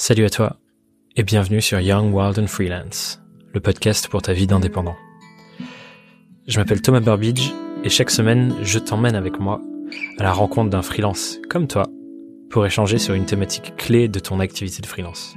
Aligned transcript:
Salut 0.00 0.26
à 0.26 0.30
toi 0.30 0.56
et 1.16 1.24
bienvenue 1.24 1.60
sur 1.60 1.80
Young, 1.80 2.14
Wild 2.14 2.38
and 2.38 2.46
Freelance, 2.46 3.20
le 3.52 3.58
podcast 3.58 4.06
pour 4.06 4.22
ta 4.22 4.32
vie 4.32 4.46
d'indépendant. 4.46 4.94
Je 6.46 6.56
m'appelle 6.60 6.80
Thomas 6.80 7.00
Burbidge 7.00 7.50
et 7.82 7.88
chaque 7.88 8.12
semaine, 8.12 8.54
je 8.62 8.78
t'emmène 8.78 9.16
avec 9.16 9.40
moi 9.40 9.60
à 10.18 10.22
la 10.22 10.32
rencontre 10.32 10.70
d'un 10.70 10.82
freelance 10.82 11.40
comme 11.50 11.66
toi 11.66 11.82
pour 12.48 12.64
échanger 12.64 12.98
sur 12.98 13.14
une 13.14 13.26
thématique 13.26 13.74
clé 13.76 14.06
de 14.06 14.20
ton 14.20 14.38
activité 14.38 14.82
de 14.82 14.86
freelance. 14.86 15.34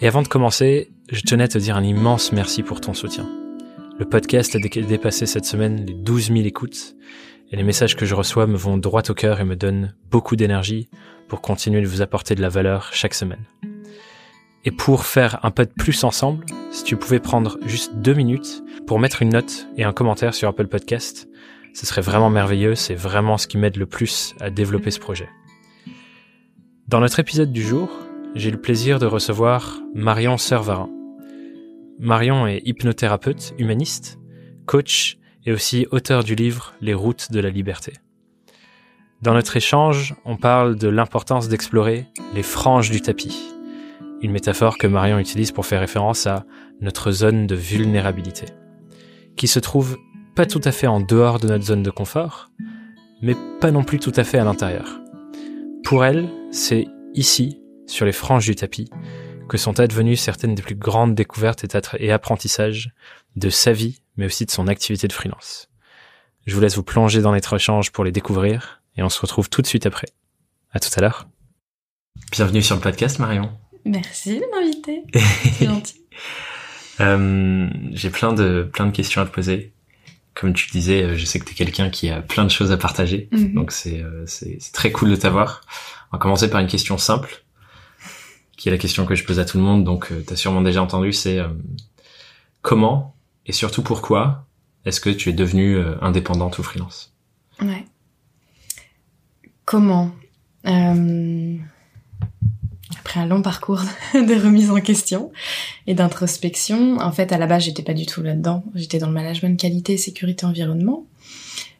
Et 0.00 0.06
avant 0.06 0.22
de 0.22 0.28
commencer, 0.28 0.92
je 1.10 1.22
tenais 1.22 1.42
à 1.42 1.48
te 1.48 1.58
dire 1.58 1.76
un 1.76 1.82
immense 1.82 2.30
merci 2.30 2.62
pour 2.62 2.80
ton 2.80 2.94
soutien. 2.94 3.28
Le 3.98 4.04
podcast 4.04 4.54
a 4.54 4.60
dépassé 4.60 5.26
cette 5.26 5.46
semaine 5.46 5.84
les 5.84 5.94
12 5.94 6.28
000 6.28 6.38
écoutes 6.42 6.94
et 7.52 7.56
les 7.56 7.62
messages 7.62 7.96
que 7.96 8.06
je 8.06 8.14
reçois 8.14 8.46
me 8.46 8.56
vont 8.56 8.78
droit 8.78 9.02
au 9.10 9.14
cœur 9.14 9.40
et 9.40 9.44
me 9.44 9.56
donnent 9.56 9.94
beaucoup 10.10 10.36
d'énergie 10.36 10.88
pour 11.28 11.42
continuer 11.42 11.82
de 11.82 11.86
vous 11.86 12.00
apporter 12.00 12.34
de 12.34 12.40
la 12.40 12.48
valeur 12.48 12.88
chaque 12.92 13.14
semaine. 13.14 13.44
Et 14.64 14.70
pour 14.70 15.04
faire 15.04 15.38
un 15.44 15.50
peu 15.50 15.66
de 15.66 15.72
plus 15.72 16.02
ensemble, 16.04 16.46
si 16.70 16.82
tu 16.82 16.96
pouvais 16.96 17.20
prendre 17.20 17.58
juste 17.66 17.96
deux 17.96 18.14
minutes 18.14 18.62
pour 18.86 18.98
mettre 18.98 19.20
une 19.20 19.30
note 19.30 19.66
et 19.76 19.84
un 19.84 19.92
commentaire 19.92 20.34
sur 20.34 20.48
Apple 20.48 20.68
Podcast, 20.68 21.28
ce 21.74 21.84
serait 21.84 22.00
vraiment 22.00 22.30
merveilleux, 22.30 22.74
c'est 22.74 22.94
vraiment 22.94 23.36
ce 23.38 23.46
qui 23.46 23.58
m'aide 23.58 23.76
le 23.76 23.86
plus 23.86 24.34
à 24.40 24.50
développer 24.50 24.90
ce 24.90 25.00
projet. 25.00 25.28
Dans 26.88 27.00
notre 27.00 27.20
épisode 27.20 27.52
du 27.52 27.62
jour, 27.62 27.90
j'ai 28.34 28.50
le 28.50 28.60
plaisir 28.60 28.98
de 28.98 29.06
recevoir 29.06 29.80
Marion 29.94 30.38
Servarin. 30.38 30.90
Marion 31.98 32.46
est 32.46 32.62
hypnothérapeute 32.64 33.54
humaniste, 33.58 34.18
coach 34.66 35.18
et 35.44 35.52
aussi 35.52 35.86
auteur 35.90 36.24
du 36.24 36.34
livre 36.34 36.74
Les 36.80 36.94
routes 36.94 37.32
de 37.32 37.40
la 37.40 37.50
liberté. 37.50 37.94
Dans 39.22 39.34
notre 39.34 39.56
échange, 39.56 40.14
on 40.24 40.36
parle 40.36 40.76
de 40.76 40.88
l'importance 40.88 41.48
d'explorer 41.48 42.06
les 42.34 42.42
franges 42.42 42.90
du 42.90 43.00
tapis, 43.00 43.52
une 44.20 44.32
métaphore 44.32 44.78
que 44.78 44.86
Marion 44.86 45.18
utilise 45.18 45.52
pour 45.52 45.66
faire 45.66 45.80
référence 45.80 46.26
à 46.26 46.44
notre 46.80 47.12
zone 47.12 47.46
de 47.46 47.54
vulnérabilité, 47.54 48.46
qui 49.36 49.46
se 49.46 49.58
trouve 49.58 49.96
pas 50.34 50.46
tout 50.46 50.60
à 50.64 50.72
fait 50.72 50.86
en 50.86 51.00
dehors 51.00 51.38
de 51.38 51.46
notre 51.46 51.64
zone 51.64 51.82
de 51.82 51.90
confort, 51.90 52.50
mais 53.20 53.36
pas 53.60 53.70
non 53.70 53.84
plus 53.84 53.98
tout 53.98 54.12
à 54.16 54.24
fait 54.24 54.38
à 54.38 54.44
l'intérieur. 54.44 55.00
Pour 55.84 56.04
elle, 56.04 56.28
c'est 56.50 56.86
ici, 57.14 57.60
sur 57.86 58.06
les 58.06 58.12
franges 58.12 58.46
du 58.46 58.56
tapis, 58.56 58.90
que 59.48 59.58
sont 59.58 59.78
advenues 59.78 60.16
certaines 60.16 60.54
des 60.54 60.62
plus 60.62 60.74
grandes 60.74 61.14
découvertes 61.14 61.64
et 61.98 62.10
apprentissages 62.10 62.92
de 63.36 63.50
sa 63.50 63.72
vie, 63.72 64.01
mais 64.16 64.26
aussi 64.26 64.44
de 64.46 64.50
son 64.50 64.68
activité 64.68 65.08
de 65.08 65.12
freelance. 65.12 65.68
Je 66.46 66.54
vous 66.54 66.60
laisse 66.60 66.76
vous 66.76 66.82
plonger 66.82 67.20
dans 67.22 67.32
notre 67.32 67.54
échange 67.56 67.92
pour 67.92 68.04
les 68.04 68.12
découvrir, 68.12 68.82
et 68.96 69.02
on 69.02 69.08
se 69.08 69.20
retrouve 69.20 69.48
tout 69.48 69.62
de 69.62 69.66
suite 69.66 69.86
après. 69.86 70.08
À 70.72 70.80
tout 70.80 70.90
à 70.96 71.00
l'heure. 71.00 71.28
Bienvenue 72.30 72.62
sur 72.62 72.74
le 72.76 72.80
podcast, 72.80 73.18
Marion. 73.18 73.50
Merci 73.84 74.38
de 74.40 74.44
m'inviter. 74.52 75.02
C'est 75.58 75.66
gentil. 75.66 76.02
euh, 77.00 77.68
J'ai 77.92 78.10
plein 78.10 78.32
de 78.32 78.68
plein 78.72 78.86
de 78.86 78.92
questions 78.92 79.20
à 79.20 79.26
te 79.26 79.30
poser. 79.30 79.72
Comme 80.34 80.54
tu 80.54 80.70
disais, 80.70 81.02
euh, 81.02 81.16
je 81.16 81.24
sais 81.26 81.38
que 81.38 81.44
tu 81.44 81.52
es 81.52 81.54
quelqu'un 81.54 81.90
qui 81.90 82.08
a 82.08 82.22
plein 82.22 82.44
de 82.44 82.50
choses 82.50 82.72
à 82.72 82.76
partager, 82.78 83.28
mhm. 83.32 83.52
donc 83.54 83.72
euh, 83.86 84.24
c'est 84.26 84.56
c'est 84.60 84.72
très 84.72 84.90
cool 84.92 85.10
de 85.10 85.16
t'avoir. 85.16 85.60
On 86.10 86.16
va 86.16 86.18
commencer 86.20 86.48
par 86.48 86.60
une 86.60 86.68
question 86.68 86.96
simple, 86.96 87.44
qui 88.56 88.68
est 88.68 88.72
la 88.72 88.78
question 88.78 89.04
que 89.04 89.14
je 89.14 89.24
pose 89.24 89.38
à 89.40 89.44
tout 89.44 89.58
le 89.58 89.62
monde. 89.64 89.84
Donc, 89.84 90.10
euh, 90.10 90.22
tu 90.26 90.32
as 90.32 90.36
sûrement 90.36 90.62
déjà 90.62 90.82
entendu, 90.82 91.12
c'est 91.12 91.38
comment 92.62 93.14
et 93.46 93.52
surtout 93.52 93.82
pourquoi 93.82 94.46
est-ce 94.84 95.00
que 95.00 95.10
tu 95.10 95.30
es 95.30 95.32
devenue 95.32 95.78
indépendante 96.00 96.58
ou 96.58 96.62
freelance? 96.62 97.12
Ouais. 97.60 97.84
Comment? 99.64 100.10
Euh, 100.66 101.56
Après 102.98 103.20
un 103.20 103.26
long 103.26 103.42
parcours 103.42 103.82
de 104.14 104.44
remise 104.44 104.70
en 104.70 104.80
question 104.80 105.32
et 105.86 105.94
d'introspection, 105.94 106.98
en 106.98 107.12
fait, 107.12 107.32
à 107.32 107.38
la 107.38 107.46
base, 107.46 107.64
j'étais 107.64 107.82
pas 107.82 107.94
du 107.94 108.06
tout 108.06 108.22
là-dedans. 108.22 108.64
J'étais 108.74 108.98
dans 108.98 109.08
le 109.08 109.12
management 109.12 109.58
qualité, 109.58 109.96
sécurité, 109.96 110.46
environnement. 110.46 111.06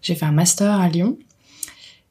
J'ai 0.00 0.14
fait 0.14 0.26
un 0.26 0.32
master 0.32 0.80
à 0.80 0.88
Lyon. 0.88 1.18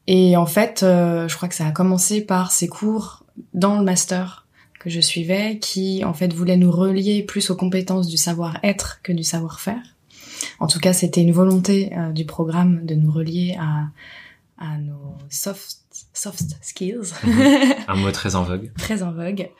Et 0.06 0.36
en 0.36 0.46
fait, 0.46 0.82
euh, 0.82 1.28
je 1.28 1.36
crois 1.36 1.48
que 1.48 1.54
ça 1.54 1.66
a 1.66 1.72
commencé 1.72 2.20
par 2.22 2.50
ces 2.50 2.68
cours 2.68 3.24
dans 3.54 3.78
le 3.78 3.84
master 3.84 4.41
que 4.82 4.90
je 4.90 5.00
suivais, 5.00 5.58
qui 5.58 6.04
en 6.04 6.14
fait 6.14 6.32
voulaient 6.32 6.56
nous 6.56 6.72
relier 6.72 7.22
plus 7.22 7.50
aux 7.50 7.56
compétences 7.56 8.08
du 8.08 8.16
savoir-être 8.16 9.00
que 9.02 9.12
du 9.12 9.22
savoir-faire. 9.22 9.82
En 10.58 10.66
tout 10.66 10.80
cas, 10.80 10.92
c'était 10.92 11.22
une 11.22 11.32
volonté 11.32 11.92
euh, 11.96 12.10
du 12.10 12.24
programme 12.24 12.84
de 12.84 12.94
nous 12.94 13.12
relier 13.12 13.56
à 13.60 13.86
à 14.62 14.78
nos 14.78 15.16
soft, 15.28 15.78
soft 16.14 16.56
skills. 16.60 17.12
Un 17.88 17.96
mot 17.96 18.12
très 18.12 18.36
en 18.36 18.44
vogue. 18.44 18.70
très 18.78 19.02
en 19.02 19.12
vogue. 19.12 19.50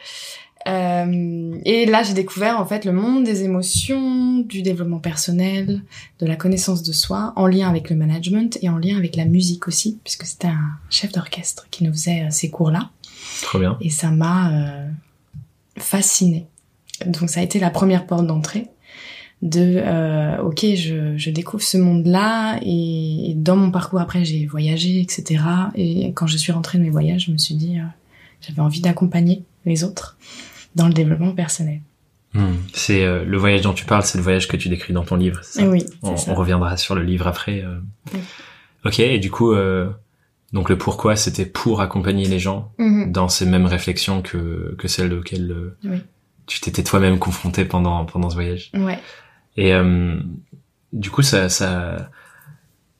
Euh, 0.69 1.59
et 1.65 1.87
là, 1.87 2.05
j'ai 2.05 2.15
découvert 2.15 2.61
en 2.61 2.67
fait 2.67 2.85
le 2.85 2.93
monde 2.93 3.25
des 3.25 3.43
émotions, 3.43 4.39
du 4.39 4.63
développement 4.63 5.01
personnel, 5.01 5.83
de 6.21 6.27
la 6.27 6.37
connaissance 6.37 6.85
de 6.85 6.93
soi, 6.93 7.33
en 7.35 7.49
lien 7.49 7.69
avec 7.69 7.91
le 7.91 7.97
management 7.97 8.57
et 8.63 8.69
en 8.69 8.79
lien 8.79 8.97
avec 8.97 9.17
la 9.17 9.25
musique 9.25 9.67
aussi, 9.67 9.99
puisque 10.05 10.25
c'était 10.25 10.49
un 10.49 10.79
chef 10.89 11.11
d'orchestre 11.11 11.67
qui 11.71 11.83
nous 11.83 11.93
faisait 11.93 12.23
euh, 12.23 12.31
ces 12.31 12.51
cours-là. 12.51 12.91
Trop 13.43 13.59
bien. 13.59 13.77
Et 13.81 13.91
ça 13.91 14.11
m'a 14.11 14.53
euh, 14.53 14.89
fascinée. 15.79 16.47
Donc 17.07 17.31
ça 17.31 17.41
a 17.41 17.43
été 17.43 17.59
la 17.59 17.71
première 17.71 18.07
porte 18.07 18.27
d'entrée 18.27 18.69
de 19.43 19.83
euh, 19.85 20.41
ok 20.41 20.61
je, 20.77 21.17
je, 21.17 21.31
découvre 21.31 21.63
ce 21.63 21.77
monde 21.77 22.07
là 22.07 22.61
et, 22.63 23.33
dans 23.35 23.57
mon 23.57 23.73
parcours 23.73 24.01
après 24.01 24.25
j'ai 24.25 24.47
voyagé 24.47 25.01
etc 25.01 25.43
et 25.75 26.13
quand 26.13 26.29
je 26.29 26.37
suis 26.37 26.53
rentrée 26.53 26.79
de 26.79 26.85
mes 26.85 26.91
voyages 26.91 27.27
je 27.27 27.33
me 27.33 27.39
suis 27.39 27.57
dit 27.57 27.79
euh, 27.79 27.83
j'avais 28.41 28.61
envie 28.61 28.81
d'accompagner 28.81 29.43
les 29.67 29.83
autres 29.83 30.17
dans 30.77 30.87
le 30.87 30.95
développement 30.95 31.33
personnel 31.33 31.81
hmm. 32.35 32.53
c'est 32.73 33.05
euh, 33.05 33.25
le 33.25 33.37
voyage 33.37 33.63
dont 33.63 33.73
tu 33.73 33.85
parles 33.85 34.05
c'est 34.05 34.17
le 34.17 34.23
voyage 34.23 34.47
que 34.47 34.57
tu 34.57 34.69
décris 34.69 34.93
dans 34.93 35.05
ton 35.05 35.17
livre 35.17 35.41
ça? 35.43 35.67
Oui 35.67 35.85
on, 36.03 36.15
on, 36.29 36.35
reviendra 36.35 36.77
sur 36.77 36.95
le 36.95 37.03
livre 37.03 37.27
après 37.27 37.65
euh. 37.65 37.81
ok 38.85 39.01
et 39.01 39.19
du 39.19 39.33
coup 39.33 39.53
donc 40.53 40.69
le 40.69 40.77
pourquoi 40.77 41.17
c'était 41.17 41.47
pour 41.47 41.81
accompagner 41.81 42.27
les 42.27 42.39
gens 42.39 42.73
mm-hmm. 42.79 43.11
dans 43.11 43.29
ces 43.29 43.47
mêmes 43.47 43.67
réflexions 43.67 44.23
que 44.23 44.75
que 44.79 44.89
celles 44.89 45.13
auxquelles 45.13 45.75
oui. 45.85 45.99
tu 46.47 46.61
t'étais 46.61 46.83
toi-même 46.83 47.19
confronté 47.19 47.65
pendant 47.65 48.05
pendant 48.05 48.31
ce 48.31 48.35
voyage 48.35 48.71
ouais 48.75 48.99
et 49.57 49.73
euh, 49.73 50.19
du 50.93 51.11
coup, 51.11 51.23
ça, 51.23 51.49
ça, 51.49 52.11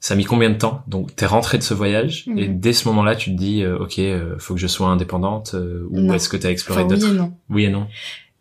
ça 0.01 0.15
a 0.15 0.17
mis 0.17 0.25
combien 0.25 0.51
de 0.51 0.57
temps? 0.57 0.83
Donc, 0.87 1.15
t'es 1.15 1.27
rentrée 1.27 1.59
de 1.59 1.63
ce 1.63 1.75
voyage 1.75 2.25
et 2.37 2.49
mhm. 2.49 2.61
dès 2.61 2.73
ce 2.73 2.89
moment-là, 2.89 3.17
tu 3.17 3.31
te 3.31 3.37
dis, 3.37 3.63
euh, 3.63 3.79
ok, 3.79 3.99
euh, 3.99 4.37
faut 4.39 4.55
que 4.55 4.61
je 4.61 4.67
sois 4.67 4.89
indépendante 4.89 5.57
ou 5.91 6.13
est-ce 6.13 6.29
que 6.29 6.37
t'as 6.37 6.51
exploré 6.51 6.85
d'autres 6.85 7.07
Oui 7.07 7.15
et 7.15 7.19
non. 7.19 7.33
Oui 7.51 7.65
et 7.65 7.71
non. 7.71 7.87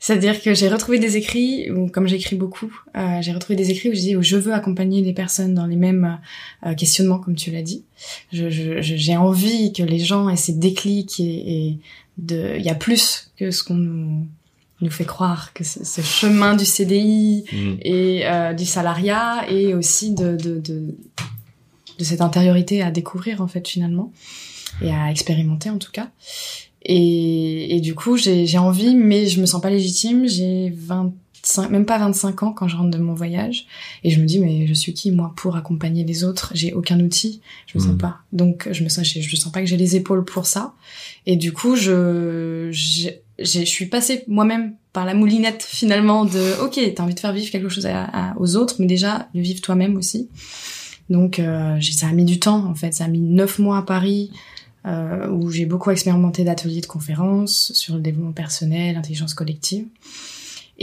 C'est-à-dire 0.04 0.42
que 0.42 0.54
j'ai 0.54 0.68
retrouvé 0.68 1.00
des 1.00 1.16
écrits, 1.16 1.72
ou 1.72 1.88
comme 1.88 2.08
j'écris 2.08 2.36
beaucoup, 2.36 2.74
j'ai 3.22 3.32
retrouvé 3.32 3.56
des 3.56 3.70
écrits 3.70 3.90
où 3.90 3.94
je 3.94 4.00
dis 4.00 4.16
où 4.16 4.24
je 4.24 4.36
veux 4.36 4.52
accompagner 4.52 5.02
les 5.02 5.14
personnes 5.14 5.54
dans 5.54 5.68
les 5.68 5.76
mêmes 5.76 6.20
questionnements, 6.76 7.20
comme 7.20 7.36
tu 7.36 7.52
l'as 7.52 7.62
dit. 7.62 7.86
J'ai 8.32 8.50
je, 8.82 9.12
envie 9.12 9.74
que 9.74 9.84
les 9.84 10.00
gens 10.00 10.28
aient 10.28 10.36
ces 10.36 10.54
déclics 10.54 11.20
et, 11.20 11.68
et 11.68 11.78
de, 12.18 12.56
il 12.58 12.66
y 12.66 12.70
a 12.70 12.76
plus 12.76 13.32
que 13.38 13.52
ce 13.52 13.64
qu'on 13.64 13.76
nous 13.76 14.28
nous 14.82 14.90
fait 14.90 15.06
croire 15.06 15.54
que 15.54 15.64
ce 15.64 16.02
chemin 16.02 16.56
du 16.56 16.66
CDI 16.66 17.46
mm. 17.52 17.74
et 17.82 18.26
euh, 18.26 18.54
du 18.54 18.66
salariat 18.66 19.46
et 19.50 19.74
aussi 19.74 20.14
de, 20.14 20.36
de, 20.36 20.60
de, 20.60 20.96
de, 22.00 22.04
cette 22.04 22.22
intériorité 22.22 22.82
à 22.82 22.92
découvrir 22.92 23.42
en 23.42 23.48
fait 23.48 23.68
finalement 23.68 24.12
et 24.82 24.92
à 24.92 25.12
expérimenter 25.12 25.70
en 25.70 25.78
tout 25.78 25.92
cas. 25.92 26.10
Et, 26.84 27.76
et 27.76 27.80
du 27.80 27.94
coup 27.96 28.18
j'ai 28.18 28.58
envie 28.58 28.96
mais 28.96 29.28
je 29.28 29.40
me 29.42 29.46
sens 29.46 29.62
pas 29.62 29.70
légitime. 29.70 30.28
J'ai 30.28 30.74
25, 30.76 31.70
même 31.70 31.86
pas 31.86 31.98
25 31.98 32.44
ans 32.44 32.54
quand 32.54 32.68
je 32.68 32.76
rentre 32.76 32.92
de 32.92 32.98
mon 32.98 33.14
voyage 33.14 33.68
et 34.04 34.10
je 34.10 34.20
me 34.20 34.26
dis 34.26 34.40
mais 34.40 34.68
je 34.68 34.74
suis 34.74 34.94
qui 34.94 35.12
moi 35.12 35.34
pour 35.36 35.56
accompagner 35.56 36.04
les 36.04 36.24
autres? 36.24 36.52
J'ai 36.56 36.74
aucun 36.74 37.00
outil, 37.00 37.42
je 37.68 37.78
me 37.78 37.84
sens 37.84 37.94
mm. 37.94 37.98
pas. 37.98 38.18
Donc 38.34 38.68
je 38.72 38.84
me 38.84 38.90
sens 38.90 39.08
je, 39.08 39.22
je 39.22 39.36
sens 39.36 39.52
pas 39.52 39.62
que 39.62 39.68
j'ai 39.68 39.78
les 39.78 39.96
épaules 39.96 40.26
pour 40.26 40.46
ça. 40.46 40.74
Et 41.26 41.36
du 41.36 41.54
coup 41.54 41.76
je 41.76 42.72
je 43.44 43.64
suis 43.66 43.86
passée 43.86 44.24
moi-même 44.28 44.76
par 44.94 45.06
la 45.06 45.14
moulinette 45.14 45.64
finalement 45.64 46.26
de 46.26 46.62
ok 46.64 46.80
t'as 46.96 47.04
envie 47.04 47.16
de 47.16 47.20
faire 47.20 47.34
vivre 47.34 47.52
quelque 47.52 47.70
chose 47.70 47.88
aux 48.38 48.56
autres 48.56 48.76
mais 48.80 48.86
déjà 48.86 49.30
de 49.34 49.42
vivre 49.42 49.62
toi-même 49.62 49.98
aussi 49.98 50.30
donc 51.10 51.40
euh, 51.40 51.80
ça 51.82 52.08
a 52.08 52.12
mis 52.12 52.26
du 52.26 52.40
temps 52.40 52.66
en 52.66 52.76
fait 52.76 52.94
ça 52.94 53.06
a 53.06 53.08
mis 53.08 53.20
neuf 53.20 53.60
mois 53.60 53.78
à 53.78 53.82
Paris 53.84 54.32
où 54.86 55.50
j'ai 55.50 55.66
beaucoup 55.66 55.92
expérimenté 55.92 56.44
d'ateliers 56.44 56.82
de 56.82 56.88
conférences 56.88 57.72
sur 57.74 57.96
le 57.96 58.02
développement 58.02 58.32
personnel 58.32 58.96
l'intelligence 58.96 59.34
collective 59.34 59.86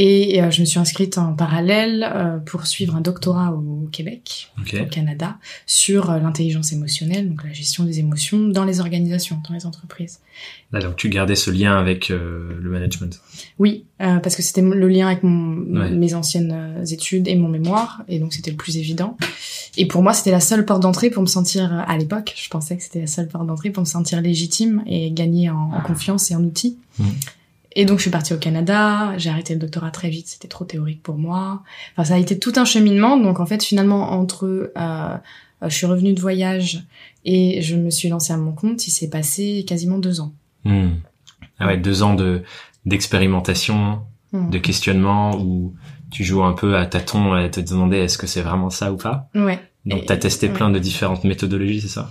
et 0.01 0.41
euh, 0.41 0.53
je 0.53 0.61
me 0.61 0.65
suis 0.65 0.79
inscrite 0.79 1.19
en 1.19 1.33
parallèle 1.33 2.09
euh, 2.09 2.39
pour 2.39 2.69
suivre 2.69 2.95
un 2.95 3.01
doctorat 3.01 3.51
au 3.51 3.89
Québec, 3.91 4.53
au 4.57 4.87
Canada, 4.87 5.39
sur 5.67 6.11
euh, 6.11 6.21
l'intelligence 6.21 6.73
émotionnelle, 6.73 7.29
donc 7.29 7.43
la 7.43 7.53
gestion 7.53 7.83
des 7.83 7.99
émotions 7.99 8.47
dans 8.47 8.63
les 8.63 8.79
organisations, 8.79 9.43
dans 9.49 9.55
les 9.55 9.67
entreprises. 9.67 10.21
Là, 10.71 10.81
donc 10.81 10.95
tu 10.95 11.09
gardais 11.09 11.35
ce 11.35 11.51
lien 11.51 11.77
avec 11.77 12.11
le 12.11 12.61
management. 12.63 13.21
Oui, 13.59 13.87
parce 13.99 14.37
que 14.37 14.43
c'était 14.43 14.63
le 14.63 14.87
lien 14.87 15.09
avec 15.09 15.25
mon, 15.25 15.33
mes 15.33 16.15
anciennes 16.15 16.85
études 16.89 17.27
et 17.27 17.35
mon 17.35 17.49
mémoire, 17.49 18.05
et 18.07 18.21
donc 18.21 18.33
c'était 18.35 18.53
le 18.53 18.57
plus 18.57 18.77
évident. 18.77 19.17
Et 19.77 19.87
pour 19.87 20.03
moi, 20.03 20.13
c'était 20.13 20.31
la 20.31 20.39
seule 20.39 20.65
porte 20.65 20.83
d'entrée 20.83 21.11
pour 21.11 21.23
me 21.23 21.27
sentir, 21.27 21.73
à 21.73 21.97
l'époque, 21.97 22.35
je 22.37 22.49
pensais 22.51 22.77
que 22.77 22.85
c'était 22.85 23.01
la 23.01 23.07
seule 23.09 23.27
porte 23.27 23.47
d'entrée 23.47 23.71
pour 23.71 23.81
me 23.81 23.89
sentir 23.89 24.21
légitime 24.21 24.85
et 24.87 25.11
gagner 25.11 25.51
en, 25.51 25.71
confiance 25.85 26.31
et 26.31 26.37
en 26.37 26.45
outils. 26.45 26.77
Mmh. 27.01 27.05
Et 27.79 27.85
donc 27.85 27.99
je 27.99 28.03
suis 28.03 28.11
partie 28.11 28.35
au 28.35 28.39
Canada, 28.39 29.17
j'ai 29.19 29.31
arrêté 29.31 29.55
le 29.55 29.61
doctorat 29.61 29.93
très 29.93 30.11
vite, 30.11 30.27
c'était 30.27 30.49
trop 30.49 30.65
théorique 30.65 31.01
pour 31.01 31.17
moi. 31.17 31.63
Enfin 31.93 32.03
ça 32.03 32.15
a 32.15 32.19
été 32.19 32.37
tout 32.37 32.53
un 32.57 32.65
cheminement, 32.65 33.17
donc 33.17 33.39
en 33.39 33.47
fait 33.47 33.63
finalement 33.63 34.11
entre 34.11 34.73
euh, 34.77 35.17
je 35.63 35.73
suis 35.73 35.87
revenue 35.87 36.13
de 36.13 36.21
voyage 36.21 36.83
et 37.25 37.63
je 37.63 37.77
me 37.77 37.91
suis 37.91 38.09
lancée 38.09 38.33
à 38.33 38.37
mon 38.37 38.51
compte, 38.51 38.89
il 38.89 38.91
s'est 38.91 39.09
passé 39.09 39.65
quasiment 39.65 39.99
deux 39.99 40.21
ans. 40.21 40.33
Hmm. 40.65 40.89
Ah 41.61 41.69
ouais, 41.69 41.77
deux 41.77 42.03
ans 42.03 42.15
de 42.15 42.43
d'expérimentation, 42.85 44.01
hmm. 44.33 44.51
de 44.51 44.59
questionnement 44.59 45.41
où 45.41 45.77
tu 46.11 46.25
joues 46.25 46.43
un 46.43 46.55
peu 46.55 46.77
à 46.77 46.85
tâtons 46.85 47.33
à 47.33 47.49
te 47.49 47.61
demander 47.61 47.99
est-ce 47.99 48.19
que 48.19 48.27
c'est 48.27 48.43
vraiment 48.43 48.71
ça 48.71 48.93
ou 48.93 48.97
pas. 48.97 49.29
Ouais. 49.37 49.61
Donc 49.87 50.05
t'as 50.05 50.17
testé 50.17 50.49
plein 50.49 50.71
de 50.71 50.81
différentes 50.81 51.23
méthodologies, 51.23 51.83
c'est 51.83 51.87
ça? 51.87 52.11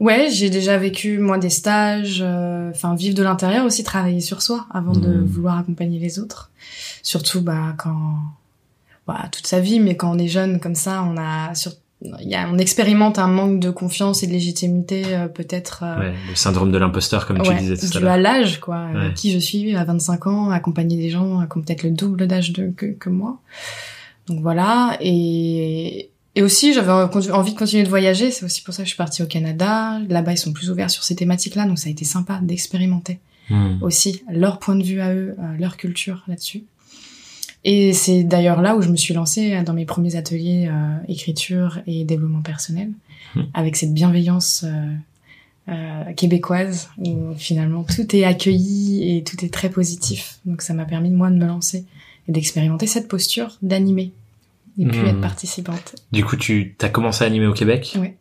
Ouais, 0.00 0.28
j'ai 0.30 0.50
déjà 0.50 0.76
vécu 0.76 1.18
moi 1.18 1.38
des 1.38 1.50
stages, 1.50 2.20
euh, 2.20 2.70
enfin 2.70 2.94
vivre 2.94 3.14
de 3.14 3.22
l'intérieur 3.22 3.64
aussi, 3.64 3.84
travailler 3.84 4.20
sur 4.20 4.42
soi 4.42 4.66
avant 4.70 4.92
de 4.92 5.08
hmm. 5.08 5.24
vouloir 5.24 5.58
accompagner 5.58 5.98
les 5.98 6.18
autres. 6.18 6.50
Surtout 7.02 7.40
bah 7.40 7.74
quand 7.78 8.16
bah, 9.06 9.28
toute 9.30 9.46
sa 9.46 9.60
vie, 9.60 9.80
mais 9.80 9.96
quand 9.96 10.14
on 10.14 10.18
est 10.18 10.28
jeune 10.28 10.58
comme 10.58 10.74
ça, 10.74 11.02
on 11.02 11.16
a 11.16 11.54
sur 11.54 11.72
il 12.20 12.28
y 12.28 12.34
a, 12.34 12.50
on 12.50 12.58
expérimente 12.58 13.18
un 13.18 13.28
manque 13.28 13.60
de 13.60 13.70
confiance 13.70 14.22
et 14.22 14.26
de 14.26 14.32
légitimité 14.32 15.04
euh, 15.14 15.26
peut-être 15.26 15.84
euh, 15.84 16.00
ouais, 16.00 16.14
le 16.28 16.34
syndrome 16.34 16.70
de 16.70 16.76
l'imposteur 16.76 17.26
comme 17.26 17.40
tu 17.40 17.54
disais 17.54 17.76
tout 17.78 17.96
à 17.96 18.00
l'heure 18.00 18.12
à 18.12 18.16
l'âge 18.18 18.60
quoi 18.60 18.88
qui 19.14 19.32
je 19.32 19.38
suis 19.38 19.74
à 19.74 19.84
25 19.84 20.26
ans 20.26 20.50
accompagner 20.50 20.98
des 20.98 21.08
gens 21.08 21.46
qui 21.46 21.56
ont 21.56 21.62
peut-être 21.62 21.82
le 21.82 21.92
double 21.92 22.26
d'âge 22.26 22.52
de 22.52 22.70
que, 22.76 22.86
que 22.86 23.08
moi 23.08 23.38
donc 24.26 24.40
voilà 24.40 24.98
et 25.00 26.10
et 26.34 26.42
aussi, 26.42 26.72
j'avais 26.72 26.90
envie 26.90 27.52
de 27.52 27.58
continuer 27.58 27.84
de 27.84 27.88
voyager. 27.88 28.30
C'est 28.30 28.44
aussi 28.44 28.62
pour 28.62 28.74
ça 28.74 28.82
que 28.82 28.86
je 28.86 28.90
suis 28.90 28.96
partie 28.96 29.22
au 29.22 29.26
Canada. 29.26 30.00
Là-bas, 30.08 30.32
ils 30.32 30.38
sont 30.38 30.52
plus 30.52 30.70
ouverts 30.70 30.90
sur 30.90 31.04
ces 31.04 31.14
thématiques-là, 31.14 31.66
donc 31.66 31.78
ça 31.78 31.88
a 31.88 31.92
été 31.92 32.04
sympa 32.04 32.40
d'expérimenter 32.42 33.20
hmm. 33.50 33.82
aussi 33.82 34.22
leur 34.30 34.58
point 34.58 34.74
de 34.74 34.82
vue 34.82 35.00
à 35.00 35.14
eux, 35.14 35.36
euh, 35.38 35.56
leur 35.58 35.76
culture 35.76 36.24
là-dessus. 36.26 36.64
Et 37.64 37.94
c'est 37.94 38.24
d'ailleurs 38.24 38.60
là 38.60 38.76
où 38.76 38.82
je 38.82 38.90
me 38.90 38.96
suis 38.96 39.14
lancée 39.14 39.62
dans 39.62 39.72
mes 39.72 39.86
premiers 39.86 40.16
ateliers 40.16 40.68
euh, 40.70 40.96
écriture 41.08 41.80
et 41.86 42.04
développement 42.04 42.42
personnel, 42.42 42.90
hmm. 43.34 43.42
avec 43.54 43.76
cette 43.76 43.94
bienveillance 43.94 44.64
euh, 44.66 44.92
euh, 45.70 46.12
québécoise 46.12 46.90
où 46.98 47.32
finalement 47.38 47.84
tout 47.84 48.14
est 48.14 48.24
accueilli 48.24 49.16
et 49.16 49.24
tout 49.24 49.42
est 49.44 49.52
très 49.52 49.70
positif. 49.70 50.38
Donc 50.44 50.60
ça 50.60 50.74
m'a 50.74 50.84
permis 50.84 51.10
moi 51.10 51.30
de 51.30 51.36
me 51.36 51.46
lancer 51.46 51.86
et 52.28 52.32
d'expérimenter 52.32 52.86
cette 52.86 53.08
posture 53.08 53.56
d'animer 53.62 54.12
et 54.78 54.86
puis 54.86 55.00
être 55.00 55.16
hmm. 55.16 55.20
participante. 55.20 55.94
Du 56.12 56.24
coup, 56.24 56.36
tu 56.36 56.76
as 56.80 56.88
commencé 56.88 57.24
à 57.24 57.26
animer 57.26 57.46
au 57.46 57.52
Québec 57.52 57.94
Oui. 57.98 58.14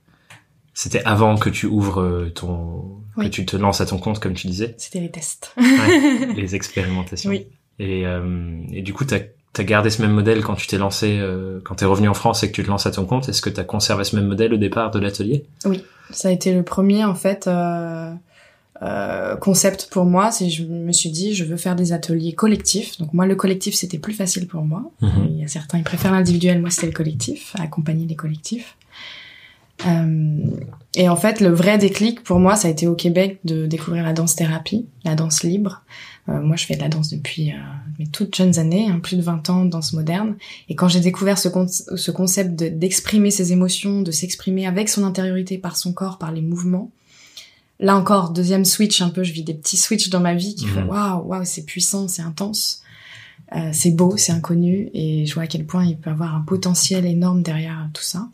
C'était 0.74 1.04
avant 1.06 1.38
que 1.38 1.50
tu 1.50 1.68
ouvres 1.68 2.02
euh, 2.02 2.32
ton, 2.34 3.04
que 3.18 3.28
tu 3.28 3.46
te 3.46 3.56
lances 3.56 3.80
à 3.82 3.86
ton 3.86 4.00
compte, 4.00 4.20
comme 4.20 4.34
tu 4.34 4.48
disais. 4.48 4.74
C'était 4.78 5.00
les 5.00 5.12
tests. 5.12 5.54
ouais, 5.58 6.34
les 6.36 6.56
expérimentations. 6.56 7.30
Oui. 7.30 7.48
Et, 7.80 8.06
euh, 8.08 8.62
et 8.72 8.82
du 8.82 8.94
coup, 8.94 9.06
tu 9.06 9.14
as, 9.14 9.64
gardé 9.64 9.92
ce 9.92 10.02
même 10.02 10.14
modèle 10.14 10.44
quand 10.44 10.56
tu 10.56 10.66
t'es 10.66 10.80
lancé, 10.80 11.20
euh, 11.20 11.60
quand 11.64 11.76
tu 11.76 11.84
es 11.84 11.88
revenu 11.88 12.08
en 12.08 12.16
France 12.16 12.44
et 12.44 12.50
que 12.50 12.56
tu 12.56 12.64
te 12.64 12.70
lances 12.70 12.88
à 12.88 12.92
ton 12.92 13.06
compte? 13.06 13.30
Est-ce 13.30 13.42
que 13.42 13.52
tu 13.52 13.60
as 13.60 13.64
conservé 13.64 14.04
ce 14.04 14.16
même 14.16 14.26
modèle 14.26 14.54
au 14.54 14.58
départ 14.58 14.90
de 14.90 15.00
l'atelier? 15.00 15.46
Oui, 15.66 15.84
ça 16.10 16.30
a 16.30 16.32
été 16.32 16.54
le 16.54 16.64
premier 16.64 17.06
en 17.06 17.16
fait. 17.16 17.48
Euh, 17.48 18.12
euh, 18.84 19.36
concept 19.38 19.88
pour 19.92 20.06
moi, 20.06 20.32
c'est 20.32 20.50
je 20.50 20.64
me 20.66 20.92
suis 20.92 21.10
dit 21.10 21.34
je 21.34 21.46
veux 21.46 21.58
faire 21.58 21.76
des 21.76 21.94
ateliers 21.94 22.34
collectifs. 22.34 22.98
Donc 22.98 23.14
moi 23.14 23.26
le 23.26 23.36
collectif 23.36 23.76
c'était 23.76 24.00
plus 24.00 24.14
facile 24.14 24.48
pour 24.48 24.64
moi. 24.64 24.92
Mhm. 25.02 25.28
Il 25.30 25.40
y 25.40 25.44
a 25.44 25.48
certains 25.48 25.78
ils 25.78 25.84
préfèrent 25.84 26.12
l'individuel, 26.12 26.60
moi 26.60 26.70
c'était 26.70 26.88
le 26.88 26.94
collectif, 26.94 27.56
accompagner 27.60 28.06
les 28.06 28.16
collectifs. 28.16 28.76
Euh, 29.88 30.38
et 30.96 31.10
en 31.10 31.16
fait 31.16 31.42
le 31.42 31.50
vrai 31.50 31.78
déclic 31.78 32.24
pour 32.24 32.40
moi 32.40 32.56
ça 32.56 32.68
a 32.68 32.72
été 32.72 32.88
au 32.88 32.94
Québec 32.94 33.40
de 33.44 33.66
découvrir 33.66 34.04
la 34.04 34.14
danse 34.14 34.36
thérapie, 34.36 34.86
la 35.04 35.16
danse 35.16 35.44
libre. 35.44 35.84
Euh, 36.30 36.42
moi 36.42 36.56
je 36.56 36.66
fais 36.66 36.76
de 36.76 36.82
la 36.82 36.90
danse 36.90 37.10
depuis 37.10 37.52
euh, 37.52 37.56
mes 38.00 38.08
toutes 38.08 38.36
jeunes 38.36 38.60
années, 38.60 38.88
hein, 38.90 39.00
plus 39.02 39.18
de 39.18 39.22
20 39.22 39.50
ans 39.50 39.66
de 39.66 39.70
danse 39.70 39.94
moderne. 39.94 40.36
Et 40.68 40.76
quand 40.76 40.90
j'ai 40.90 41.00
découvert 41.00 41.38
ce, 41.38 41.48
con 41.48 41.68
ce 41.68 42.12
concept 42.12 42.56
d'exprimer 42.56 43.32
ses 43.32 43.54
émotions, 43.54 44.02
de 44.02 44.12
s'exprimer 44.12 44.68
avec 44.68 44.90
son 44.90 45.04
intériorité, 45.04 45.58
par 45.58 45.78
son 45.78 45.94
corps, 45.94 46.18
par 46.18 46.32
les 46.32 46.42
mouvements, 46.42 46.92
là 47.80 47.96
encore, 47.98 48.32
deuxième 48.32 48.66
switch 48.66 49.02
un 49.02 49.10
peu, 49.10 49.24
je 49.24 49.34
vis 49.34 49.44
des 49.44 49.54
petits 49.54 49.78
switches 49.78 50.10
dans 50.10 50.20
ma 50.20 50.34
vie 50.34 50.56
qui 50.56 50.66
font 50.66 50.82
mhm. 50.82 50.90
waouh, 50.90 51.28
waouh, 51.28 51.46
c'est 51.46 51.66
puissant, 51.66 52.08
c'est 52.08 52.22
intense, 52.22 52.82
euh, 53.56 53.70
c'est 53.72 53.92
beau, 53.92 54.16
c'est 54.18 54.32
inconnu, 54.32 54.90
et 54.94 55.26
je 55.26 55.34
vois 55.34 55.44
à 55.44 55.48
quel 55.48 55.66
point 55.66 55.86
il 55.86 55.98
peut 55.98 56.10
avoir 56.10 56.36
un 56.36 56.42
potentiel 56.42 57.06
énorme 57.06 57.42
derrière 57.42 57.90
tout 57.94 58.04
ça. 58.04 58.30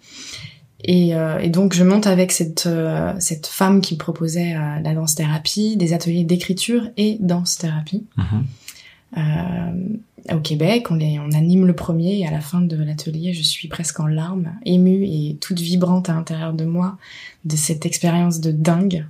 Et, 0.85 1.13
euh, 1.13 1.39
et 1.39 1.49
donc 1.49 1.73
je 1.73 1.83
monte 1.83 2.07
avec 2.07 2.31
cette 2.31 2.65
euh, 2.65 3.13
cette 3.19 3.47
femme 3.47 3.81
qui 3.81 3.95
me 3.95 3.99
proposait 3.99 4.53
la 4.53 4.93
danse 4.93 5.15
thérapie, 5.15 5.75
des 5.75 5.91
ateliers 5.91 6.23
d'écriture 6.23 6.89
et 6.95 7.17
danse 7.19 7.57
thérapie. 7.57 8.05
Mhm. 8.15 9.99
au 10.31 10.39
Québec, 10.39 10.91
on, 10.91 10.95
les, 10.95 11.19
on 11.19 11.31
anime 11.31 11.65
le 11.65 11.73
premier 11.73 12.19
et 12.19 12.27
à 12.27 12.31
la 12.31 12.39
fin 12.39 12.61
de 12.61 12.77
l'atelier, 12.77 13.33
je 13.33 13.41
suis 13.41 13.67
presque 13.67 13.99
en 13.99 14.07
larmes, 14.07 14.53
émue 14.63 15.03
et 15.05 15.37
toute 15.41 15.59
vibrante 15.59 16.09
à 16.09 16.13
l'intérieur 16.13 16.53
de 16.53 16.63
moi 16.63 16.97
de 17.43 17.57
cette 17.57 17.85
expérience 17.85 18.39
de 18.39 18.51
dingue 18.51 19.05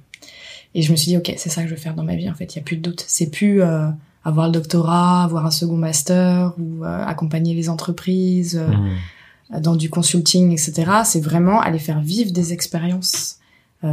et 0.76 0.82
je 0.82 0.92
me 0.92 0.98
suis 0.98 1.10
dit, 1.10 1.18
ok, 1.18 1.34
c'est 1.38 1.50
ça 1.50 1.64
que 1.64 1.68
je 1.68 1.74
veux 1.74 1.80
faire 1.80 1.96
dans 1.96 2.04
ma 2.04 2.16
vie. 2.16 2.30
En 2.30 2.36
fait, 2.36 2.56
il 2.56 2.58
y 2.58 2.62
a 2.62 2.64
plus 2.64 2.78
de 2.78 2.82
doute. 2.82 3.04
C'est 3.08 3.32
plus 3.32 3.62
euh, 3.62 3.90
avoir 4.24 4.48
le 4.48 4.54
doctorat, 4.54 5.24
avoir 5.24 5.46
un 5.46 5.52
second 5.52 5.78
master 5.78 6.54
ou 6.60 6.84
euh, 6.84 7.06
accompagner 7.06 7.54
les 7.54 7.70
entreprises 7.70 8.58
euh, 8.58 8.68
mmh. 8.68 9.62
dans 9.62 9.76
du 9.76 9.90
consulting, 9.90 10.52
etc. 10.52 10.92
C'est 11.06 11.22
vraiment 11.22 11.60
aller 11.60 11.80
faire 11.80 12.02
vivre 12.02 12.32
des 12.32 12.54
expériences 12.54 13.38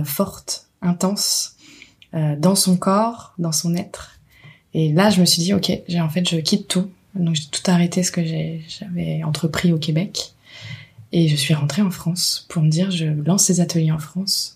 fortes, 0.05 0.67
intenses, 0.83 1.55
dans 2.13 2.57
son 2.57 2.77
corps, 2.77 3.35
dans 3.39 3.53
son 3.53 3.77
être. 3.77 4.19
Et 4.75 4.93
là, 4.93 5.11
je 5.11 5.21
me 5.21 5.25
suis 5.25 5.43
dit, 5.43 5.55
ok, 5.55 5.71
j'ai 5.87 6.01
en 6.01 6.09
fait, 6.09 6.29
je 6.29 6.39
quitte 6.39 6.67
tout. 6.67 6.91
Donc 7.15 7.37
j'ai 7.37 7.45
tout 7.45 7.63
arrêté 7.71 8.03
ce 8.03 8.11
que 8.11 8.25
j'avais 8.25 9.23
entrepris 9.23 9.73
au 9.73 9.79
Québec. 9.79 10.35
Et 11.13 11.29
je 11.29 11.37
suis 11.37 11.55
rentrée 11.55 11.83
en 11.83 11.91
France 11.93 12.47
pour 12.49 12.65
me 12.65 12.69
dire, 12.69 12.91
je 12.91 13.07
lance 13.07 13.45
ces 13.45 13.61
ateliers 13.61 13.93
en 13.93 14.01
France 14.01 14.56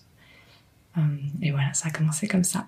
et 1.41 1.51
voilà, 1.51 1.73
ça 1.73 1.87
a 1.89 1.91
commencé 1.91 2.27
comme 2.27 2.43
ça. 2.43 2.67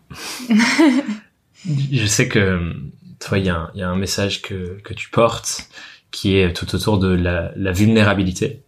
je 1.66 2.06
sais 2.06 2.28
que 2.28 2.74
toi, 3.20 3.38
il 3.38 3.46
y, 3.46 3.48
y, 3.48 3.81
a 3.81 3.90
un 3.90 3.96
message 3.96 4.42
que, 4.42 4.80
que 4.84 4.94
tu 4.94 5.10
portes 5.10 5.70
qui 6.12 6.38
est 6.38 6.54
tout 6.54 6.74
autour 6.75 7.00
de 7.00 7.08
la, 7.08 7.52
la 7.56 7.72
vulnérabilité 7.72 8.62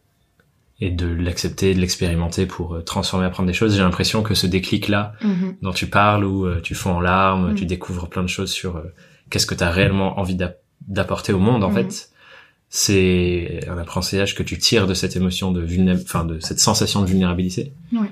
et 0.82 0.90
de 0.90 1.08
l'accepter, 1.08 1.74
de 1.74 1.80
l'expérimenter 1.80 2.46
pour 2.46 2.76
euh, 2.76 2.82
transformer, 2.82 3.26
apprendre 3.26 3.48
des 3.48 3.54
choses. 3.54 3.76
J'ai 3.76 3.82
l'impression 3.82 4.24
que 4.24 4.34
ce 4.34 4.48
déclic-là 4.48 5.14
mm-hmm. 5.22 5.58
dont 5.62 5.72
tu 5.72 5.88
parles, 5.88 6.26
où 6.26 6.46
euh, 6.46 6.60
tu 6.62 6.76
fonds 6.76 6.96
en 6.96 7.00
larmes, 7.00 7.52
mm. 7.52 7.56
tu 7.56 7.66
découvres 7.66 8.10
plein 8.10 8.24
de 8.24 8.28
choses 8.28 8.52
sur 8.52 8.84
qu'est-ce 9.30 9.46
que 9.46 9.56
tu 9.56 9.64
as 9.64 9.72
réellement 9.72 10.20
envie 10.20 10.38
d'apporter 10.88 11.32
au 11.32 11.40
monde, 11.40 11.64
en 11.64 11.72
mm-hmm. 11.72 11.90
fait, 11.90 12.10
c'est 12.70 13.60
un 13.70 13.78
apprentissage 13.78 14.36
que 14.36 14.44
tu 14.44 14.58
tires 14.58 14.88
de 14.88 14.94
cette 14.94 15.16
émotion 15.16 15.52
de 15.52 15.66
enfin 15.94 16.26
de 16.26 16.40
cette 16.40 16.60
sensation 16.60 17.02
de 17.02 17.08
vulnérabilité. 17.08 17.74
Ouais. 17.94 18.10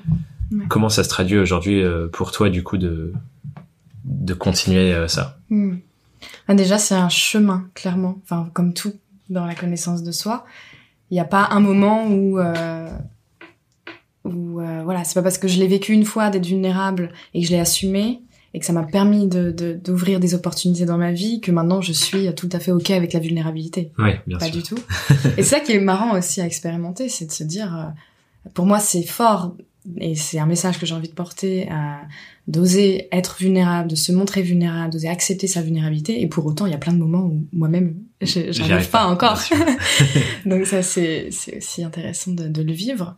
Comment 0.70 0.90
ça 0.90 1.04
se 1.04 1.10
traduit 1.10 1.38
aujourd'hui 1.38 1.82
euh, 1.82 2.08
pour 2.08 2.32
toi, 2.32 2.50
du 2.50 2.64
coup, 2.64 2.78
de, 2.78 3.14
de 4.06 4.34
continuer 4.34 4.94
euh, 4.94 5.08
ça? 5.08 5.38
Hmm. 5.50 5.76
ah, 6.48 6.56
Déjà, 6.56 6.78
c'est 6.78 6.96
un 6.96 7.10
chemin, 7.10 7.68
clairement. 7.74 8.20
Enfin, 8.24 8.50
comme 8.54 8.74
tout 8.74 8.94
dans 9.30 9.46
la 9.46 9.56
connaissance 9.56 10.04
de 10.04 10.12
soi. 10.12 10.46
Il 11.10 11.16
n'y 11.16 11.20
a 11.20 11.26
pas 11.26 11.48
un 11.52 11.60
moment 11.60 12.08
où... 12.08 12.40
Euh, 12.40 12.90
où 14.26 14.62
voilà, 14.86 15.04
c'est 15.04 15.16
pas 15.16 15.22
parce 15.22 15.38
que 15.38 15.50
je 15.50 15.60
l'ai 15.60 15.68
vécu 15.68 15.92
une 15.92 16.06
fois 16.06 16.30
d'être 16.30 16.46
vulnérable 16.46 17.12
et 17.34 17.42
que 17.42 17.48
je 17.48 17.52
l'ai 17.52 17.60
assumé 17.60 18.22
et 18.54 18.60
que 18.60 18.66
ça 18.66 18.72
m'a 18.72 18.84
permis 18.84 19.28
de 19.28 19.52
d'ouvrir 19.84 20.22
des 20.22 20.34
opportunités 20.34 20.86
dans 20.86 20.98
ma 20.98 21.12
vie 21.12 21.42
que 21.42 21.52
maintenant 21.52 21.82
je 21.82 21.92
suis 21.92 22.34
tout 22.34 22.48
à 22.54 22.60
fait 22.60 22.72
ok 22.72 22.92
avec 22.92 23.12
la 23.12 23.20
vulnérabilité. 23.20 23.92
Oui, 23.98 24.12
bien 24.26 24.38
pas 24.38 24.46
sûr. 24.46 24.56
du 24.56 24.64
tout. 24.64 24.78
et 25.38 25.44
c'est 25.44 25.44
ça 25.44 25.60
qui 25.60 25.74
est 25.74 25.80
marrant 25.82 26.18
aussi 26.18 26.40
à 26.40 26.46
expérimenter, 26.46 27.10
c'est 27.10 27.26
de 27.26 27.34
se 27.34 27.44
dire, 27.44 27.92
pour 28.54 28.66
moi 28.66 28.80
c'est 28.80 29.04
fort 29.04 29.56
et 29.98 30.16
c'est 30.16 30.40
un 30.40 30.46
message 30.46 30.80
que 30.80 30.86
j'ai 30.86 30.96
envie 30.96 31.10
de 31.10 31.14
porter 31.14 31.70
à 31.70 32.02
d'oser 32.48 33.08
être 33.12 33.38
vulnérable, 33.40 33.90
de 33.90 33.96
se 33.96 34.12
montrer 34.12 34.42
vulnérable, 34.42 34.92
d'oser 34.92 35.08
accepter 35.08 35.48
sa 35.48 35.62
vulnérabilité. 35.62 36.22
Et 36.22 36.28
pour 36.28 36.46
autant, 36.46 36.66
il 36.66 36.72
y 36.72 36.76
a 36.76 36.78
plein 36.78 36.94
de 36.94 36.98
moments 36.98 37.26
où 37.26 37.46
moi-même, 37.54 37.96
j'arrive 38.22 38.90
pas, 38.90 39.04
pas 39.04 39.06
encore. 39.06 39.40
Donc 40.46 40.66
ça, 40.66 40.82
c'est 40.82 41.30
aussi 41.58 41.84
intéressant 41.84 42.32
de, 42.32 42.48
de 42.48 42.62
le 42.62 42.74
vivre. 42.74 43.18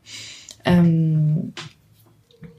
Euh, 0.67 1.33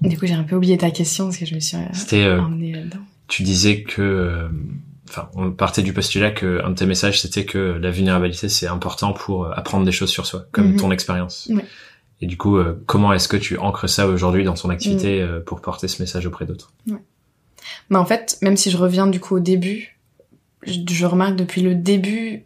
du 0.01 0.19
coup, 0.19 0.27
j'ai 0.27 0.35
un 0.35 0.45
peu 0.45 0.57
oublié 0.57 0.77
ta 0.79 0.91
question 0.91 1.25
parce 1.27 1.39
que 1.39 1.47
je 1.47 1.55
me 1.55 1.61
suis 1.61 1.77
euh, 1.77 2.41
emmenée 2.41 2.73
là-dedans. 2.73 3.01
Tu 3.29 3.43
disais 3.43 3.83
que, 3.83 4.03
euh, 4.03 4.49
enfin, 5.09 5.29
on 5.35 5.51
partait 5.51 5.83
du 5.83 5.93
postulat 5.93 6.31
que 6.31 6.65
un 6.65 6.71
de 6.71 6.75
tes 6.75 6.87
messages 6.87 7.21
c'était 7.21 7.45
que 7.45 7.59
la 7.81 7.91
vulnérabilité 7.91 8.49
c'est 8.49 8.69
important 8.69 9.13
pour 9.13 9.53
apprendre 9.53 9.85
des 9.85 9.93
choses 9.93 10.11
sur 10.11 10.27
soi, 10.27 10.47
comme 10.53 10.73
mhm. 10.73 10.77
ton 10.77 10.93
expérience. 10.93 11.49
Ouais. 11.53 11.65
Et 12.21 12.27
du 12.27 12.37
coup, 12.37 12.57
euh, 12.57 12.83
comment 12.87 13.13
est-ce 13.13 13.29
que 13.29 13.37
tu 13.37 13.59
ancres 13.59 13.89
ça 13.89 14.07
aujourd'hui 14.07 14.45
dans 14.45 14.55
ton 14.55 14.71
activité 14.71 15.21
mm. 15.21 15.25
euh, 15.25 15.41
pour 15.41 15.61
porter 15.61 15.89
ce 15.89 16.01
message 16.03 16.27
auprès 16.27 16.47
d'autres? 16.47 16.73
Ouais. 16.89 17.03
Bah 17.91 18.01
en 18.01 18.07
fait, 18.07 18.39
même 18.43 18.57
si 18.57 18.71
je 18.71 18.77
reviens 18.77 19.07
du 19.07 19.21
coup 19.21 19.37
au 19.37 19.41
début, 19.41 19.99
je, 20.63 20.81
je 20.89 21.07
remarque 21.07 21.37
depuis 21.37 21.63
le 21.63 21.75
début, 21.75 22.45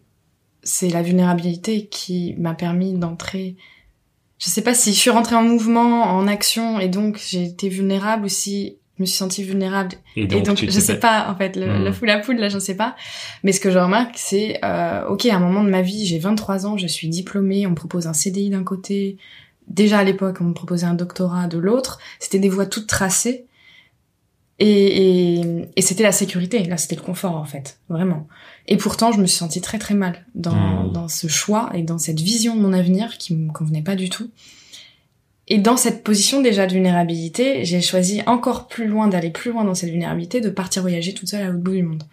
c'est 0.63 0.89
la 0.89 1.01
vulnérabilité 1.01 1.87
qui 1.87 2.35
m'a 2.37 2.53
permis 2.53 2.93
d'entrer. 2.93 3.55
Je 4.39 4.49
sais 4.49 4.63
pas 4.63 4.73
si 4.73 4.93
je 4.93 4.99
suis 4.99 5.09
rentrée 5.09 5.35
en 5.35 5.43
mouvement, 5.43 6.03
en 6.03 6.27
action, 6.27 6.79
et 6.79 6.87
donc 6.89 7.21
j'ai 7.29 7.43
été 7.43 7.69
vulnérable, 7.69 8.25
ou 8.25 8.29
si 8.29 8.77
je 8.97 9.03
me 9.03 9.05
suis 9.05 9.17
sentie 9.17 9.43
vulnérable. 9.43 9.95
Et 10.15 10.27
donc, 10.27 10.63
je 10.63 10.79
sais 10.79 10.99
pas, 10.99 11.29
en 11.31 11.35
fait, 11.35 11.55
le, 11.55 11.65
Hmm. 11.65 11.83
la 11.83 11.93
foule 11.93 12.09
à 12.09 12.19
poule, 12.19 12.37
là, 12.37 12.49
je 12.49 12.59
sais 12.59 12.75
pas. 12.75 12.95
Mais 13.43 13.51
ce 13.51 13.59
que 13.59 13.71
je 13.71 13.79
remarque, 13.79 14.13
c'est, 14.15 14.59
euh, 14.63 15.07
ok, 15.07 15.25
à 15.25 15.35
un 15.35 15.39
moment 15.39 15.63
de 15.63 15.69
ma 15.69 15.81
vie, 15.81 16.05
j'ai 16.05 16.19
23 16.19 16.65
ans, 16.67 16.77
je 16.77 16.87
suis 16.87 17.07
diplômée, 17.07 17.65
on 17.65 17.71
me 17.71 17.75
propose 17.75 18.07
un 18.07 18.13
CDI 18.13 18.49
d'un 18.49 18.63
côté. 18.63 19.17
Déjà 19.71 19.99
à 19.99 20.03
l'époque, 20.03 20.37
on 20.41 20.45
me 20.45 20.53
proposait 20.53 20.85
un 20.85 20.93
doctorat 20.93 21.47
de 21.47 21.57
l'autre. 21.57 21.99
C'était 22.19 22.39
des 22.39 22.49
voies 22.49 22.65
toutes 22.65 22.87
tracées. 22.87 23.45
Et, 24.59 25.39
et, 25.39 25.65
et 25.75 25.81
c'était 25.81 26.03
la 26.03 26.11
sécurité, 26.11 26.63
là, 26.65 26.77
c'était 26.77 26.95
le 26.95 27.01
confort, 27.01 27.35
en 27.35 27.45
fait, 27.45 27.79
vraiment. 27.89 28.27
Et 28.67 28.77
pourtant, 28.77 29.11
je 29.11 29.19
me 29.19 29.25
suis 29.25 29.37
sentie 29.37 29.61
très 29.61 29.79
très 29.79 29.95
mal 29.95 30.23
dans, 30.35 30.53
Hmm. 30.53 30.91
dans 30.91 31.07
ce 31.07 31.27
choix 31.27 31.71
et 31.73 31.81
dans 31.81 31.97
cette 31.97 32.19
vision 32.19 32.55
de 32.55 32.61
mon 32.61 32.73
avenir 32.73 33.17
qui 33.17 33.35
me 33.35 33.51
convenait 33.51 33.81
pas 33.81 33.95
du 33.95 34.09
tout. 34.09 34.29
Et 35.47 35.57
dans 35.57 35.77
cette 35.77 36.03
position 36.03 36.41
déjà 36.41 36.67
de 36.67 36.73
vulnérabilité, 36.73 37.65
j'ai 37.65 37.81
choisi 37.81 38.21
encore 38.27 38.67
plus 38.67 38.87
loin 38.87 39.07
d'aller 39.07 39.31
plus 39.31 39.51
loin 39.51 39.63
dans 39.63 39.73
cette 39.73 39.89
vulnérabilité, 39.89 40.41
de 40.41 40.49
partir 40.49 40.81
voyager 40.83 41.13
toute 41.13 41.29
seule 41.29 41.41
à 41.41 41.47
l'autre 41.47 41.63
bout 41.63 41.71
du 41.73 41.83
monde. 41.83 42.03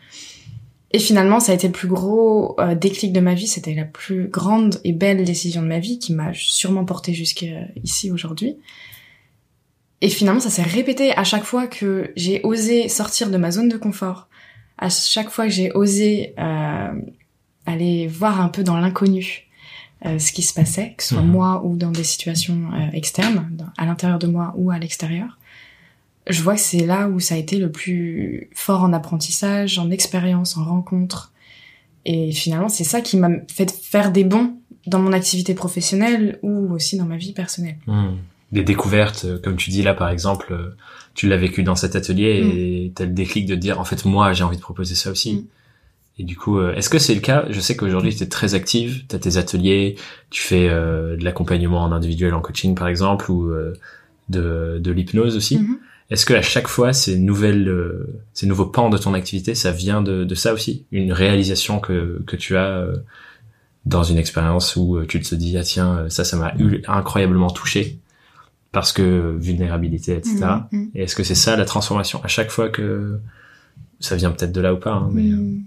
Et 0.92 0.98
finalement, 0.98 1.38
ça 1.38 1.52
a 1.52 1.54
été 1.54 1.66
le 1.66 1.72
plus 1.72 1.88
gros 1.88 2.58
euh, 2.60 2.74
déclic 2.74 3.12
de 3.12 3.20
ma 3.20 3.34
vie. 3.34 3.46
C'était 3.46 3.74
la 3.74 3.84
plus 3.84 4.28
grande 4.28 4.80
et 4.84 4.92
belle 4.92 5.24
décision 5.24 5.60
de 5.62 5.66
ma 5.66 5.78
vie 5.80 5.98
qui 5.98 6.14
m'a 6.14 6.32
sûrement 6.32 6.84
portée 6.84 7.12
jusqu'ici 7.12 8.10
aujourd'hui. 8.10 8.56
Et 10.00 10.08
finalement, 10.08 10.40
ça 10.40 10.50
s'est 10.50 10.62
répété 10.62 11.12
à 11.12 11.24
chaque 11.24 11.44
fois 11.44 11.66
que 11.66 12.12
j'ai 12.16 12.40
osé 12.44 12.88
sortir 12.88 13.30
de 13.30 13.36
ma 13.36 13.50
zone 13.50 13.68
de 13.68 13.76
confort, 13.76 14.28
à 14.78 14.88
chaque 14.90 15.28
fois 15.28 15.46
que 15.46 15.52
j'ai 15.52 15.72
osé 15.72 16.34
euh, 16.38 16.92
aller 17.66 18.06
voir 18.06 18.40
un 18.40 18.48
peu 18.48 18.62
dans 18.62 18.78
l'inconnu 18.78 19.48
euh, 20.06 20.18
ce 20.20 20.32
qui 20.32 20.42
se 20.42 20.54
passait, 20.54 20.94
que 20.96 21.02
ce 21.02 21.14
soit 21.14 21.22
Mhm. 21.22 21.30
moi 21.30 21.62
ou 21.64 21.76
dans 21.76 21.90
des 21.90 22.04
situations 22.04 22.70
euh, 22.72 22.90
externes, 22.92 23.50
à 23.76 23.84
l'intérieur 23.84 24.20
de 24.20 24.28
moi 24.28 24.54
ou 24.56 24.70
à 24.70 24.78
l'extérieur. 24.78 25.37
Je 26.28 26.42
vois 26.42 26.54
que 26.54 26.60
c'est 26.60 26.86
là 26.86 27.08
où 27.08 27.20
ça 27.20 27.34
a 27.34 27.38
été 27.38 27.58
le 27.58 27.70
plus 27.70 28.50
fort 28.54 28.82
en 28.82 28.92
apprentissage, 28.92 29.78
en 29.78 29.90
expérience, 29.90 30.56
en 30.56 30.64
rencontre. 30.64 31.32
Et 32.04 32.32
finalement, 32.32 32.68
c'est 32.68 32.84
ça 32.84 33.00
qui 33.00 33.16
m'a 33.16 33.30
fait 33.48 33.70
faire 33.70 34.12
des 34.12 34.24
bons 34.24 34.54
dans 34.86 34.98
mon 34.98 35.12
activité 35.12 35.54
professionnelle 35.54 36.38
ou 36.42 36.72
aussi 36.72 36.96
dans 36.96 37.04
ma 37.04 37.16
vie 37.16 37.32
personnelle. 37.32 37.76
Hmm. 37.86 38.16
Des 38.52 38.62
découvertes, 38.62 39.26
euh, 39.26 39.38
comme 39.38 39.56
tu 39.56 39.70
dis 39.70 39.82
là 39.82 39.92
par 39.92 40.08
exemple, 40.08 40.52
euh, 40.52 40.74
tu 41.14 41.28
l'as 41.28 41.36
vécu 41.36 41.62
dans 41.62 41.74
cet 41.74 41.96
atelier 41.96 42.40
et 42.40 42.92
t'as 42.94 43.04
le 43.04 43.10
déclic 43.10 43.44
de 43.44 43.56
dire 43.56 43.78
en 43.78 43.84
fait 43.84 44.06
moi 44.06 44.32
j'ai 44.32 44.44
envie 44.44 44.56
de 44.56 44.62
proposer 44.62 44.94
ça 44.94 45.10
aussi. 45.10 45.34
Mm. 45.34 45.44
Et 46.18 46.24
du 46.24 46.36
coup, 46.36 46.58
euh, 46.58 46.74
est-ce 46.74 46.90
que 46.90 46.98
c'est 46.98 47.14
le 47.14 47.20
cas? 47.20 47.46
Je 47.48 47.60
sais 47.60 47.76
qu'aujourd'hui 47.76 48.14
tu 48.14 48.24
es 48.24 48.26
très 48.26 48.54
active, 48.54 49.04
tu 49.08 49.14
as 49.14 49.18
tes 49.18 49.36
ateliers, 49.36 49.96
tu 50.30 50.42
fais 50.42 50.68
euh, 50.68 51.16
de 51.16 51.24
l'accompagnement 51.24 51.82
en 51.82 51.92
individuel 51.92 52.34
en 52.34 52.40
coaching 52.40 52.74
par 52.74 52.88
exemple 52.88 53.30
ou 53.30 53.50
euh, 53.50 53.74
de, 54.28 54.78
de 54.80 54.90
l'hypnose 54.90 55.36
aussi. 55.36 55.58
Mhm. 55.58 55.78
Est-ce 56.10 56.24
que 56.24 56.34
à 56.34 56.42
chaque 56.42 56.68
fois 56.68 56.92
ces 56.92 57.18
nouvelles, 57.18 57.68
euh, 57.68 58.22
ces 58.32 58.46
nouveaux 58.46 58.66
pans 58.66 58.88
de 58.88 58.96
ton 58.98 59.12
activité, 59.14 59.54
ça 59.54 59.72
vient 59.72 60.00
de, 60.02 60.24
de 60.24 60.34
ça 60.34 60.52
aussi, 60.54 60.86
une 60.90 61.12
réalisation 61.12 61.80
que 61.80 62.22
que 62.26 62.36
tu 62.36 62.56
as 62.56 62.66
euh, 62.78 62.96
dans 63.84 64.02
une 64.04 64.16
expérience 64.18 64.76
où 64.76 64.96
euh, 64.96 65.06
tu 65.06 65.20
te 65.20 65.34
dis 65.34 65.56
ah 65.58 65.62
tiens 65.62 65.98
euh, 65.98 66.08
ça 66.08 66.24
ça 66.24 66.36
m'a 66.36 66.52
incroyablement 66.88 67.50
touché 67.50 67.98
parce 68.72 68.92
que 68.92 69.36
vulnérabilité 69.38 70.14
etc. 70.16 70.36
Mhm. 70.72 70.90
Et 70.94 71.02
est-ce 71.02 71.14
que 71.16 71.22
c'est 71.24 71.34
ça 71.34 71.56
la 71.56 71.64
transformation? 71.64 72.22
À 72.24 72.28
chaque 72.28 72.50
fois 72.50 72.68
que 72.70 73.20
ça 74.00 74.16
vient 74.16 74.30
peut-être 74.30 74.52
de 74.52 74.60
là 74.60 74.72
ou 74.74 74.78
pas 74.78 74.92
hein, 74.92 75.08
mais 75.12 75.30
euh, 75.30 75.36
Mm. 75.36 75.64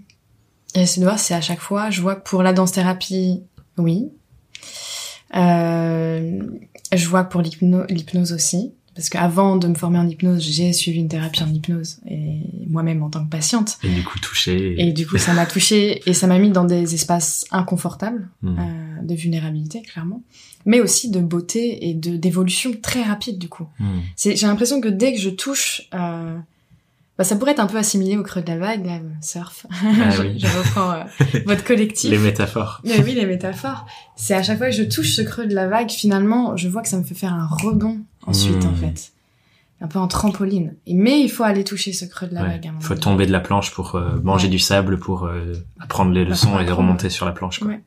Et 0.74 0.86
c'est 0.86 1.00
de 1.00 1.04
voir, 1.04 1.18
c'est 1.18 1.34
à 1.34 1.42
chaque 1.42 1.60
fois. 1.60 1.90
Je 1.90 2.00
vois 2.00 2.16
que 2.16 2.22
pour 2.28 2.42
la 2.42 2.54
danse 2.54 2.72
thérapie, 2.72 3.42
oui. 3.76 4.08
Euh, 5.36 6.40
je 6.94 7.08
vois 7.08 7.24
que 7.24 7.30
pour 7.32 7.42
l'hypno- 7.42 7.84
l'hypnose 7.90 8.32
aussi. 8.32 8.72
Parce 8.94 9.08
qu'avant 9.08 9.56
de 9.56 9.68
me 9.68 9.74
former 9.74 9.98
en 9.98 10.06
hypnose, 10.08 10.42
j'ai 10.42 10.72
suivi 10.74 10.98
une 11.00 11.08
thérapie 11.08 11.42
en 11.42 11.48
hypnose 11.52 11.98
et 12.06 12.40
moi-même 12.68 13.02
en 13.02 13.08
tant 13.08 13.24
que 13.24 13.30
patiente. 13.30 13.78
et 13.82 13.88
du 13.88 14.02
coup 14.04 14.18
touché 14.18 14.74
Et 14.78 14.92
du 14.92 15.06
coup, 15.06 15.16
ça 15.16 15.32
m'a 15.32 15.46
touchée 15.46 16.02
et 16.06 16.12
ça 16.12 16.26
m'a 16.26 16.38
mis 16.38 16.50
dans 16.50 16.64
des 16.64 16.94
espaces 16.94 17.46
inconfortables 17.50 18.28
Hmm. 18.42 18.56
euh, 18.58 19.02
de 19.02 19.14
vulnérabilité, 19.14 19.80
clairement, 19.82 20.22
mais 20.66 20.80
aussi 20.80 21.10
de 21.10 21.20
beauté 21.20 21.88
et 21.88 21.94
de 21.94 22.16
d'évolution 22.16 22.70
très 22.82 23.02
rapide 23.02 23.38
du 23.38 23.48
coup. 23.48 23.66
C'est- 24.14 24.36
J'ai 24.36 24.46
l'impression 24.46 24.80
que 24.80 24.88
dès 24.88 25.12
que 25.14 25.18
je 25.18 25.30
touche, 25.30 25.88
euh, 25.94 26.36
bah, 27.18 27.24
ça 27.24 27.36
pourrait 27.36 27.52
être 27.52 27.60
un 27.60 27.66
peu 27.66 27.78
assimilé 27.78 28.16
au 28.16 28.22
creux 28.22 28.42
de 28.42 28.48
la 28.48 28.58
vague, 28.58 28.84
là, 28.86 29.00
surf. 29.22 29.66
Ah 29.82 30.10
je, 30.10 30.22
oui. 30.22 30.34
je 30.38 30.46
reprends 30.46 30.92
euh, 30.92 31.02
votre 31.46 31.64
collectif. 31.64 32.10
les 32.10 32.18
métaphores 32.18 32.80
Mais 32.84 33.02
oui, 33.02 33.14
les 33.14 33.26
métaphores. 33.26 33.86
C'est 34.16 34.34
à 34.34 34.42
chaque 34.42 34.58
fois 34.58 34.68
que 34.70 34.76
je 34.76 34.82
touche 34.84 35.14
ce 35.16 35.22
creux 35.22 35.46
de 35.46 35.54
la 35.54 35.66
vague, 35.66 35.90
finalement, 35.90 36.56
je 36.56 36.68
vois 36.68 36.82
que 36.82 36.88
ça 36.88 36.98
me 36.98 37.04
fait 37.04 37.14
faire 37.14 37.32
un 37.32 37.46
rebond 37.48 37.98
ensuite, 38.26 38.64
Hmm. 38.64 38.68
en 38.68 38.74
fait. 38.74 39.12
Un 39.80 39.88
peu 39.88 39.98
en 39.98 40.06
trampoline. 40.06 40.74
Mais 40.86 41.20
il 41.20 41.28
faut 41.28 41.42
aller 41.42 41.64
toucher 41.64 41.92
ce 41.92 42.04
creux 42.04 42.28
de 42.28 42.34
la 42.34 42.42
Ouais. 42.42 42.48
vague. 42.50 42.66
moment 42.66 42.80
faut 42.80 42.94
tomber 42.94 43.26
de 43.26 43.32
la 43.32 43.40
planche 43.40 43.72
pour 43.72 43.96
euh, 43.96 44.20
manger 44.22 44.44
Ouais. 44.46 44.50
du 44.50 44.58
sable 44.60 44.98
pour 44.98 45.24
euh, 45.24 45.54
apprendre 45.80 46.12
les 46.12 46.24
leçons 46.24 46.58
et 46.60 46.70
remonter 46.70 47.10
sur 47.10 47.26
la 47.26 47.32
planche 47.32 47.58
quoi. 47.58 47.68
Ouais. 47.68 47.80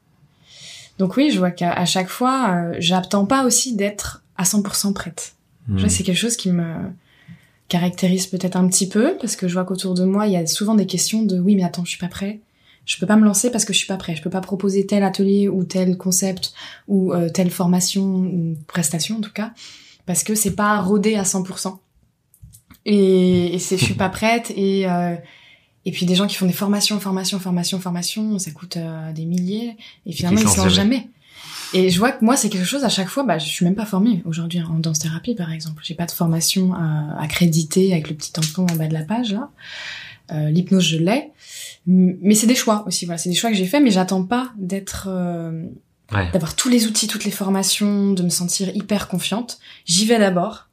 Donc 1.00 1.16
oui, 1.18 1.32
je 1.32 1.38
vois 1.40 1.52
qu'à 1.52 1.86
chaque 1.86 2.10
fois, 2.10 2.50
euh, 2.56 2.76
j'attends 2.80 3.26
pas 3.26 3.46
aussi 3.46 3.76
d'être 3.76 4.24
à 4.38 4.44
100% 4.44 4.92
prête. 4.94 5.36
Hmm. 5.68 5.88
C'est 5.88 6.04
quelque 6.04 6.18
chose 6.18 6.36
qui 6.38 6.52
me 6.52 6.66
caractérise 7.68 8.28
peut-être 8.28 8.56
un 8.56 8.68
petit 8.68 8.88
peu 8.88 9.16
parce 9.20 9.36
que 9.36 9.48
je 9.48 9.54
vois 9.54 9.64
qu'autour 9.66 9.94
de 9.94 10.04
moi, 10.06 10.28
il 10.28 10.34
y 10.34 10.38
a 10.38 10.46
souvent 10.46 10.76
des 10.76 10.86
questions 10.86 11.24
de 11.24 11.40
oui, 11.40 11.56
mais 11.56 11.64
attends, 11.64 11.84
je 11.86 11.90
suis 11.92 12.00
pas 12.00 12.08
prêt. 12.08 12.40
Je 12.86 12.98
peux 12.98 13.08
pas 13.08 13.16
me 13.16 13.26
lancer 13.26 13.50
parce 13.52 13.66
que 13.66 13.74
je 13.74 13.80
suis 13.80 13.88
pas 13.88 13.98
prêt. 13.98 14.16
Je 14.16 14.22
peux 14.22 14.30
pas 14.30 14.42
proposer 14.42 14.86
tel 14.86 15.04
atelier 15.04 15.48
ou 15.50 15.64
tel 15.64 15.98
concept 15.98 16.54
ou 16.88 17.14
euh, 17.14 17.30
telle 17.30 17.50
formation 17.50 18.04
ou 18.06 18.56
prestation 18.68 19.18
en 19.18 19.22
tout 19.22 19.32
cas 19.34 19.52
parce 20.06 20.24
que 20.24 20.36
c'est 20.36 20.56
pas 20.56 20.80
rodé 20.82 21.16
à 21.16 21.24
100%. 21.24 21.78
Et, 22.88 23.56
et 23.56 23.60
c'est 23.60 23.78
je 23.78 23.84
suis 23.84 23.94
pas 23.94 24.10
prête 24.20 24.52
et 24.56 24.88
euh, 24.88 25.16
et 25.88 25.92
puis 25.92 26.06
des 26.08 26.16
gens 26.16 26.26
qui 26.26 26.36
font 26.36 26.48
des 26.48 26.54
formations, 26.54 27.00
formations, 27.00 27.40
formations, 27.40 27.80
formations, 27.80 28.40
ça 28.40 28.52
coûte 28.52 28.78
euh, 28.78 29.12
des 29.14 29.26
milliers 29.26 29.78
et 30.06 30.12
finalement 30.14 30.42
ils 30.42 30.50
se 30.50 30.58
lancent 30.58 30.74
jamais. 30.74 31.10
Et 31.74 31.90
je 31.90 32.00
vois 32.00 32.12
que 32.12 32.24
moi, 32.24 32.38
c'est 32.38 32.50
quelque 32.50 32.66
chose 32.66 32.84
à 32.84 32.90
chaque 32.90 33.10
fois, 33.10 33.24
bah, 33.24 33.38
je 33.38 33.46
suis 33.48 33.66
même 33.66 33.76
pas 33.76 33.86
formée 33.86 34.22
aujourd'hui 34.26 34.62
en 34.62 34.80
danse 34.80 35.00
thérapie, 35.00 35.36
par 35.36 35.52
exemple. 35.52 35.82
J'ai 35.84 35.94
pas 35.94 36.06
de 36.06 36.12
formation 36.12 36.74
euh, 36.74 36.78
accréditée 37.20 37.92
avec 37.92 38.10
le 38.10 38.16
petit 38.16 38.32
tampon 38.32 38.66
en 38.72 38.76
bas 38.76 38.88
de 38.88 38.94
la 38.94 39.04
page, 39.04 39.34
là. 39.34 39.50
Euh, 40.32 40.50
L'hypnose, 40.50 40.86
je 40.86 40.98
l'ai. 40.98 41.32
Mais 41.86 42.34
c'est 42.34 42.48
des 42.48 42.56
choix 42.56 42.84
aussi, 42.88 43.06
voilà. 43.06 43.18
C'est 43.18 43.30
des 43.30 43.36
choix 43.36 43.52
que 43.52 43.58
j'ai 43.58 43.66
faits, 43.66 43.84
mais 43.84 43.92
j'attends 43.92 44.24
pas 44.24 44.52
d'être, 44.58 45.08
euh, 45.10 45.66
Ouais. 46.14 46.30
d'avoir 46.32 46.56
tous 46.56 46.70
les 46.70 46.86
outils, 46.88 47.08
toutes 47.08 47.26
les 47.26 47.32
formations, 47.32 48.14
de 48.14 48.22
me 48.22 48.30
sentir 48.30 48.70
hyper 48.76 49.08
confiante. 49.08 49.58
J'y 49.86 50.06
vais 50.06 50.20
d'abord. 50.20 50.68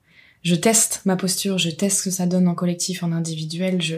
Je 0.44 0.54
teste 0.54 1.00
ma 1.06 1.16
posture, 1.16 1.56
je 1.58 1.70
teste 1.70 2.00
ce 2.00 2.04
que 2.04 2.10
ça 2.10 2.26
donne 2.26 2.48
en 2.48 2.54
collectif, 2.54 3.02
en 3.02 3.12
individuel. 3.12 3.80
Je, 3.80 3.96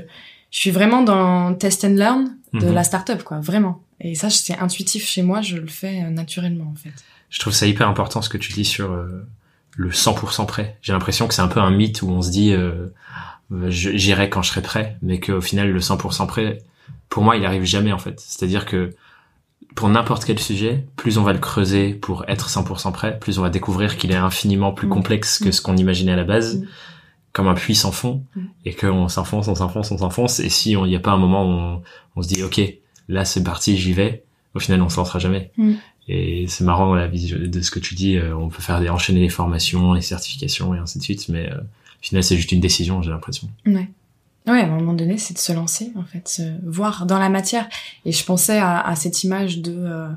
je 0.51 0.59
suis 0.61 0.71
vraiment 0.71 1.03
dans 1.03 1.53
test 1.55 1.85
and 1.85 1.95
learn 1.97 2.37
de 2.53 2.67
Mhm. 2.67 2.73
la 2.75 2.85
start-up, 2.85 3.23
quoi, 3.25 3.41
vraiment. 3.41 3.83
Et 4.01 4.15
ça, 4.15 4.31
c'est 4.31 4.57
intuitif 4.59 5.07
chez 5.07 5.23
moi, 5.23 5.41
je 5.43 5.57
le 5.57 5.67
fais 5.67 6.03
euh, 6.05 6.11
naturellement, 6.11 6.71
en 6.71 6.77
fait. 6.77 6.93
Je 7.31 7.39
trouve 7.41 7.53
ça 7.53 7.67
hyper 7.67 7.89
important 7.89 8.23
ce 8.23 8.29
que 8.29 8.39
tu 8.39 8.53
dis 8.53 8.65
sur 8.65 8.93
euh, 8.93 9.27
le 9.77 9.91
100% 9.91 10.47
prêt. 10.47 10.79
J'ai 10.83 10.93
l'impression 10.93 11.27
que 11.27 11.35
c'est 11.35 11.43
un 11.43 11.49
peu 11.49 11.61
un 11.61 11.71
mythe 11.71 12.03
où 12.03 12.11
on 12.11 12.23
se 12.23 12.31
dit 12.31 12.53
euh, 12.53 12.89
j'irai 13.69 14.31
quand 14.31 14.43
je 14.43 14.51
serai 14.51 14.63
prêt, 14.63 14.97
mais 15.03 15.19
qu'au 15.21 15.41
final 15.41 15.71
le 15.71 15.81
100% 15.81 16.27
prêt, 16.27 16.59
pour 17.09 17.23
moi, 17.23 17.37
il 17.37 17.45
arrive 17.45 17.65
jamais 17.65 17.93
en 17.93 17.99
fait. 17.99 18.21
C'est-à-dire 18.21 18.67
que 18.67 18.95
pour 19.75 19.89
n'importe 19.89 20.25
quel 20.25 20.39
sujet, 20.39 20.85
plus 20.97 21.19
on 21.19 21.23
va 21.23 21.33
le 21.33 21.39
creuser 21.39 21.95
pour 21.95 22.25
être 22.29 22.49
100% 22.49 22.93
prêt, 22.93 23.19
plus 23.19 23.39
on 23.39 23.43
va 23.43 23.51
découvrir 23.51 23.97
qu'il 23.97 24.13
est 24.13 24.17
infiniment 24.17 24.73
plus 24.73 24.87
Mm. 24.87 24.91
complexe 24.91 25.39
que 25.39 25.49
Mm. 25.49 25.53
ce 25.53 25.61
qu'on 25.63 25.77
imaginait 25.77 26.13
à 26.13 26.17
la 26.17 26.25
base, 26.25 26.59
Mm. 26.61 26.67
comme 27.33 27.49
un 27.49 27.55
puits 27.55 27.75
sans 27.75 27.91
fond, 27.93 28.23
et 28.65 28.73
qu'on 28.75 29.09
s'enfonce, 29.09 29.49
on 29.49 29.55
s'enfonce, 29.57 29.91
on 29.91 29.99
s'enfonce, 29.99 30.39
et 30.41 30.49
si 30.49 30.73
il 30.73 30.83
n'y 30.85 30.95
a 30.97 31.01
pas 31.01 31.11
un 31.11 31.17
moment 31.17 31.45
où 31.45 31.49
on, 31.51 31.83
on 32.17 32.23
se 32.23 32.29
dit 32.29 32.43
ok, 32.45 32.61
là 33.09 33.25
c'est 33.25 33.43
parti, 33.43 33.77
j'y 33.77 33.93
vais, 33.93 34.23
au 34.55 34.61
final 34.61 34.81
on 34.83 34.89
se 34.89 34.97
lancera 34.97 35.19
jamais. 35.19 35.51
Mm. 35.57 35.73
Et 36.07 36.45
c'est 36.49 36.65
marrant 36.65 36.95
la 36.95 37.07
vision 37.09 37.39
de 37.41 37.61
ce 37.63 37.71
que 37.71 37.79
tu 37.81 37.95
dis, 37.95 38.17
euh, 38.17 38.37
on 38.37 38.49
peut 38.51 38.61
faire 38.63 38.79
des, 38.81 38.91
enchaîner 38.91 39.21
les 39.21 39.29
formations, 39.31 39.95
les 39.95 40.03
certifications 40.03 40.75
et 40.75 40.79
ainsi 40.79 40.99
de 40.99 41.03
suite, 41.03 41.29
mais 41.31 41.51
euh, 41.51 41.57
au 41.57 42.03
final 42.03 42.23
c'est 42.23 42.37
juste 42.37 42.53
une 42.53 42.61
décision, 42.61 43.03
j'ai 43.03 43.11
l'impression. 43.11 43.49
Ouais. 43.67 43.89
Ouais, 44.47 44.61
à 44.61 44.65
un 44.65 44.69
moment 44.79 44.93
donné, 44.93 45.17
c'est 45.17 45.35
de 45.35 45.39
se 45.39 45.53
lancer, 45.53 45.93
en 45.97 46.05
fait, 46.05 46.29
se 46.29 46.43
voir 46.67 47.07
dans 47.07 47.19
la 47.19 47.29
matière. 47.31 47.69
Et 48.05 48.13
je 48.13 48.25
pensais 48.25 48.59
à, 48.59 48.79
à 48.81 48.95
cette 48.95 49.25
image 49.25 49.61
de 49.61 49.73
euh, 49.75 50.09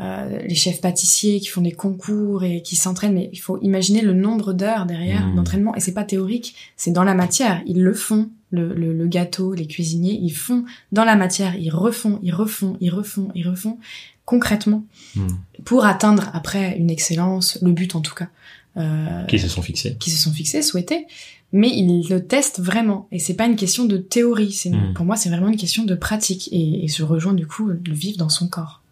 euh, 0.00 0.38
les 0.44 0.56
chefs 0.56 0.80
pâtissiers 0.80 1.38
qui 1.38 1.46
font 1.46 1.60
des 1.60 1.70
concours 1.72 2.42
et 2.42 2.62
qui 2.62 2.74
s'entraînent, 2.74 3.14
mais 3.14 3.30
il 3.32 3.38
faut 3.38 3.58
imaginer 3.62 4.00
le 4.02 4.12
nombre 4.12 4.52
d'heures 4.52 4.86
derrière 4.86 5.24
Mmh. 5.26 5.36
d'entraînement. 5.36 5.74
Et 5.76 5.80
c'est 5.80 5.94
pas 5.94 6.02
théorique, 6.02 6.56
c'est 6.76 6.90
dans 6.90 7.04
la 7.04 7.14
matière. 7.14 7.62
Ils 7.66 7.80
le 7.80 7.94
font, 7.94 8.28
le, 8.50 8.74
le, 8.74 8.92
le 8.92 9.06
gâteau, 9.06 9.54
les 9.54 9.66
cuisiniers, 9.68 10.18
ils 10.20 10.34
font 10.34 10.64
dans 10.90 11.04
la 11.04 11.14
matière, 11.14 11.54
ils 11.54 11.70
refont, 11.70 12.18
ils 12.24 12.34
refont, 12.34 12.76
ils 12.80 12.90
refont, 12.90 13.30
ils 13.36 13.48
refont 13.48 13.78
concrètement 14.24 14.82
Mm. 15.16 15.28
pour 15.64 15.84
atteindre 15.84 16.28
après 16.32 16.76
une 16.76 16.90
excellence, 16.90 17.58
le 17.62 17.70
but 17.70 17.94
en 17.94 18.00
tout 18.00 18.14
cas. 18.16 18.28
Euh, 18.76 19.24
Qui 19.26 19.38
se 19.38 19.46
sont 19.46 19.62
fixés. 19.62 19.96
qui 20.00 20.10
se 20.10 20.20
sont 20.20 20.32
fixés, 20.32 20.60
souhaités, 20.62 21.06
mais 21.54 21.70
ils 21.70 22.06
le 22.10 22.26
testent 22.26 22.60
vraiment. 22.60 23.06
Et 23.12 23.18
c'est 23.18 23.34
pas 23.34 23.46
une 23.46 23.56
question 23.56 23.84
de 23.86 23.96
théorie. 23.96 24.52
C'est 24.52 24.70
Mm. 24.70 24.92
pour 24.94 25.06
moi, 25.06 25.16
c'est 25.16 25.30
vraiment 25.30 25.48
une 25.48 25.56
question 25.56 25.84
de 25.84 25.94
pratique. 25.94 26.48
Et, 26.52 26.84
et 26.84 26.88
je 26.88 27.02
rejoins 27.04 27.32
du 27.32 27.46
coup 27.46 27.68
le 27.68 27.80
vivre 27.86 28.18
dans 28.18 28.28
son 28.28 28.48
corps. 28.48 28.82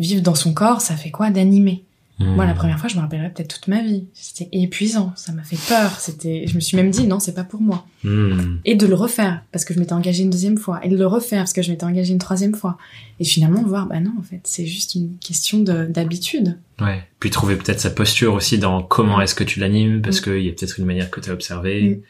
Vivre 0.00 0.22
dans 0.22 0.34
son 0.34 0.52
corps, 0.54 0.80
ça 0.80 0.96
fait 0.96 1.10
quoi 1.10 1.30
D'animer? 1.30 1.84
Moi, 2.18 2.46
la 2.46 2.54
Hmm. 2.54 2.56
première 2.56 2.78
fois, 2.80 2.88
je 2.88 2.96
me 2.96 3.02
rappellerai 3.02 3.28
peut-être 3.30 3.54
toute 3.56 3.68
ma 3.68 3.82
vie. 3.82 4.06
C'était 4.14 4.48
épuisant, 4.52 5.12
ça 5.16 5.32
m'a 5.32 5.42
fait 5.42 5.58
peur. 5.68 5.90
C'était, 6.00 6.46
je 6.46 6.54
me 6.54 6.60
suis 6.60 6.74
même 6.76 6.90
dit 6.90 7.06
non, 7.06 7.20
c'est 7.20 7.34
pas 7.34 7.44
pour 7.44 7.60
moi. 7.60 7.86
Hmm. 8.04 8.56
Et 8.64 8.74
de 8.74 8.86
le 8.86 8.94
refaire 8.94 9.42
parce 9.52 9.66
que 9.66 9.74
je 9.74 9.78
m'étais 9.80 9.92
engagée 9.92 10.22
une 10.22 10.30
deuxième 10.30 10.56
fois, 10.56 10.80
et 10.82 10.88
de 10.88 10.96
le 10.96 11.06
refaire 11.06 11.40
parce 11.40 11.52
que 11.52 11.60
je 11.60 11.70
m'étais 11.70 11.84
engagée 11.84 12.12
une 12.14 12.18
troisième 12.18 12.54
fois. 12.54 12.78
Et 13.20 13.24
finalement 13.26 13.62
voir, 13.62 13.86
bah 13.86 14.00
non, 14.00 14.12
en 14.18 14.22
fait, 14.22 14.40
c'est 14.44 14.64
juste 14.66 14.94
une 14.94 15.18
question 15.18 15.60
de 15.60 15.84
d'habitude. 15.84 16.58
Ouais. 16.80 17.02
Puis 17.20 17.28
trouver 17.28 17.56
peut-être 17.56 17.80
sa 17.80 17.90
posture 17.90 18.32
aussi 18.32 18.56
dans 18.58 18.82
comment 18.82 19.20
est-ce 19.20 19.34
que 19.34 19.44
tu 19.44 19.60
l'animes, 19.60 20.00
parce 20.00 20.20
Mm. 20.20 20.24
qu'il 20.24 20.42
y 20.42 20.48
a 20.48 20.52
peut-être 20.52 20.78
une 20.78 20.86
manière 20.86 21.10
que 21.10 21.20
tu 21.20 21.28
as 21.28 21.34
observée 21.34 21.96
Mm. 21.96 22.00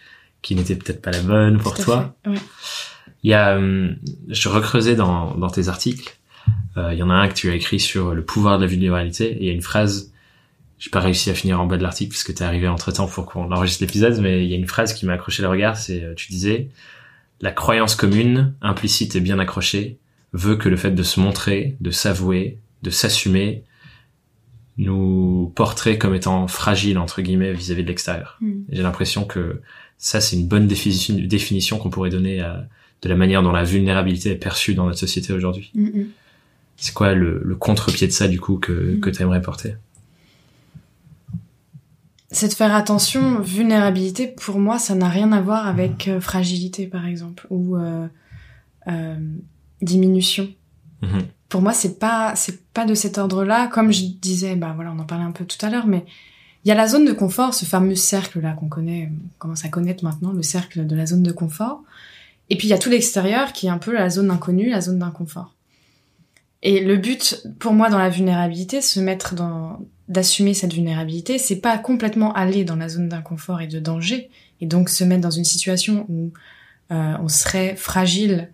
qui 0.42 0.54
n'était 0.54 0.76
peut-être 0.76 1.02
pas 1.02 1.10
la 1.10 1.22
bonne 1.22 1.58
pour 1.58 1.74
Tout 1.74 1.82
à 1.82 1.84
toi. 1.84 2.16
fait. 2.24 2.30
Ouais. 2.30 2.38
Il 3.24 3.30
y 3.30 3.34
a, 3.34 3.56
hum, 3.56 3.96
je 4.28 4.48
recreusais 4.48 4.94
dans, 4.94 5.34
dans 5.34 5.50
tes 5.50 5.66
articles, 5.68 6.16
il 6.76 6.98
y 6.98 7.02
en 7.02 7.08
a 7.08 7.14
un 7.14 7.28
que 7.28 7.34
tu 7.34 7.50
as 7.50 7.54
écrit 7.54 7.80
sur 7.80 8.14
le 8.14 8.22
pouvoir 8.22 8.58
de 8.58 8.64
la 8.64 8.68
vulnérabilité, 8.68 9.32
et 9.32 9.38
il 9.40 9.46
y 9.46 9.50
a 9.50 9.52
une 9.52 9.62
phrase, 9.62 10.12
j'ai 10.78 10.90
pas 10.90 11.00
réussi 11.00 11.30
à 11.30 11.34
finir 11.34 11.60
en 11.60 11.66
bas 11.66 11.78
de 11.78 11.82
l'article 11.82 12.10
parce 12.10 12.22
que 12.22 12.32
t'es 12.32 12.44
arrivé 12.44 12.68
entre 12.68 12.92
temps 12.92 13.06
pour 13.06 13.24
qu'on 13.24 13.50
enregistre 13.50 13.82
l'épisode, 13.82 14.20
mais 14.20 14.44
il 14.44 14.50
y 14.50 14.54
a 14.54 14.58
une 14.58 14.66
phrase 14.66 14.92
qui 14.92 15.06
m'a 15.06 15.14
accroché 15.14 15.42
le 15.42 15.48
regard, 15.48 15.76
c'est, 15.76 16.02
euh, 16.02 16.14
tu 16.14 16.30
disais, 16.30 16.68
la 17.40 17.50
croyance 17.50 17.94
commune, 17.94 18.54
implicite 18.60 19.16
et 19.16 19.20
bien 19.20 19.38
accrochée, 19.38 19.98
veut 20.32 20.56
que 20.56 20.68
le 20.68 20.76
fait 20.76 20.90
de 20.90 21.02
se 21.02 21.18
montrer, 21.18 21.76
de 21.80 21.90
s'avouer, 21.90 22.58
de 22.82 22.90
s'assumer, 22.90 23.64
nous 24.78 25.52
porterait 25.54 25.96
comme 25.96 26.14
étant 26.14 26.46
fragile 26.48 26.98
entre 26.98 27.22
guillemets 27.22 27.52
vis-à-vis 27.52 27.82
de 27.82 27.88
l'extérieur. 27.88 28.36
Mm. 28.40 28.52
J'ai 28.68 28.82
l'impression 28.82 29.24
que 29.24 29.62
ça, 29.98 30.20
c'est 30.20 30.36
une 30.36 30.46
bonne 30.46 30.66
définition, 30.66 31.14
définition 31.18 31.78
qu'on 31.78 31.88
pourrait 31.88 32.10
donner 32.10 32.40
à, 32.40 32.68
de 33.02 33.08
la 33.08 33.16
manière 33.16 33.42
dont 33.42 33.52
la 33.52 33.64
vulnérabilité 33.64 34.30
est 34.30 34.36
perçue 34.36 34.74
dans 34.74 34.86
notre 34.86 34.98
société 34.98 35.32
aujourd'hui. 35.32 35.70
Mm, 35.74 35.84
mm. 35.84 36.06
C'est 36.76 36.92
quoi 36.94 37.14
le, 37.14 37.40
le 37.44 37.56
contre-pied 37.56 38.06
de 38.06 38.12
ça, 38.12 38.28
du 38.28 38.40
coup, 38.40 38.56
que, 38.58 38.72
Mm. 38.96 39.00
que 39.00 39.10
tu 39.10 39.22
aimerais 39.22 39.40
porter? 39.42 39.76
C'est 42.30 42.48
de 42.48 42.54
faire 42.54 42.74
attention. 42.74 43.40
Vulnérabilité, 43.40 44.26
pour 44.26 44.58
moi, 44.58 44.78
ça 44.78 44.94
n'a 44.94 45.08
rien 45.08 45.32
à 45.32 45.40
voir 45.40 45.66
avec 45.66 46.08
euh, 46.08 46.20
fragilité, 46.20 46.86
par 46.86 47.06
exemple, 47.06 47.46
ou 47.50 47.76
euh, 47.76 48.06
euh, 48.88 49.16
diminution. 49.80 50.48
Mhm. 51.02 51.22
Pour 51.48 51.62
moi, 51.62 51.72
c'est 51.72 51.98
pas 51.98 52.34
c'est 52.34 52.64
pas 52.72 52.84
de 52.84 52.94
cet 52.94 53.18
ordre-là. 53.18 53.68
Comme 53.68 53.92
je 53.92 54.04
disais, 54.20 54.56
bah 54.56 54.72
voilà, 54.74 54.92
on 54.92 54.98
en 54.98 55.04
parlait 55.04 55.24
un 55.24 55.30
peu 55.30 55.44
tout 55.44 55.64
à 55.64 55.70
l'heure, 55.70 55.86
mais 55.86 56.04
il 56.64 56.68
y 56.68 56.72
a 56.72 56.74
la 56.74 56.88
zone 56.88 57.04
de 57.04 57.12
confort, 57.12 57.54
ce 57.54 57.64
fameux 57.64 57.94
cercle-là 57.94 58.52
qu'on 58.54 58.68
connaît, 58.68 59.10
on 59.12 59.38
commence 59.38 59.64
à 59.64 59.68
connaître 59.68 60.02
maintenant, 60.02 60.32
le 60.32 60.42
cercle 60.42 60.84
de 60.84 60.96
la 60.96 61.06
zone 61.06 61.22
de 61.22 61.30
confort. 61.32 61.82
Et 62.50 62.56
puis 62.56 62.66
il 62.66 62.70
y 62.70 62.74
a 62.74 62.78
tout 62.78 62.90
l'extérieur 62.90 63.52
qui 63.52 63.66
est 63.68 63.70
un 63.70 63.78
peu 63.78 63.92
la 63.94 64.10
zone 64.10 64.30
inconnue, 64.30 64.70
la 64.70 64.80
zone 64.80 64.98
d'inconfort. 64.98 65.54
Et 66.62 66.80
le 66.80 66.96
but, 66.96 67.42
pour 67.58 67.72
moi, 67.72 67.90
dans 67.90 67.98
la 67.98 68.08
vulnérabilité, 68.08 68.80
se 68.80 68.98
mettre 69.00 69.34
dans, 69.34 69.80
d'assumer 70.08 70.54
cette 70.54 70.72
vulnérabilité, 70.72 71.38
c'est 71.38 71.60
pas 71.60 71.78
complètement 71.78 72.32
aller 72.32 72.64
dans 72.64 72.76
la 72.76 72.88
zone 72.88 73.08
d'inconfort 73.08 73.60
et 73.60 73.66
de 73.66 73.78
danger, 73.78 74.30
et 74.60 74.66
donc 74.66 74.88
se 74.88 75.04
mettre 75.04 75.22
dans 75.22 75.30
une 75.30 75.44
situation 75.44 76.06
où 76.08 76.32
euh, 76.92 77.14
on 77.20 77.28
serait 77.28 77.76
fragile 77.76 78.50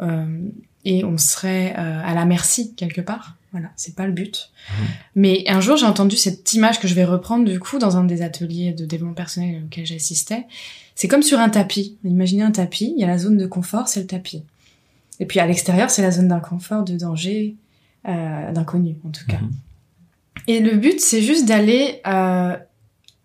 euh, 0.00 0.48
et 0.84 1.04
on 1.04 1.18
serait 1.18 1.74
euh, 1.76 2.00
à 2.04 2.14
la 2.14 2.24
merci 2.24 2.74
quelque 2.74 3.00
part. 3.00 3.36
Voilà, 3.52 3.68
c'est 3.76 3.94
pas 3.94 4.06
le 4.06 4.12
but. 4.12 4.50
Mhm. 4.70 4.86
Mais 5.16 5.44
un 5.46 5.60
jour, 5.60 5.76
j'ai 5.76 5.84
entendu 5.84 6.16
cette 6.16 6.54
image 6.54 6.80
que 6.80 6.88
je 6.88 6.94
vais 6.94 7.04
reprendre 7.04 7.44
du 7.44 7.60
coup 7.60 7.78
dans 7.78 7.98
un 7.98 8.04
des 8.04 8.22
ateliers 8.22 8.72
de 8.72 8.86
développement 8.86 9.14
personnel 9.14 9.62
auxquels 9.64 9.84
j'assistais. 9.84 10.46
C'est 10.94 11.08
comme 11.08 11.22
sur 11.22 11.38
un 11.38 11.50
tapis. 11.50 11.98
Imaginez 12.04 12.42
un 12.42 12.50
tapis, 12.50 12.94
il 12.96 13.00
y 13.00 13.04
a 13.04 13.08
la 13.08 13.18
zone 13.18 13.36
de 13.36 13.46
confort, 13.46 13.88
c'est 13.88 14.00
le 14.00 14.06
tapis. 14.06 14.42
Et 15.22 15.26
puis 15.26 15.38
à 15.38 15.46
l'extérieur, 15.46 15.88
c'est 15.88 16.02
la 16.02 16.10
zone 16.10 16.26
d'inconfort, 16.26 16.82
de 16.82 16.96
danger, 16.96 17.54
euh, 18.08 18.50
d'inconnu 18.50 18.96
en 19.06 19.10
tout 19.10 19.24
cas. 19.28 19.38
Mhm. 19.38 19.50
Et 20.48 20.58
le 20.58 20.76
but, 20.76 21.00
c'est 21.00 21.22
juste 21.22 21.46
d'aller 21.46 22.00
euh, 22.08 22.56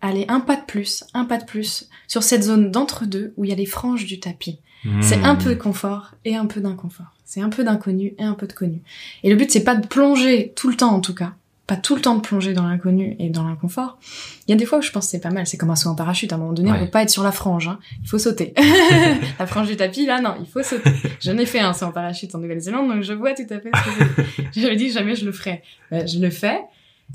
aller 0.00 0.24
un 0.28 0.38
pas 0.38 0.54
de 0.54 0.64
plus, 0.64 1.02
un 1.12 1.24
pas 1.24 1.38
de 1.38 1.44
plus 1.44 1.88
sur 2.06 2.22
cette 2.22 2.44
zone 2.44 2.70
d'entre-deux 2.70 3.34
où 3.36 3.44
il 3.44 3.50
y 3.50 3.52
a 3.52 3.56
les 3.56 3.66
franges 3.66 4.06
du 4.06 4.20
tapis. 4.20 4.60
C'est 5.00 5.20
un 5.24 5.34
Mhm. 5.34 5.42
peu 5.42 5.50
de 5.56 5.60
confort 5.60 6.14
et 6.24 6.36
un 6.36 6.46
peu 6.46 6.60
d'inconfort. 6.60 7.12
C'est 7.24 7.40
un 7.40 7.48
peu 7.48 7.64
d'inconnu 7.64 8.14
et 8.16 8.22
un 8.22 8.34
peu 8.34 8.46
de 8.46 8.52
connu. 8.52 8.80
Et 9.24 9.28
le 9.30 9.34
but, 9.34 9.50
c'est 9.50 9.64
pas 9.64 9.74
de 9.74 9.84
plonger 9.84 10.52
tout 10.54 10.68
le 10.70 10.76
temps, 10.76 10.94
en 10.94 11.00
tout 11.00 11.14
cas. 11.16 11.32
Pas 11.68 11.76
tout 11.76 11.94
le 11.94 12.00
temps 12.00 12.16
de 12.16 12.20
plonger 12.22 12.54
dans 12.54 12.66
l'inconnu 12.66 13.14
et 13.20 13.28
dans 13.28 13.46
l'inconfort. 13.46 13.98
Il 14.46 14.50
y 14.50 14.54
a 14.54 14.56
des 14.56 14.64
fois 14.66 14.78
où 14.78 14.82
je 14.82 14.90
pense 14.90 15.04
que 15.04 15.10
c'est 15.12 15.20
pas 15.20 15.30
mal. 15.30 15.46
C'est 15.46 15.56
comme 15.58 15.70
un 15.70 15.76
saut 15.76 15.90
en 15.90 15.94
parachute. 15.94 16.32
À 16.32 16.36
un 16.36 16.38
moment 16.38 16.52
donné, 16.54 16.72
Ouais. 16.72 16.78
on 16.80 16.84
peut 16.86 16.90
pas 16.90 17.02
être 17.02 17.10
sur 17.10 17.22
la 17.22 17.30
frange. 17.30 17.68
Hein. 17.68 17.78
Il 18.02 18.08
faut 18.08 18.18
sauter. 18.18 18.54
la 19.38 19.46
frange 19.46 19.68
du 19.68 19.76
tapis, 19.76 20.06
là, 20.06 20.20
non, 20.20 20.34
il 20.40 20.46
faut 20.46 20.62
sauter. 20.62 20.90
J'en 21.20 21.36
ai 21.38 21.46
fait 21.46 21.60
un 21.60 21.72
saut 21.74 21.84
en 21.84 21.92
parachute 21.92 22.34
en 22.34 22.38
Nouvelle-Zélande, 22.38 22.88
donc 22.88 23.02
je 23.02 23.12
vois 23.12 23.34
tout 23.34 23.42
à 23.50 23.60
fait 23.60 23.70
ce 23.74 24.60
que 24.60 24.60
je 24.60 24.66
me 24.66 24.74
dis 24.76 24.90
jamais 24.90 25.14
je 25.14 25.24
le 25.26 25.32
ferai. 25.32 25.62
Ben, 25.90 26.08
je 26.08 26.18
le 26.18 26.30
fais. 26.30 26.58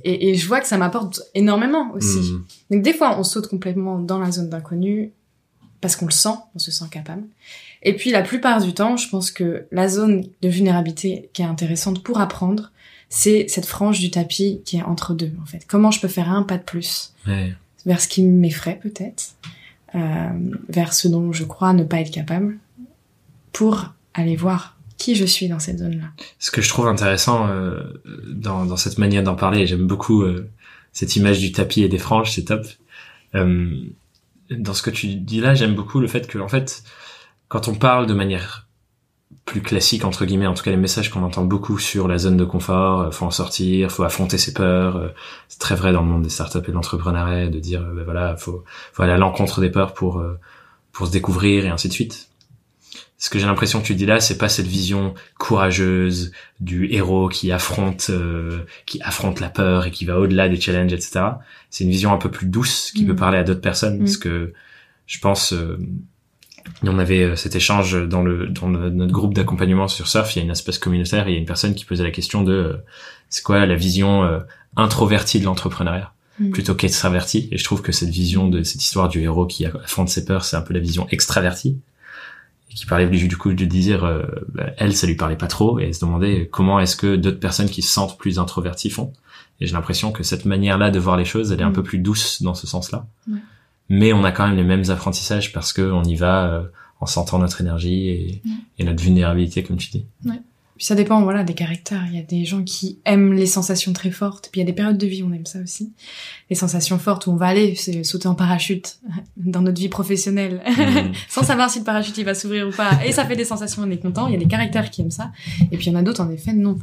Et, 0.03 0.29
et 0.29 0.35
je 0.35 0.47
vois 0.47 0.59
que 0.59 0.67
ça 0.67 0.77
m'apporte 0.77 1.21
énormément 1.35 1.91
aussi. 1.93 2.19
Mhm. 2.19 2.45
Donc 2.71 2.81
des 2.83 2.93
fois, 2.93 3.17
on 3.19 3.23
saute 3.23 3.47
complètement 3.47 3.97
dans 3.99 4.19
la 4.19 4.31
zone 4.31 4.49
d'inconnu 4.49 5.11
parce 5.81 5.95
qu'on 5.95 6.05
le 6.05 6.11
sent, 6.11 6.29
on 6.55 6.59
se 6.59 6.71
sent 6.71 6.85
capable. 6.91 7.23
Et 7.81 7.95
puis 7.95 8.11
la 8.11 8.21
plupart 8.21 8.61
du 8.61 8.73
temps, 8.73 8.97
je 8.97 9.09
pense 9.09 9.31
que 9.31 9.65
la 9.71 9.87
zone 9.89 10.25
de 10.41 10.47
vulnérabilité 10.49 11.29
qui 11.33 11.41
est 11.41 11.45
intéressante 11.45 12.01
pour 12.03 12.19
apprendre, 12.21 12.71
c'est 13.09 13.45
cette 13.47 13.65
frange 13.65 13.99
du 13.99 14.09
tapis 14.11 14.61
qui 14.65 14.77
est 14.77 14.83
entre 14.83 15.13
deux, 15.13 15.31
en 15.41 15.45
fait. 15.45 15.65
Comment 15.67 15.91
je 15.91 15.99
peux 15.99 16.07
faire 16.07 16.29
un 16.31 16.43
pas 16.43 16.57
de 16.57 16.63
plus 16.63 17.13
Ouais. 17.27 17.53
vers 17.85 18.01
ce 18.01 18.07
qui 18.07 18.23
m'effraie 18.23 18.79
peut-être, 18.81 19.35
euh, 19.95 20.29
vers 20.69 20.93
ce 20.93 21.07
dont 21.07 21.31
je 21.31 21.43
crois 21.43 21.73
ne 21.73 21.83
pas 21.83 21.99
être 22.01 22.11
capable, 22.11 22.57
pour 23.51 23.93
aller 24.13 24.35
voir 24.35 24.77
qui 24.97 25.15
je 25.15 25.25
suis 25.25 25.47
dans 25.47 25.59
cette 25.59 25.79
zone-là. 25.79 26.05
Ce 26.39 26.49
que 26.51 26.61
je 26.61 26.69
trouve 26.69 26.87
intéressant 26.87 27.47
euh, 27.47 28.01
dans, 28.27 28.65
dans 28.65 28.77
cette 28.77 28.97
manière 28.97 29.23
d'en 29.23 29.35
parler, 29.35 29.67
j'aime 29.67 29.85
beaucoup 29.87 30.21
euh, 30.23 30.49
cette 30.91 31.15
image 31.15 31.39
du 31.39 31.51
tapis 31.51 31.81
et 31.83 31.89
des 31.89 31.97
franges, 31.97 32.31
c'est 32.31 32.45
top. 32.45 32.65
Dans 34.49 34.73
ce 34.73 34.81
que 34.83 34.89
tu 34.91 35.07
dis 35.15 35.39
là, 35.39 35.55
j'aime 35.55 35.73
beaucoup 35.73 35.99
le 35.99 36.07
fait 36.07 36.27
que, 36.27 36.37
en 36.37 36.47
fait, 36.47 36.83
quand 37.47 37.67
on 37.67 37.73
parle 37.75 38.05
de 38.07 38.13
manière 38.13 38.62
plus 39.45 39.61
classique 39.61 40.05
entre 40.05 40.25
guillemets, 40.25 40.47
en 40.47 40.53
tout 40.53 40.63
cas 40.63 40.71
les 40.71 40.77
messages 40.77 41.09
qu'on 41.09 41.21
entend 41.23 41.43
beaucoup 41.43 41.77
sur 41.77 42.07
la 42.07 42.17
zone 42.17 42.37
de 42.37 42.45
confort, 42.45 43.01
euh, 43.01 43.11
faut 43.11 43.25
en 43.25 43.31
sortir, 43.31 43.91
faut 43.91 44.03
affronter 44.03 44.37
ses 44.37 44.53
peurs. 44.53 44.95
euh, 44.97 45.09
c'est 45.49 45.59
très 45.59 45.75
vrai 45.75 45.91
dans 45.91 46.01
le 46.01 46.07
monde 46.07 46.23
des 46.23 46.29
startups 46.29 46.59
et 46.59 46.67
de 46.67 46.71
l'entrepreneuriat 46.71 47.47
de 47.49 47.59
dire, 47.59 47.81
euh, 47.81 47.93
ben 47.93 48.03
voilà, 48.03 48.35
faut, 48.37 48.63
faut 48.93 49.03
aller 49.03 49.11
à 49.13 49.17
l'encontre 49.17 49.59
des 49.61 49.69
peurs 49.69 49.93
pour 49.93 50.19
euh, 50.19 50.39
pour 50.93 51.07
se 51.07 51.11
découvrir 51.11 51.65
et 51.65 51.69
ainsi 51.69 51.87
de 51.89 51.93
suite. 51.93 52.29
Ce 53.17 53.29
que 53.29 53.39
j'ai 53.39 53.45
l'impression 53.45 53.79
que 53.81 53.85
tu 53.85 53.95
dis 53.95 54.05
là, 54.05 54.19
c'est 54.19 54.37
pas 54.37 54.49
cette 54.49 54.67
vision 54.67 55.13
courageuse 55.39 56.31
du 56.59 56.91
héros 56.93 57.29
qui 57.29 57.51
affronte 57.51 58.07
euh, 58.09 58.59
qui 58.85 59.01
affronte 59.01 59.39
la 59.39 59.49
peur 59.49 59.85
et 59.85 59.91
qui 59.91 60.05
va 60.05 60.19
au-delà 60.19 60.49
des 60.49 60.59
challenges, 60.59 60.91
etc. 60.93 61.21
C'est 61.69 61.83
une 61.85 61.89
vision 61.89 62.11
un 62.13 62.17
peu 62.17 62.29
plus 62.29 62.47
douce 62.47 62.91
qui 62.93 63.03
Mm. 63.03 63.07
peut 63.07 63.15
parler 63.15 63.37
à 63.37 63.43
d'autres 63.43 63.61
personnes, 63.61 63.95
Mm. 63.97 64.03
parce 64.05 64.17
que 64.17 64.53
je 65.07 65.19
pense, 65.19 65.53
on 66.83 66.99
avait 66.99 67.23
euh, 67.23 67.35
cet 67.35 67.55
échange 67.55 68.07
dans 68.07 68.21
le 68.21 68.47
dans 68.47 68.67
le- 68.69 68.89
notre 68.89 69.11
groupe 69.11 69.33
d'accompagnement 69.33 69.87
sur 69.87 70.07
Surf, 70.07 70.35
il 70.35 70.39
y 70.39 70.41
a 70.41 70.45
une 70.45 70.51
espèce 70.51 70.77
communautaire, 70.79 71.27
et 71.27 71.31
il 71.31 71.33
y 71.33 71.37
a 71.37 71.39
une 71.39 71.45
personne 71.45 71.75
qui 71.75 71.85
posait 71.85 72.03
la 72.03 72.11
question 72.11 72.43
de 72.43 72.51
euh, 72.53 72.73
c'est 73.29 73.43
quoi 73.43 73.65
la 73.65 73.75
vision 73.75 74.23
euh, 74.23 74.39
introvertie 74.75 75.39
de 75.39 75.45
l'entrepreneuriat 75.45 76.11
Mm. 76.39 76.49
plutôt 76.49 76.73
qu'extravertie, 76.73 77.47
et 77.51 77.59
je 77.59 77.63
trouve 77.63 77.83
que 77.83 77.91
cette 77.91 78.09
vision 78.09 78.47
de 78.47 78.63
cette 78.63 78.81
histoire 78.83 79.07
du 79.07 79.21
héros 79.21 79.45
qui 79.45 79.67
affronte 79.67 80.09
ses 80.09 80.25
peurs, 80.25 80.43
c'est 80.43 80.55
un 80.55 80.61
peu 80.63 80.73
la 80.73 80.79
vision 80.79 81.07
extravertie 81.11 81.77
et 82.71 82.73
qui 82.73 82.87
parlait 82.87 83.05
du 83.07 83.27
du 83.27 83.37
coup 83.37 83.53
de 83.53 83.65
dire 83.65 84.03
euh, 84.03 84.23
bah, 84.51 84.65
elle 84.77 84.95
ça 84.95 85.05
lui 85.05 85.13
parlait 85.15 85.35
pas 85.35 85.45
trop 85.45 85.79
et 85.79 85.83
elle 85.83 85.93
se 85.93 86.03
demandait 86.03 86.47
comment 86.51 86.79
est-ce 86.79 86.95
que 86.95 87.15
d'autres 87.17 87.39
personnes 87.39 87.69
qui 87.69 87.83
se 87.83 87.91
sentent 87.93 88.17
plus 88.17 88.39
introverties 88.39 88.89
font 88.89 89.13
et 89.61 89.67
j'ai 89.67 89.73
l'impression 89.73 90.11
que 90.11 90.23
cette 90.23 90.45
manière-là 90.45 90.89
de 90.89 90.97
voir 90.97 91.17
les 91.17 91.25
choses 91.25 91.51
elle 91.51 91.59
est 91.59 91.63
un 91.63 91.69
Mm. 91.69 91.73
peu 91.73 91.83
plus 91.83 91.99
douce 91.99 92.41
dans 92.41 92.55
ce 92.55 92.65
sens-là 92.65 93.05
Ouais. 93.27 93.37
Mais 93.89 94.13
on 94.13 94.23
a 94.23 94.31
quand 94.31 94.47
même 94.47 94.55
les 94.55 94.63
mêmes 94.63 94.89
apprentissages 94.89 95.53
parce 95.53 95.73
que 95.73 95.81
on 95.81 96.03
y 96.03 96.15
va 96.15 96.45
euh, 96.45 96.63
en 96.99 97.05
sentant 97.05 97.39
notre 97.39 97.61
énergie 97.61 98.09
et, 98.09 98.41
et 98.79 98.83
notre 98.83 99.03
vulnérabilité 99.03 99.63
comme 99.63 99.77
tu 99.77 99.91
dis 99.91 100.05
Puis 100.23 100.85
ça 100.85 100.95
dépend, 100.95 101.21
voilà, 101.21 101.43
des 101.43 101.53
caractères. 101.53 102.05
Il 102.07 102.15
y 102.15 102.19
a 102.19 102.23
des 102.23 102.45
gens 102.45 102.63
qui 102.63 102.99
aiment 103.05 103.33
les 103.33 103.45
sensations 103.45 103.93
très 103.93 104.11
fortes. 104.11 104.49
Puis 104.51 104.61
il 104.61 104.63
y 104.63 104.67
a 104.67 104.71
des 104.71 104.73
périodes 104.73 104.97
de 104.97 105.05
vie 105.05 105.21
où 105.21 105.27
on 105.27 105.33
aime 105.33 105.45
ça 105.45 105.59
aussi. 105.59 105.91
Les 106.49 106.55
sensations 106.55 106.97
fortes 106.97 107.27
où 107.27 107.31
on 107.31 107.35
va 107.35 107.47
aller 107.47 107.75
c'est 107.75 108.03
sauter 108.03 108.27
en 108.27 108.35
parachute 108.35 108.99
dans 109.37 109.61
notre 109.61 109.79
vie 109.79 109.89
professionnelle. 109.89 110.61
Mm. 110.65 111.13
Sans 111.27 111.43
savoir 111.43 111.69
si 111.69 111.79
le 111.79 111.85
parachute 111.85 112.17
il 112.17 112.25
va 112.25 112.35
s'ouvrir 112.35 112.67
ou 112.67 112.71
pas. 112.71 113.05
Et 113.05 113.11
ça 113.11 113.25
fait 113.25 113.35
des 113.35 113.45
sensations, 113.45 113.83
on 113.83 113.91
est 113.91 113.97
content. 113.97 114.27
Il 114.27 114.33
y 114.33 114.37
a 114.37 114.39
des 114.39 114.47
caractères 114.47 114.89
qui 114.89 115.01
aiment 115.01 115.11
ça. 115.11 115.31
Et 115.71 115.77
puis 115.77 115.87
il 115.87 115.93
y 115.93 115.95
en 115.95 115.99
a 115.99 116.03
d'autres, 116.03 116.21
en 116.21 116.29
effet, 116.29 116.53
non. 116.53 116.77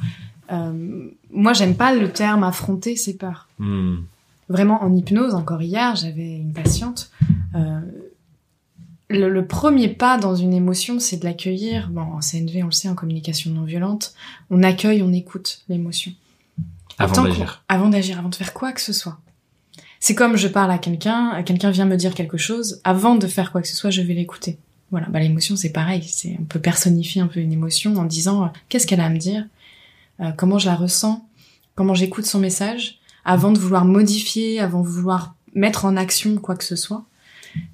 Euh, 0.52 1.08
moi, 1.30 1.52
j'aime 1.52 1.76
pas 1.76 1.94
le 1.94 2.10
terme 2.10 2.42
affronter 2.42 2.96
ses 2.96 3.16
peurs. 3.16 3.48
Mm. 3.58 3.98
Vraiment, 4.50 4.82
en 4.82 4.92
hypnose, 4.94 5.34
encore 5.34 5.62
hier, 5.62 5.96
j'avais 5.96 6.36
une 6.36 6.52
patiente. 6.52 7.10
euh, 7.54 7.80
le, 9.08 9.28
le 9.28 9.46
premier 9.46 9.88
pas 9.88 10.18
dans 10.18 10.34
une 10.36 10.52
émotion, 10.52 11.00
c'est 11.00 11.16
de 11.16 11.24
l'accueillir. 11.24 11.88
Bon, 11.90 12.02
en 12.02 12.20
CNV, 12.20 12.62
on 12.62 12.66
le 12.66 12.72
sait, 12.72 12.88
en 12.88 12.94
communication 12.94 13.50
non 13.50 13.64
violente, 13.64 14.12
on 14.50 14.62
accueille, 14.62 15.02
on 15.02 15.12
écoute 15.12 15.62
l'émotion. 15.68 16.12
avant 16.98 17.22
d'agir 17.22 17.64
Avant 17.68 17.88
d'agir, 17.88 18.18
avant 18.18 18.28
de 18.28 18.34
faire 18.34 18.52
quoi 18.52 18.72
que 18.72 18.80
ce 18.80 18.92
soit. 18.92 19.18
C'est 20.00 20.14
comme 20.14 20.36
je 20.36 20.48
parle 20.48 20.70
à 20.70 20.78
quelqu'un, 20.78 21.42
quelqu'un 21.42 21.70
vient 21.70 21.86
me 21.86 21.96
dire 21.96 22.14
quelque 22.14 22.38
chose, 22.38 22.80
avant 22.84 23.16
de 23.16 23.26
faire 23.26 23.52
quoi 23.52 23.62
que 23.62 23.68
ce 23.68 23.76
soit, 23.76 23.90
je 23.90 24.02
vais 24.02 24.14
l'écouter. 24.14 24.58
Voilà, 24.90 25.06
bah 25.08 25.20
l'émotion 25.20 25.56
c'est 25.56 25.70
pareil, 25.72 26.02
c'est 26.04 26.36
on 26.40 26.44
peut 26.44 26.60
personnifier 26.60 27.20
un 27.22 27.26
peu 27.28 27.40
une 27.40 27.52
émotion 27.52 27.94
en 27.96 28.04
disant 28.04 28.44
euh, 28.44 28.48
qu'est-ce 28.68 28.86
qu'elle 28.86 29.00
a 29.00 29.06
à 29.06 29.10
me 29.10 29.18
dire, 29.18 29.46
euh, 30.20 30.32
comment 30.36 30.58
je 30.58 30.66
la 30.66 30.74
ressens, 30.74 31.28
comment 31.74 31.94
j'écoute 31.94 32.26
son 32.26 32.38
message, 32.40 32.99
avant 33.24 33.52
de 33.52 33.59
vouloir 33.59 33.85
modifier, 33.85 34.61
avant 34.61 34.80
de 34.83 34.88
vouloir 34.88 35.35
mettre 35.54 35.85
en 35.85 35.96
action 35.96 36.37
quoi 36.37 36.56
que 36.56 36.64
ce 36.64 36.76
soit. 36.76 37.04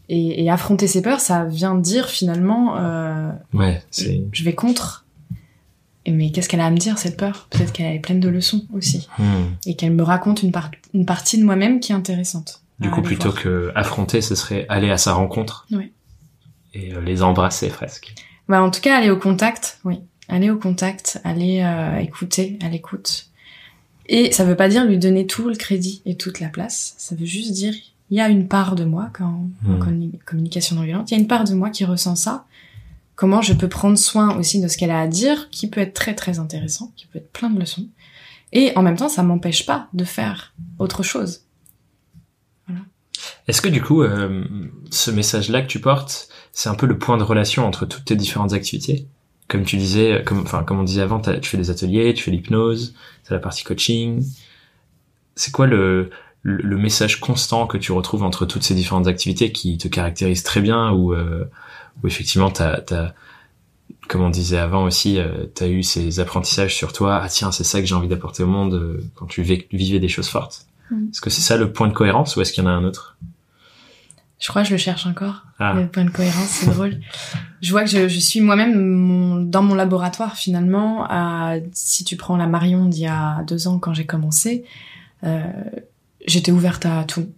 Et, 0.09 0.43
et 0.45 0.51
affronter 0.51 0.87
ses 0.87 1.03
peurs, 1.03 1.21
ça 1.21 1.45
vient 1.45 1.75
dire 1.75 2.09
finalement, 2.09 2.77
euh, 2.79 3.31
ouais, 3.53 3.83
c'est. 3.91 4.23
je 4.33 4.45
vais 4.45 4.55
contre. 4.55 5.05
Mais 6.09 6.31
qu'est-ce 6.31 6.49
qu'elle 6.49 6.61
a 6.61 6.67
à 6.67 6.71
me 6.71 6.77
dire 6.79 6.99
cette 6.99 7.17
peur? 7.17 7.49
Peut-être 7.51 7.73
qu'elle 7.73 7.93
est 7.95 7.99
pleine 7.99 8.21
de 8.21 8.29
leçons 8.29 8.65
aussi, 8.73 9.09
Hmm. 9.19 9.55
et 9.67 9.75
qu'elle 9.75 9.93
me 9.93 10.03
raconte 10.05 10.43
une, 10.43 10.53
par- 10.53 10.71
une 10.95 11.05
partie 11.05 11.37
de 11.37 11.45
moi-même 11.45 11.81
qui 11.81 11.91
est 11.93 11.97
intéressante. 11.97 12.63
Du 12.79 12.91
coup, 12.91 13.03
plutôt 13.03 13.31
voir. 13.31 13.43
que 13.43 13.73
affronter, 13.75 14.21
ce 14.23 14.35
serait 14.37 14.67
aller 14.69 14.91
à 14.91 14.99
sa 14.99 15.15
rencontre. 15.15 15.67
Ouais. 15.73 15.93
Et 16.75 16.95
euh, 16.95 17.01
les 17.01 17.23
embrasser 17.23 17.69
presque. 17.69 18.15
Bah, 18.49 18.63
en 18.63 18.71
tout 18.71 18.81
cas, 18.81 18.97
aller 18.97 19.11
au 19.11 19.19
contact, 19.19 19.81
oui. 19.85 19.99
Aller 20.29 20.49
au 20.51 20.57
contact, 20.59 21.21
aller 21.25 21.61
euh, 21.63 21.99
écouter, 21.99 22.59
à 22.63 22.69
l'écoute. 22.69 23.26
Et 24.09 24.33
ça 24.33 24.45
veut 24.45 24.57
pas 24.57 24.69
dire 24.69 24.85
lui 24.85 24.99
donner 24.99 25.27
tout 25.27 25.49
le 25.49 25.57
crédit 25.57 26.03
et 26.07 26.16
toute 26.16 26.40
la 26.40 26.49
place. 26.49 26.95
Ça 26.99 27.14
veut 27.14 27.27
juste 27.27 27.53
dire, 27.53 27.75
il 28.11 28.16
y 28.16 28.21
a 28.21 28.29
une 28.29 28.47
part 28.49 28.75
de 28.77 28.85
moi, 28.85 29.11
quand 29.12 29.25
en 29.27 29.69
Hmm. 29.69 29.79
communi- 29.83 30.19
communication 30.25 30.77
non 30.77 30.83
violente, 30.83 31.11
il 31.11 31.14
y 31.14 31.16
a 31.16 31.21
une 31.21 31.27
part 31.27 31.45
de 31.45 31.55
moi 31.55 31.71
qui 31.71 31.85
ressent 31.85 32.14
ça. 32.16 32.45
Comment 33.16 33.42
je 33.42 33.53
peux 33.55 33.69
prendre 33.69 33.97
soin 33.99 34.37
aussi 34.38 34.61
de 34.61 34.69
ce 34.69 34.77
qu'elle 34.77 34.90
a 34.90 35.01
à 35.01 35.07
dire, 35.09 35.49
qui 35.51 35.69
peut 35.69 35.81
être 35.81 35.95
très 35.95 36.14
très 36.14 36.38
intéressant, 36.38 36.92
qui 36.97 37.07
peut 37.07 37.19
être 37.19 37.33
plein 37.33 37.51
de 37.51 37.59
leçons. 37.59 37.87
Et 38.53 38.73
en 38.77 38.83
même 38.83 38.97
temps, 38.97 39.09
ça 39.09 39.23
m'empêche 39.23 39.66
pas 39.66 39.88
de 39.92 40.05
faire 40.05 40.55
autre 40.79 41.03
chose. 41.03 41.42
Est-ce 43.49 43.62
que 43.62 43.69
du 43.69 43.81
coup, 43.83 44.03
euh, 44.03 44.45
ce 44.90 45.11
message-là 45.11 45.62
que 45.62 45.69
tu 45.69 45.81
portes, 45.81 46.29
c'est 46.53 46.69
un 46.69 46.75
peu 46.75 46.87
le 46.87 46.99
point 46.99 47.16
de 47.16 47.23
relation 47.23 47.64
entre 47.64 47.87
toutes 47.87 48.05
tes 48.05 48.16
différentes 48.16 48.53
activités? 48.53 49.07
Comme 49.49 49.65
tu 49.65 49.77
disais, 49.77 50.23
comme, 50.27 50.41
enfin, 50.41 50.65
comme 50.65 50.81
on 50.81 50.85
disait 50.85 51.03
avant, 51.03 51.21
tu 51.21 51.49
fais 51.49 51.57
des 51.57 51.71
ateliers, 51.71 52.15
tu 52.15 52.25
fais 52.25 52.31
l'hypnose, 52.31 52.95
t'as 53.25 53.35
la 53.35 53.41
partie 53.41 53.63
coaching. 53.63 54.25
C'est 55.37 55.53
quoi 55.53 55.67
le, 55.67 56.11
le, 56.43 56.57
le 56.57 56.77
message 56.77 57.21
constant 57.21 57.67
que 57.67 57.79
tu 57.79 57.93
retrouves 57.93 58.23
entre 58.23 58.47
toutes 58.47 58.63
ces 58.63 58.75
différentes 58.75 59.07
activités 59.07 59.53
qui 59.53 59.79
te 59.79 59.89
caractérisent 59.89 60.43
très 60.43 60.61
bien 60.61 60.91
ou 60.91 61.13
euh, 61.15 61.45
où 62.03 62.07
effectivement 62.07 62.51
t'as, 62.51 62.81
t'as, 62.81 63.13
comme 64.09 64.23
on 64.23 64.31
disait 64.31 64.59
avant 64.59 64.85
aussi, 64.85 65.19
euh, 65.19 65.47
t'as 65.55 65.69
eu 65.69 65.83
ces 65.83 66.21
apprentissages 66.21 66.75
sur 66.75 66.93
toi. 66.93 67.21
Ah 67.23 67.29
tiens, 67.29 67.53
c'est 67.53 67.65
ça 67.65 67.81
que 67.81 67.87
j'ai 67.87 67.95
envie 67.95 68.09
d'apporter 68.09 68.43
au 68.43 68.47
monde 68.47 68.75
euh, 68.75 69.05
quand 69.15 69.27
tu 69.27 69.43
vivais 69.43 69.99
des 69.99 70.09
choses 70.09 70.29
fortes. 70.29 70.67
Mm. 70.91 71.09
Est-ce 71.11 71.21
que 71.21 71.31
c'est 71.31 71.41
ça 71.41 71.57
le 71.57 71.73
point 71.73 71.89
de 71.89 71.93
cohérence 71.93 72.37
ou 72.37 72.41
est-ce 72.41 72.53
qu'il 72.53 72.65
y 72.65 72.67
en 72.67 72.71
a 72.71 72.73
un 72.73 72.85
autre? 72.85 73.17
Je 74.38 74.49
crois 74.49 74.62
que 74.62 74.68
je 74.68 74.75
le 74.75 74.79
cherche 74.79 75.07
encore. 75.07 75.44
Ah. 75.59 75.72
Le 75.75 75.87
point 75.88 76.05
de 76.05 76.11
cohérence, 76.11 76.49
c'est 76.49 76.70
drôle. 76.70 77.01
Je 77.62 77.70
vois 77.70 77.85
que 77.85 77.90
je, 77.90 78.09
je 78.09 78.18
suis 78.18 78.40
moi-même 78.40 79.51
dans 79.51 79.62
mon 79.62 79.75
laboratoire 79.75 80.37
finalement. 80.37 81.07
À, 81.09 81.55
si 81.72 82.05
tu 82.05 82.16
prends 82.16 82.37
la 82.37 82.46
Marion 82.46 82.85
d'il 82.87 83.05
y 83.05 83.07
a 83.07 83.42
deux 83.46 83.66
ans 83.66 83.79
quand 83.79 83.94
j'ai 83.94 84.05
commencé, 84.05 84.64
euh, 85.25 85.42
j'étais 86.27 86.53
ouverte 86.53 86.85
à 86.85 87.05
tout. 87.05 87.29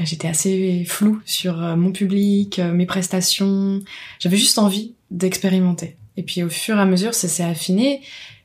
J'étais 0.00 0.28
assez 0.28 0.84
floue 0.86 1.20
sur 1.24 1.62
euh, 1.62 1.76
mon 1.76 1.92
public, 1.92 2.58
euh, 2.58 2.72
mes 2.72 2.86
prestations. 2.86 3.80
J'avais 4.18 4.38
juste 4.38 4.58
envie 4.58 4.94
d'expérimenter. 5.10 5.96
Et 6.16 6.22
puis 6.22 6.42
au 6.42 6.48
fur 6.48 6.76
et 6.76 6.80
à 6.80 6.86
mesure, 6.86 7.14
ça 7.14 7.28
s'est 7.28 7.44
affiné. 7.44 8.00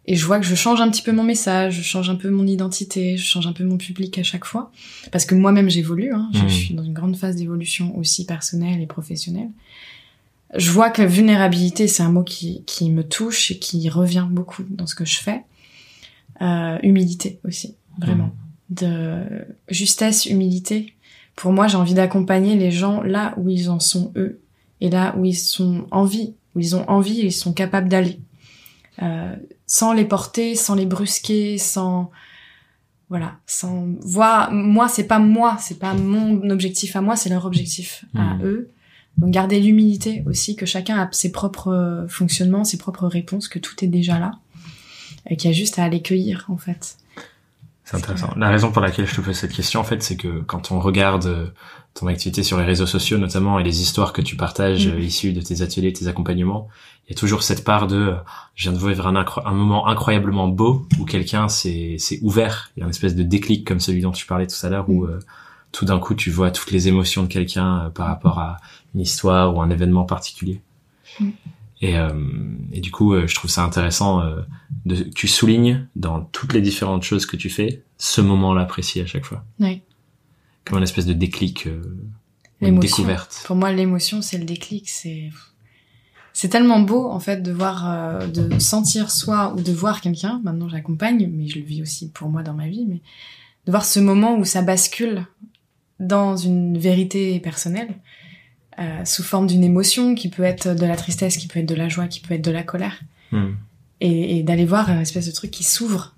Et 0.09 0.15
je 0.15 0.25
vois 0.25 0.39
que 0.39 0.45
je 0.45 0.55
change 0.55 0.79
un 0.79 0.89
petit 0.89 1.01
peu 1.01 1.11
mon 1.11 1.23
message, 1.23 1.75
je 1.75 1.81
change 1.81 2.09
un 2.09 2.15
peu 2.15 2.29
mon 2.29 2.47
identité, 2.47 3.17
je 3.17 3.25
change 3.25 3.45
un 3.45 3.51
peu 3.53 3.65
mon 3.65 3.77
public 3.77 4.17
à 4.17 4.23
chaque 4.23 4.45
fois. 4.45 4.71
Parce 5.11 5.25
que 5.25 5.35
moi-même 5.35 5.69
j'évolue, 5.69 6.13
hein. 6.13 6.29
je 6.33 6.43
Mhm. 6.43 6.49
suis 6.49 6.73
dans 6.75 6.83
une 6.83 6.93
grande 6.93 7.17
phase 7.17 7.35
d'évolution 7.35 7.97
aussi 7.97 8.25
personnelle 8.25 8.79
et 8.81 8.87
professionnelle. 8.87 9.49
Je 10.55 10.71
vois 10.71 10.89
que 10.91 11.01
vulnérabilité, 11.01 11.87
c'est 11.87 12.03
un 12.03 12.11
mot 12.11 12.23
qui, 12.23 12.63
qui 12.65 12.89
me 12.89 13.03
touche 13.03 13.51
et 13.51 13.59
qui 13.59 13.89
revient 13.89 14.25
beaucoup 14.29 14.63
dans 14.69 14.87
ce 14.87 14.95
que 14.95 15.03
je 15.03 15.19
fais. 15.19 15.41
Euh, 16.41 16.77
humilité 16.83 17.39
aussi, 17.43 17.75
vraiment. 17.99 18.31
De 18.69 19.23
justesse, 19.69 20.25
humilité. 20.25 20.93
Pour 21.35 21.51
moi, 21.51 21.67
j'ai 21.67 21.75
envie 21.77 21.93
d'accompagner 21.95 22.55
les 22.55 22.71
gens 22.71 23.01
là 23.01 23.33
où 23.37 23.49
ils 23.49 23.69
en 23.69 23.79
sont 23.79 24.11
eux 24.15 24.39
et 24.79 24.89
là 24.89 25.15
où 25.17 25.25
ils 25.25 25.35
sont 25.37 25.85
envie, 25.91 26.33
où 26.55 26.59
ils 26.59 26.75
ont 26.75 26.87
envie 26.89 27.19
et 27.21 27.25
ils 27.25 27.31
sont 27.33 27.53
capables 27.53 27.89
d'aller. 27.89 28.19
Euh, 29.01 29.35
sans 29.67 29.93
les 29.93 30.05
porter, 30.05 30.55
sans 30.55 30.75
les 30.75 30.85
brusquer, 30.85 31.57
sans 31.57 32.09
voilà, 33.09 33.35
sans 33.45 33.87
voir 34.01 34.51
moi 34.51 34.87
c'est 34.89 35.05
pas 35.07 35.19
moi, 35.19 35.57
c'est 35.59 35.79
pas 35.79 35.93
mon 35.93 36.49
objectif 36.49 36.95
à 36.95 37.01
moi, 37.01 37.15
c'est 37.15 37.29
leur 37.29 37.45
objectif 37.45 38.05
à 38.15 38.35
Mhm. 38.35 38.43
eux. 38.43 38.69
Donc 39.17 39.31
garder 39.31 39.59
l'humilité 39.59 40.23
aussi 40.27 40.55
que 40.55 40.65
chacun 40.65 40.97
a 40.99 41.09
ses 41.11 41.31
propres 41.31 41.71
euh, 41.73 42.07
fonctionnements, 42.07 42.63
ses 42.63 42.77
propres 42.77 43.07
réponses, 43.07 43.47
que 43.47 43.59
tout 43.59 43.83
est 43.83 43.87
déjà 43.87 44.19
là 44.19 44.31
et 45.29 45.37
qu'il 45.37 45.49
y 45.49 45.53
a 45.53 45.55
juste 45.57 45.79
à 45.79 45.87
les 45.89 46.01
cueillir 46.01 46.45
en 46.49 46.57
fait. 46.57 46.97
C'est 47.83 47.95
intéressant. 47.97 48.33
La 48.35 48.49
raison 48.49 48.71
pour 48.71 48.81
laquelle 48.81 49.07
je 49.07 49.15
te 49.15 49.21
pose 49.21 49.35
cette 49.35 49.53
question, 49.53 49.79
en 49.79 49.83
fait, 49.85 50.03
c'est 50.03 50.17
que 50.17 50.41
quand 50.41 50.71
on 50.71 50.79
regarde 50.81 51.53
ton 51.99 52.07
activité 52.07 52.43
sur 52.43 52.57
les 52.59 52.65
réseaux 52.65 52.85
sociaux, 52.85 53.17
notamment, 53.17 53.59
et 53.59 53.63
les 53.63 53.81
histoires 53.81 54.13
que 54.13 54.21
tu 54.21 54.35
partages 54.35 54.87
Mm. 54.87 54.91
euh, 54.91 54.99
issues 54.99 55.33
de 55.33 55.41
tes 55.41 55.61
ateliers, 55.61 55.91
tes 55.93 56.07
accompagnements, 56.07 56.67
il 57.07 57.13
y 57.13 57.15
a 57.15 57.19
toujours 57.19 57.41
cette 57.43 57.63
part 57.63 57.87
de, 57.87 57.95
euh, 57.95 58.15
je 58.55 58.69
viens 58.69 58.77
de 58.79 58.85
vivre 58.87 59.07
un, 59.07 59.13
incro- 59.21 59.41
un 59.45 59.53
moment 59.53 59.87
incroyablement 59.87 60.47
beau 60.47 60.85
où 60.99 61.05
quelqu'un 61.05 61.47
s'est 61.47 61.97
ouvert. 62.21 62.71
Il 62.75 62.81
y 62.81 62.83
a 62.83 62.85
une 62.85 62.91
espèce 62.91 63.15
de 63.15 63.23
déclic 63.23 63.65
comme 63.65 63.79
celui 63.79 64.01
dont 64.01 64.11
tu 64.11 64.25
parlais 64.27 64.47
tout 64.47 64.63
à 64.65 64.69
l'heure 64.69 64.89
où 64.89 65.05
euh, 65.05 65.19
tout 65.71 65.85
d'un 65.85 65.99
coup 65.99 66.15
tu 66.15 66.29
vois 66.31 66.51
toutes 66.51 66.71
les 66.71 66.87
émotions 66.87 67.23
de 67.23 67.27
quelqu'un 67.27 67.85
euh, 67.85 67.89
par 67.89 68.07
rapport 68.07 68.39
à 68.39 68.57
une 68.93 69.01
histoire 69.01 69.55
ou 69.55 69.61
un 69.61 69.69
événement 69.69 70.03
particulier. 70.05 70.61
Mm. 71.19 71.29
Et, 71.81 71.97
euh, 71.97 72.09
et 72.73 72.81
du 72.81 72.91
coup, 72.91 73.13
euh, 73.13 73.27
je 73.27 73.35
trouve 73.35 73.51
ça 73.51 73.63
intéressant 73.63 74.21
euh, 74.21 74.41
de, 74.85 74.95
que 75.03 75.09
tu 75.09 75.27
soulignes 75.27 75.87
dans 75.95 76.21
toutes 76.21 76.53
les 76.53 76.61
différentes 76.61 77.03
choses 77.03 77.25
que 77.27 77.37
tu 77.37 77.49
fais 77.51 77.83
ce 77.99 78.19
moment-là 78.21 78.65
précis 78.65 78.99
à 79.01 79.05
chaque 79.05 79.25
fois. 79.25 79.43
Ouais. 79.59 79.83
Comme 80.67 80.77
une 80.77 80.83
espèce 80.83 81.05
de 81.05 81.13
déclic, 81.13 81.67
euh, 81.67 81.81
une 82.61 82.79
découverte. 82.79 83.43
Pour 83.45 83.55
moi, 83.55 83.71
l'émotion, 83.71 84.21
c'est 84.21 84.37
le 84.37 84.45
déclic. 84.45 84.89
C'est 84.89 85.29
c'est 86.33 86.49
tellement 86.49 86.79
beau 86.81 87.09
en 87.09 87.19
fait 87.19 87.41
de 87.41 87.51
voir, 87.51 87.89
euh, 87.89 88.27
de 88.27 88.59
sentir 88.59 89.09
soi 89.09 89.53
ou 89.55 89.61
de 89.61 89.71
voir 89.71 90.01
quelqu'un. 90.01 90.39
Maintenant, 90.43 90.69
j'accompagne, 90.69 91.27
mais 91.33 91.47
je 91.47 91.57
le 91.59 91.65
vis 91.65 91.81
aussi 91.81 92.09
pour 92.09 92.29
moi 92.29 92.43
dans 92.43 92.53
ma 92.53 92.67
vie. 92.67 92.85
Mais 92.87 93.01
de 93.65 93.71
voir 93.71 93.85
ce 93.85 93.99
moment 93.99 94.37
où 94.37 94.45
ça 94.45 94.61
bascule 94.61 95.25
dans 95.99 96.37
une 96.37 96.77
vérité 96.77 97.39
personnelle 97.39 97.89
euh, 98.77 99.03
sous 99.05 99.23
forme 99.23 99.47
d'une 99.47 99.63
émotion 99.63 100.13
qui 100.13 100.29
peut 100.29 100.43
être 100.43 100.75
de 100.75 100.85
la 100.85 100.95
tristesse, 100.95 101.37
qui 101.37 101.47
peut 101.47 101.59
être 101.59 101.65
de 101.65 101.73
la 101.73 101.89
joie, 101.89 102.07
qui 102.07 102.19
peut 102.19 102.35
être 102.35 102.45
de 102.45 102.51
la 102.51 102.61
colère, 102.61 103.01
Hmm. 103.31 103.55
et, 103.99 104.37
et 104.37 104.43
d'aller 104.43 104.63
voir 104.63 104.89
un 104.89 105.01
espèce 105.01 105.25
de 105.25 105.33
truc 105.33 105.51
qui 105.51 105.65
s'ouvre, 105.65 106.15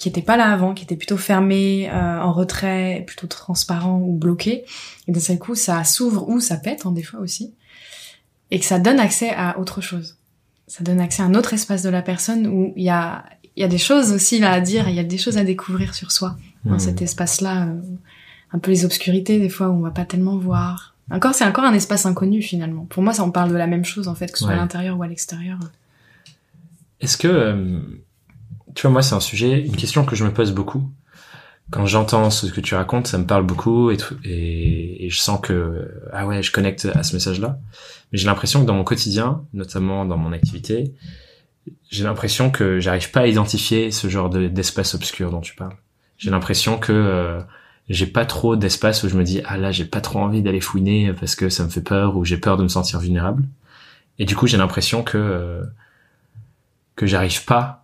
qui 0.00 0.08
était 0.08 0.22
pas 0.22 0.36
là 0.38 0.50
avant, 0.50 0.72
qui 0.72 0.82
était 0.84 0.96
plutôt 0.96 1.18
fermé, 1.18 1.90
euh, 1.92 2.20
en 2.20 2.32
retrait, 2.32 3.04
plutôt 3.06 3.26
transparent 3.26 3.98
ou 4.00 4.14
bloqué. 4.16 4.64
Et 5.06 5.12
d'un 5.12 5.20
seul 5.20 5.38
coup, 5.38 5.54
ça 5.54 5.84
s'ouvre 5.84 6.26
ou 6.28 6.40
ça 6.40 6.56
pète, 6.56 6.86
en 6.86 6.90
des 6.92 7.02
fois 7.02 7.20
aussi. 7.20 7.52
Et 8.50 8.58
que 8.58 8.64
ça 8.64 8.78
donne 8.78 8.98
accès 8.98 9.30
à 9.30 9.58
autre 9.58 9.80
chose. 9.82 10.16
Ça 10.66 10.82
donne 10.84 11.00
accès 11.00 11.22
à 11.22 11.26
un 11.26 11.34
autre 11.34 11.52
espace 11.52 11.82
de 11.82 11.90
la 11.90 12.00
personne 12.00 12.46
où 12.46 12.72
il 12.76 12.82
y 12.84 12.88
a, 12.88 13.24
il 13.56 13.60
y 13.60 13.64
a 13.64 13.68
des 13.68 13.76
choses 13.78 14.10
aussi 14.12 14.38
là 14.38 14.52
à 14.52 14.60
dire, 14.60 14.88
il 14.88 14.94
y 14.94 15.00
a 15.00 15.04
des 15.04 15.18
choses 15.18 15.36
à 15.36 15.44
découvrir 15.44 15.94
sur 15.94 16.12
soi 16.12 16.36
dans 16.64 16.76
Hmm. 16.76 16.78
cet 16.78 17.02
espace-là. 17.02 17.66
euh, 17.66 17.80
un 18.52 18.58
peu 18.58 18.70
les 18.70 18.84
obscurités, 18.84 19.38
des 19.38 19.48
fois, 19.50 19.68
où 19.68 19.74
on 19.74 19.80
va 19.80 19.90
pas 19.92 20.04
tellement 20.06 20.36
voir. 20.38 20.94
Encore, 21.10 21.34
c'est 21.34 21.44
encore 21.44 21.64
un 21.64 21.74
espace 21.74 22.06
inconnu, 22.06 22.40
finalement. 22.42 22.84
Pour 22.86 23.02
moi, 23.02 23.12
ça, 23.12 23.22
on 23.22 23.30
parle 23.30 23.50
de 23.50 23.56
la 23.56 23.66
même 23.66 23.84
chose, 23.84 24.08
en 24.08 24.14
fait, 24.16 24.32
que 24.32 24.38
ce 24.38 24.44
soit 24.44 24.54
Ouais. 24.54 24.58
à 24.58 24.62
l'intérieur 24.62 24.98
ou 24.98 25.02
à 25.02 25.06
l'extérieur. 25.08 25.58
Est-ce 27.00 27.16
que, 27.16 27.28
euh, 27.28 27.80
tu 28.74 28.82
vois, 28.82 28.90
moi, 28.90 29.02
c'est 29.02 29.14
un 29.14 29.20
sujet, 29.20 29.60
une 29.60 29.76
question 29.76 30.04
que 30.04 30.16
je 30.16 30.24
me 30.24 30.32
pose 30.32 30.52
beaucoup. 30.52 30.90
Quand 31.70 31.86
j'entends 31.86 32.30
ce 32.30 32.46
que 32.46 32.60
tu 32.60 32.74
racontes, 32.74 33.06
ça 33.06 33.18
me 33.18 33.26
parle 33.26 33.44
beaucoup 33.44 33.90
et, 33.90 33.96
tout- 33.96 34.16
et, 34.24 35.08
je 35.08 35.20
sens 35.20 35.40
que, 35.40 35.88
ah 36.12 36.26
ouais, 36.26 36.42
je 36.42 36.50
connecte 36.52 36.86
à 36.94 37.02
ce 37.02 37.14
message-là. 37.14 37.58
Mais 38.12 38.18
j'ai 38.18 38.26
l'impression 38.26 38.60
que 38.60 38.66
dans 38.66 38.74
mon 38.74 38.84
quotidien, 38.84 39.44
notamment 39.52 40.04
dans 40.04 40.16
mon 40.16 40.32
activité, 40.32 40.92
j'ai 41.90 42.04
l'impression 42.04 42.50
que 42.50 42.80
j'arrive 42.80 43.10
pas 43.10 43.20
à 43.20 43.26
identifier 43.26 43.90
ce 43.92 44.08
genre 44.08 44.30
de- 44.30 44.48
d'espace 44.48 44.94
obscur 44.94 45.30
dont 45.30 45.40
tu 45.40 45.54
parles. 45.54 45.76
J'ai 46.18 46.30
l'impression 46.30 46.78
que 46.78 46.92
euh, 46.92 47.40
j'ai 47.88 48.06
pas 48.06 48.24
trop 48.26 48.56
d'espace 48.56 49.02
où 49.04 49.08
je 49.08 49.16
me 49.16 49.24
dis, 49.24 49.40
ah 49.44 49.56
là, 49.56 49.70
j'ai 49.70 49.84
pas 49.84 50.00
trop 50.00 50.18
envie 50.20 50.42
d'aller 50.42 50.60
fouiner 50.60 51.12
parce 51.12 51.34
que 51.36 51.48
ça 51.48 51.64
me 51.64 51.68
fait 51.70 51.82
peur 51.82 52.16
ou 52.16 52.24
j'ai 52.24 52.36
peur 52.36 52.56
de 52.56 52.62
me 52.64 52.68
sentir 52.68 52.98
vulnérable. 53.00 53.44
Et 54.18 54.24
du 54.24 54.36
coup, 54.36 54.46
j'ai 54.46 54.56
l'impression 54.56 55.02
que 55.02 55.18
euh, 55.18 55.62
que 56.96 57.06
j'arrive 57.06 57.44
pas 57.44 57.79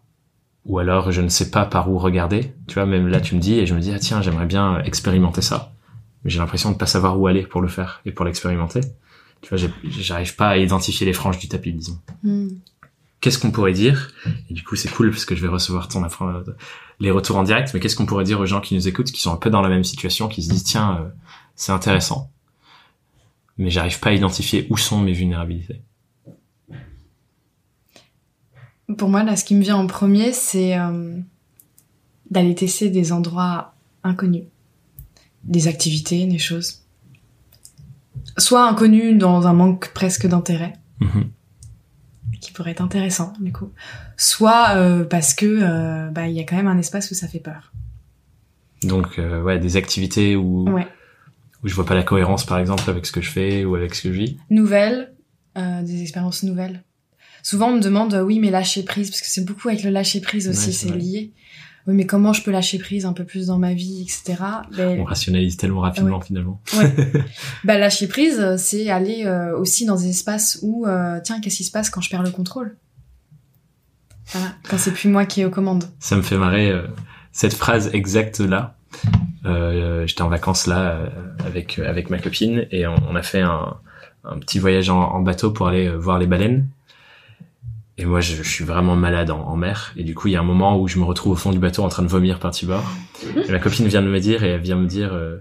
ou 0.66 0.78
alors 0.78 1.12
je 1.12 1.20
ne 1.20 1.28
sais 1.28 1.50
pas 1.50 1.64
par 1.64 1.90
où 1.90 1.98
regarder. 1.98 2.52
Tu 2.66 2.74
vois, 2.74 2.86
même 2.86 3.08
là 3.08 3.20
tu 3.20 3.34
me 3.34 3.40
dis 3.40 3.54
et 3.54 3.66
je 3.66 3.74
me 3.74 3.80
dis 3.80 3.92
ah 3.92 3.98
tiens, 3.98 4.20
j'aimerais 4.22 4.46
bien 4.46 4.80
expérimenter 4.82 5.42
ça. 5.42 5.72
Mais 6.24 6.30
j'ai 6.30 6.38
l'impression 6.38 6.72
de 6.72 6.76
pas 6.76 6.86
savoir 6.86 7.18
où 7.18 7.26
aller 7.26 7.42
pour 7.42 7.60
le 7.60 7.68
faire 7.68 8.00
et 8.04 8.12
pour 8.12 8.24
l'expérimenter. 8.24 8.80
Tu 9.42 9.54
vois, 9.54 9.68
j'arrive 9.84 10.34
pas 10.34 10.48
à 10.48 10.56
identifier 10.56 11.06
les 11.06 11.12
franges 11.12 11.38
du 11.38 11.48
tapis, 11.48 11.72
disons. 11.72 11.98
Hmm. 12.22 12.48
Qu'est-ce 13.20 13.38
qu'on 13.38 13.50
pourrait 13.50 13.72
dire? 13.72 14.10
Et 14.50 14.54
du 14.54 14.62
coup, 14.62 14.76
c'est 14.76 14.90
cool 14.90 15.10
parce 15.10 15.24
que 15.24 15.34
je 15.34 15.42
vais 15.42 15.48
recevoir 15.48 15.88
ton 15.88 16.06
les 16.98 17.10
retours 17.10 17.36
en 17.36 17.42
direct, 17.42 17.72
mais 17.74 17.80
qu'est-ce 17.80 17.96
qu'on 17.96 18.06
pourrait 18.06 18.24
dire 18.24 18.40
aux 18.40 18.46
gens 18.46 18.60
qui 18.60 18.74
nous 18.74 18.88
écoutent 18.88 19.12
qui 19.12 19.20
sont 19.20 19.32
un 19.32 19.36
peu 19.36 19.50
dans 19.50 19.60
la 19.60 19.68
même 19.68 19.84
situation, 19.84 20.28
qui 20.28 20.42
se 20.42 20.50
disent 20.50 20.64
tiens, 20.64 20.98
euh, 21.00 21.08
c'est 21.54 21.72
intéressant. 21.72 22.30
Mais 23.58 23.70
j'arrive 23.70 24.00
pas 24.00 24.10
à 24.10 24.12
identifier 24.12 24.66
où 24.70 24.76
sont 24.76 25.00
mes 25.00 25.12
vulnérabilités. 25.12 25.82
Pour 28.98 29.08
moi, 29.08 29.22
là, 29.24 29.34
ce 29.36 29.44
qui 29.44 29.54
me 29.54 29.62
vient 29.62 29.76
en 29.76 29.86
premier, 29.86 30.32
c'est 30.32 30.78
euh, 30.78 31.18
d'aller 32.30 32.54
tester 32.54 32.88
des 32.90 33.12
endroits 33.12 33.74
inconnues. 34.04 34.44
Des 35.44 35.66
activités, 35.68 36.26
des 36.26 36.38
choses. 36.38 36.82
Soit 38.38 38.68
inconnues 38.68 39.16
dans 39.16 39.46
un 39.46 39.52
manque 39.52 39.90
presque 39.92 40.26
d'intérêt, 40.26 40.74
Mhm. 41.00 41.30
qui 42.40 42.52
pourrait 42.52 42.72
être 42.72 42.80
intéressant 42.82 43.32
du 43.40 43.52
coup. 43.52 43.70
Soit 44.16 44.76
euh, 44.76 45.04
parce 45.04 45.34
que 45.34 45.46
euh, 45.46 46.10
bah 46.10 46.28
il 46.28 46.34
y 46.36 46.40
a 46.40 46.44
quand 46.44 46.56
même 46.56 46.66
un 46.68 46.78
espace 46.78 47.10
où 47.10 47.14
ça 47.14 47.28
fait 47.28 47.40
peur. 47.40 47.72
Donc, 48.82 49.18
ouais, 49.18 49.58
des 49.58 49.76
activités 49.76 50.36
où, 50.36 50.68
Ouais. 50.70 50.86
où 51.64 51.68
je 51.68 51.74
vois 51.74 51.86
pas 51.86 51.94
la 51.94 52.02
cohérence, 52.02 52.44
par 52.44 52.58
exemple, 52.58 52.88
avec 52.90 53.06
ce 53.06 53.10
que 53.12 53.20
je 53.22 53.30
fais 53.30 53.64
ou 53.64 53.74
avec 53.74 53.94
ce 53.94 54.02
que 54.02 54.12
je 54.12 54.18
vis. 54.18 54.36
Nouvelles, 54.50 55.12
des 55.56 56.02
expériences 56.02 56.42
nouvelles. 56.42 56.84
Souvent 57.48 57.68
on 57.68 57.76
me 57.76 57.80
demande 57.80 58.12
euh, 58.14 58.22
oui 58.22 58.40
mais 58.40 58.50
lâcher 58.50 58.82
prise 58.82 59.08
parce 59.10 59.20
que 59.20 59.28
c'est 59.28 59.44
beaucoup 59.44 59.68
avec 59.68 59.84
le 59.84 59.90
lâcher 59.90 60.20
prise 60.20 60.48
aussi 60.48 60.66
Ouais, 60.66 60.72
c'est 60.72 60.90
lié. 60.90 61.30
Oui 61.86 61.94
mais 61.94 62.04
comment 62.04 62.32
je 62.32 62.42
peux 62.42 62.50
lâcher 62.50 62.76
prise 62.78 63.06
un 63.06 63.12
peu 63.12 63.22
plus 63.22 63.46
dans 63.46 63.58
ma 63.58 63.72
vie 63.72 64.02
etc. 64.02 64.42
Ben, 64.76 64.98
On 64.98 65.04
rationalise 65.04 65.56
tellement 65.56 65.82
rapidement, 65.82 66.20
finalement. 66.20 66.60
Bah, 67.64 67.78
lâcher 67.78 68.08
prise, 68.08 68.40
euh, 68.40 68.56
c'est 68.56 68.90
aller 68.90 69.26
euh, 69.26 69.56
aussi 69.56 69.86
dans 69.86 69.94
des 69.94 70.08
espaces 70.10 70.58
où, 70.62 70.86
euh, 70.86 71.20
tiens, 71.22 71.40
qu'est-ce 71.40 71.58
qui 71.58 71.62
se 71.64 71.70
passe 71.70 71.88
quand 71.88 72.00
je 72.00 72.10
perds 72.10 72.24
le 72.24 72.32
contrôle? 72.32 72.76
Voilà, 74.32 74.48
quand 74.68 74.76
c'est 74.76 74.90
plus 74.92 75.08
moi 75.08 75.24
qui 75.24 75.42
est 75.42 75.44
aux 75.44 75.50
commandes. 75.50 75.84
Ça 76.00 76.16
me 76.16 76.22
fait 76.22 76.38
marrer 76.38 76.68
euh, 76.72 76.82
cette 77.30 77.54
phrase 77.54 77.90
exacte 77.92 78.40
là. 78.40 78.76
Euh, 79.44 80.04
J'étais 80.08 80.22
en 80.22 80.28
vacances 80.28 80.66
là 80.66 80.80
euh, 80.96 81.08
avec 81.46 81.78
avec 81.78 82.10
ma 82.10 82.18
copine 82.18 82.66
et 82.72 82.88
on, 82.88 82.96
on 83.08 83.14
a 83.14 83.22
fait 83.22 83.42
un, 83.42 83.76
un 84.24 84.38
petit 84.40 84.58
voyage 84.58 84.90
en, 84.90 84.98
en 85.00 85.20
bateau 85.22 85.52
pour 85.52 85.68
aller 85.68 85.88
voir 85.90 86.18
les 86.18 86.26
baleines. 86.26 86.66
Et 87.98 88.04
moi, 88.04 88.20
je, 88.20 88.36
je 88.42 88.48
suis 88.48 88.64
vraiment 88.64 88.94
malade 88.96 89.30
en, 89.30 89.40
en 89.40 89.56
mer. 89.56 89.92
Et 89.96 90.04
du 90.04 90.14
coup, 90.14 90.28
il 90.28 90.32
y 90.32 90.36
a 90.36 90.40
un 90.40 90.44
moment 90.44 90.78
où 90.78 90.86
je 90.86 90.98
me 90.98 91.04
retrouve 91.04 91.32
au 91.32 91.36
fond 91.36 91.50
du 91.50 91.58
bateau 91.58 91.82
en 91.82 91.88
train 91.88 92.02
de 92.02 92.08
vomir 92.08 92.38
par-dessus 92.38 92.66
bord. 92.66 92.84
Et 93.46 93.50
ma 93.50 93.58
copine 93.58 93.86
vient 93.88 94.02
de 94.02 94.08
me 94.08 94.20
dire 94.20 94.44
et 94.44 94.48
elle 94.50 94.60
vient 94.60 94.76
me 94.76 94.86
dire, 94.86 95.14
euh, 95.14 95.38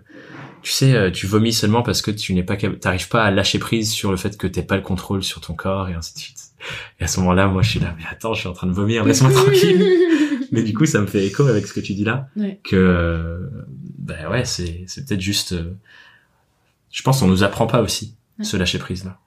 tu 0.61 0.71
sais, 0.71 0.93
euh, 0.95 1.11
tu 1.11 1.27
vomis 1.27 1.51
seulement 1.51 1.83
parce 1.83 2.01
que 2.01 2.11
tu 2.11 2.33
n'es 2.33 2.43
pas, 2.43 2.55
t'arrives 2.55 3.09
pas 3.09 3.23
à 3.25 3.31
lâcher 3.31 3.59
prise 3.59 3.91
sur 3.91 4.09
le 4.11 4.17
fait 4.17 4.37
que 4.37 4.47
t'aies 4.47 4.63
pas 4.63 4.77
le 4.77 4.81
contrôle 4.81 5.21
sur 5.23 5.41
ton 5.41 5.53
corps 5.53 5.89
et 5.89 5.93
ainsi 5.95 6.13
de 6.13 6.19
suite. 6.19 6.39
Et 6.99 7.03
à 7.03 7.07
ce 7.07 7.19
moment-là, 7.19 7.47
moi, 7.47 7.61
je 7.61 7.71
suis 7.71 7.79
là, 7.81 7.93
mais 7.97 8.05
attends, 8.09 8.33
je 8.33 8.39
suis 8.39 8.49
en 8.49 8.53
train 8.53 8.67
de 8.67 8.71
vomir, 8.71 9.03
laisse-moi 9.03 9.31
tranquille. 9.33 9.85
Mais 10.51 10.61
du 10.63 10.73
coup, 10.73 10.85
ça 10.85 11.01
me 11.01 11.07
fait 11.07 11.25
écho 11.25 11.45
avec 11.47 11.65
ce 11.67 11.73
que 11.73 11.79
tu 11.81 11.93
dis 11.93 12.05
là, 12.05 12.29
Ouais. 12.37 12.59
que 12.63 12.75
euh, 12.77 13.39
ben 13.97 14.29
ouais, 14.29 14.45
c'est 14.45 14.83
c'est 14.87 15.05
peut-être 15.05 15.19
juste. 15.19 15.51
euh, 15.53 15.73
je 16.91 17.01
pense 17.03 17.19
qu'on 17.19 17.27
nous 17.27 17.43
apprend 17.43 17.67
pas 17.67 17.81
aussi 17.81 18.15
Ouais. 18.39 18.45
ce 18.45 18.55
lâcher 18.55 18.77
prise 18.79 19.03
là. 19.03 19.17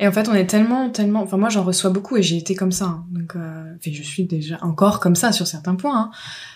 Et 0.00 0.08
en 0.08 0.12
fait, 0.12 0.28
on 0.28 0.34
est 0.34 0.46
tellement, 0.46 0.90
tellement. 0.90 1.22
Enfin, 1.22 1.36
moi, 1.36 1.48
j'en 1.48 1.62
reçois 1.62 1.90
beaucoup 1.90 2.16
et 2.16 2.22
j'ai 2.22 2.36
été 2.36 2.54
comme 2.54 2.72
ça. 2.72 2.86
hein. 2.86 3.04
Donc, 3.10 3.36
euh... 3.36 3.74
enfin, 3.76 3.90
je 3.92 4.02
suis 4.02 4.24
déjà 4.24 4.58
encore 4.62 4.98
comme 5.00 5.14
ça 5.14 5.30
sur 5.32 5.46
certains 5.46 5.76
points. 5.76 5.96
hein. 5.98 6.10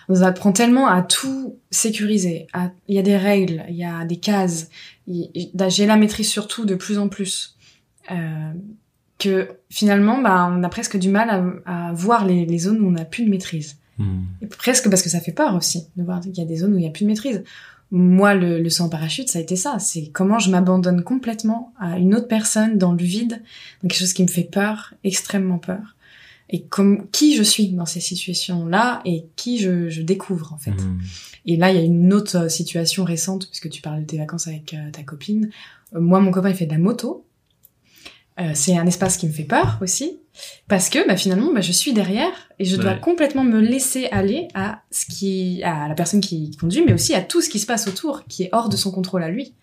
On 0.08 0.20
apprend 0.22 0.52
tellement 0.52 0.88
à 0.88 1.00
tout 1.02 1.56
sécuriser. 1.70 2.46
à- 2.52 2.70
Il 2.88 2.96
y 2.96 2.98
a 2.98 3.02
des 3.02 3.16
règles, 3.16 3.64
il 3.68 3.76
y 3.76 3.84
a 3.84 4.04
des 4.04 4.16
cases. 4.16 4.68
Il- 5.06 5.30
J'ai 5.68 5.86
la 5.86 5.96
maîtrise 5.96 6.28
sur 6.28 6.48
tout 6.48 6.64
de 6.64 6.74
plus 6.74 6.98
en 6.98 7.08
plus. 7.08 7.56
Euh, 8.10 8.50
que 9.18 9.48
finalement, 9.70 10.20
bah, 10.20 10.50
on 10.52 10.62
a 10.64 10.68
presque 10.68 10.98
du 10.98 11.08
mal 11.08 11.30
à, 11.66 11.88
à 11.88 11.92
voir 11.92 12.26
les, 12.26 12.44
les 12.44 12.58
zones 12.58 12.80
où 12.80 12.88
on 12.88 12.92
n'a 12.92 13.04
plus 13.04 13.24
de 13.24 13.30
maîtrise. 13.30 13.76
Et 14.42 14.46
presque 14.48 14.90
parce 14.90 15.02
que 15.02 15.08
ça 15.08 15.20
fait 15.20 15.30
peur 15.32 15.54
aussi 15.54 15.86
de 15.96 16.02
voir 16.02 16.20
qu'il 16.20 16.36
y 16.36 16.40
a 16.40 16.44
des 16.44 16.56
zones 16.56 16.74
où 16.74 16.78
il 16.78 16.80
n'y 16.80 16.88
a 16.88 16.90
plus 16.90 17.04
de 17.04 17.08
maîtrise. 17.10 17.44
Moi, 17.96 18.34
le, 18.34 18.60
le 18.60 18.70
saut 18.70 18.82
en 18.82 18.88
parachute, 18.88 19.28
ça 19.28 19.38
a 19.38 19.42
été 19.42 19.54
ça. 19.54 19.78
C'est 19.78 20.08
comment 20.08 20.40
je 20.40 20.50
m'abandonne 20.50 21.04
complètement 21.04 21.72
à 21.78 21.96
une 21.96 22.14
autre 22.14 22.26
personne 22.26 22.76
dans 22.76 22.90
le 22.90 23.04
vide, 23.04 23.40
dans 23.82 23.88
quelque 23.88 23.98
chose 23.98 24.12
qui 24.12 24.22
me 24.22 24.28
fait 24.28 24.42
peur, 24.42 24.94
extrêmement 25.04 25.58
peur. 25.58 25.94
Et 26.50 26.62
comme 26.62 27.08
qui 27.10 27.36
je 27.36 27.42
suis 27.44 27.68
dans 27.68 27.86
ces 27.86 28.00
situations-là 28.00 29.00
et 29.04 29.26
qui 29.36 29.58
je, 29.58 29.88
je 29.90 30.02
découvre 30.02 30.52
en 30.52 30.58
fait. 30.58 30.72
Mhm. 30.72 31.00
Et 31.46 31.56
là, 31.56 31.70
il 31.70 31.76
y 31.76 31.78
a 31.78 31.82
une 31.82 32.12
autre 32.12 32.36
euh, 32.36 32.48
situation 32.48 33.04
récente, 33.04 33.48
puisque 33.48 33.70
tu 33.70 33.80
parles 33.80 34.00
de 34.00 34.06
tes 34.06 34.18
vacances 34.18 34.48
avec 34.48 34.74
euh, 34.74 34.90
ta 34.90 35.02
copine. 35.02 35.50
Euh, 35.94 36.00
moi, 36.00 36.20
mon 36.20 36.32
copain, 36.32 36.50
il 36.50 36.56
fait 36.56 36.66
de 36.66 36.72
la 36.72 36.78
moto. 36.78 37.24
Euh, 38.40 38.50
c'est 38.54 38.76
un 38.76 38.86
espace 38.86 39.16
qui 39.16 39.28
me 39.28 39.32
fait 39.32 39.44
peur 39.44 39.78
aussi, 39.80 40.18
parce 40.68 40.88
que 40.88 41.06
bah, 41.06 41.16
finalement, 41.16 41.52
bah, 41.52 41.60
je 41.60 41.72
suis 41.72 41.92
derrière 41.92 42.32
et 42.58 42.64
je 42.64 42.76
dois 42.76 42.92
Ouais. 42.92 43.00
complètement 43.00 43.44
me 43.44 43.60
laisser 43.60 44.06
aller 44.10 44.48
à 44.54 44.80
ce 44.90 45.06
qui, 45.06 45.62
à 45.62 45.88
la 45.88 45.94
personne 45.94 46.20
qui 46.20 46.56
conduit, 46.56 46.82
mais 46.84 46.92
aussi 46.92 47.14
à 47.14 47.20
tout 47.22 47.40
ce 47.40 47.48
qui 47.48 47.58
se 47.58 47.66
passe 47.66 47.86
autour, 47.88 48.24
qui 48.26 48.44
est 48.44 48.48
hors 48.52 48.68
de 48.68 48.76
son 48.76 48.90
contrôle 48.90 49.22
à 49.22 49.28
lui. 49.28 49.54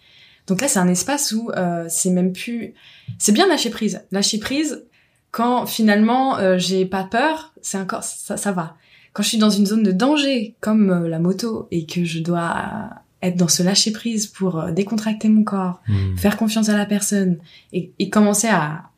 Donc 0.47 0.61
là, 0.61 0.67
c'est 0.67 0.79
un 0.79 0.87
espace 0.87 1.31
où 1.33 1.51
euh, 1.51 1.85
c'est 1.89 2.09
même 2.09 2.33
plus, 2.33 2.73
c'est 3.19 3.31
bien 3.31 3.47
lâcher 3.47 3.69
prise. 3.69 4.01
Lâcher 4.11 4.39
prise 4.39 4.85
quand 5.31 5.65
finalement 5.65 6.37
euh, 6.39 6.57
j'ai 6.57 6.85
pas 6.85 7.03
peur, 7.03 7.53
c'est 7.61 7.77
encore 7.77 8.03
ça, 8.03 8.37
ça 8.37 8.51
va. 8.51 8.75
Quand 9.13 9.23
je 9.23 9.29
suis 9.29 9.37
dans 9.37 9.49
une 9.49 9.65
zone 9.65 9.83
de 9.83 9.91
danger 9.91 10.55
comme 10.61 10.89
euh, 10.89 11.07
la 11.09 11.19
moto 11.19 11.67
et 11.71 11.85
que 11.85 12.03
je 12.03 12.19
dois 12.19 12.89
être 13.21 13.37
dans 13.37 13.47
ce 13.47 13.61
lâcher 13.61 13.91
prise 13.91 14.25
pour 14.27 14.59
euh, 14.59 14.71
décontracter 14.71 15.29
mon 15.29 15.43
corps, 15.43 15.81
Mhm. 15.87 16.17
faire 16.17 16.37
confiance 16.37 16.69
à 16.69 16.77
la 16.77 16.85
personne 16.85 17.37
et, 17.71 17.91
et 17.99 18.09
commencer 18.09 18.47
à, 18.47 18.89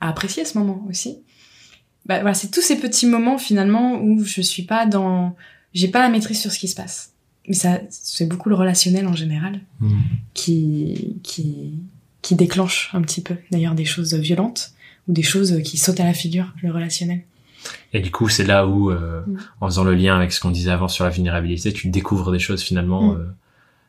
à 0.00 0.08
apprécier 0.08 0.44
ce 0.44 0.58
moment 0.58 0.84
aussi. 0.88 1.18
Bah 2.06 2.20
voilà, 2.20 2.34
c'est 2.34 2.50
tous 2.50 2.62
ces 2.62 2.76
petits 2.78 3.06
moments 3.06 3.38
finalement 3.38 4.00
où 4.00 4.22
je 4.24 4.40
suis 4.40 4.62
pas 4.62 4.86
dans, 4.86 5.34
j'ai 5.74 5.88
pas 5.88 6.00
la 6.00 6.08
maîtrise 6.08 6.40
sur 6.40 6.52
ce 6.52 6.58
qui 6.58 6.68
se 6.68 6.76
passe. 6.76 7.12
Mais 7.48 7.54
ça, 7.54 7.80
c'est 7.90 8.26
beaucoup 8.28 8.48
le 8.48 8.54
relationnel 8.56 9.06
en 9.06 9.14
général 9.14 9.60
Mhm. 9.80 9.98
qui 10.34 11.16
qui 11.22 11.74
qui 12.22 12.34
déclenche 12.34 12.90
un 12.92 13.02
petit 13.02 13.20
peu 13.22 13.36
d'ailleurs 13.52 13.74
des 13.74 13.84
choses 13.84 14.14
violentes 14.14 14.72
ou 15.08 15.12
des 15.12 15.22
choses 15.22 15.60
qui 15.62 15.76
sautent 15.76 16.00
à 16.00 16.04
la 16.04 16.14
figure, 16.14 16.52
le 16.62 16.72
relationnel. 16.72 17.22
Et 17.92 18.00
du 18.00 18.10
coup, 18.10 18.28
c'est 18.28 18.44
là 18.44 18.66
où, 18.66 18.90
euh, 18.90 19.22
Mm. 19.26 19.36
en 19.60 19.66
faisant 19.66 19.84
le 19.84 19.94
lien 19.94 20.16
avec 20.16 20.32
ce 20.32 20.40
qu'on 20.40 20.50
disait 20.50 20.70
avant 20.70 20.88
sur 20.88 21.04
la 21.04 21.10
vulnérabilité, 21.10 21.72
tu 21.72 21.88
découvres 21.88 22.30
des 22.32 22.38
choses 22.40 22.62
finalement 22.62 23.12
Mm. 23.12 23.16
euh, 23.16 23.24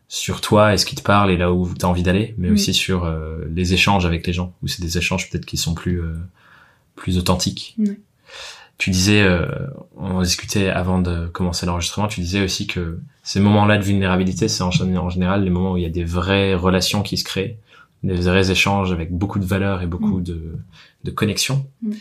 sur 0.10 0.40
toi 0.42 0.74
et 0.74 0.78
ce 0.78 0.86
qui 0.86 0.96
te 0.96 1.02
parle 1.02 1.32
et 1.32 1.38
là 1.38 1.52
où 1.52 1.74
tu 1.74 1.86
as 1.86 1.90
envie 1.90 2.04
d'aller, 2.04 2.34
mais 2.38 2.50
Mm. 2.50 2.54
aussi 2.54 2.74
sur 2.74 3.04
euh, 3.04 3.40
les 3.54 3.74
échanges 3.74 4.06
avec 4.06 4.26
les 4.26 4.34
gens, 4.34 4.54
où 4.64 4.68
c'est 4.68 4.82
des 4.82 4.98
échanges 4.98 5.30
peut-être 5.30 5.46
qui 5.46 5.58
sont 5.58 5.74
plus 5.74 6.02
euh, 6.02 6.14
plus 6.96 7.18
authentiques. 7.18 7.76
Tu 8.78 8.92
disais, 8.92 9.22
euh, 9.24 9.48
on 9.96 10.22
discutait 10.22 10.70
avant 10.70 11.00
de 11.02 11.28
commencer 11.28 11.66
l'enregistrement, 11.66 12.08
tu 12.08 12.22
disais 12.22 12.44
aussi 12.44 12.68
que 12.68 13.00
ces 13.24 13.40
moments-là 13.40 13.78
de 13.80 13.84
vulnérabilité, 13.84 14.48
c'est 14.48 14.62
en, 14.64 14.70
en 14.70 15.10
général 15.10 15.44
les 15.44 15.50
moments 15.50 15.74
où 15.74 15.78
il 15.78 15.84
y 15.84 15.86
a 15.88 15.90
des 15.90 16.04
vraies 16.04 16.54
relations 16.54 17.02
qui 17.02 17.18
se 17.18 17.24
créent, 17.24 17.58
des 18.04 18.14
vrais 18.16 18.50
échanges 18.52 18.92
avec 18.92 19.12
beaucoup 19.12 19.40
de 19.40 19.46
valeur 19.46 19.82
et 19.82 19.88
beaucoup 19.88 20.20
Mm. 20.20 20.24
de, 20.24 20.56
de 21.04 21.12
connexion. 21.12 21.66
Mm. 21.82 21.92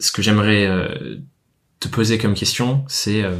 Ce 0.00 0.10
que 0.10 0.20
j'aimerais 0.22 0.66
euh, 0.66 1.18
te 1.80 1.88
poser 1.88 2.18
comme 2.18 2.34
question, 2.34 2.84
c'est 2.88 3.22
euh, 3.22 3.36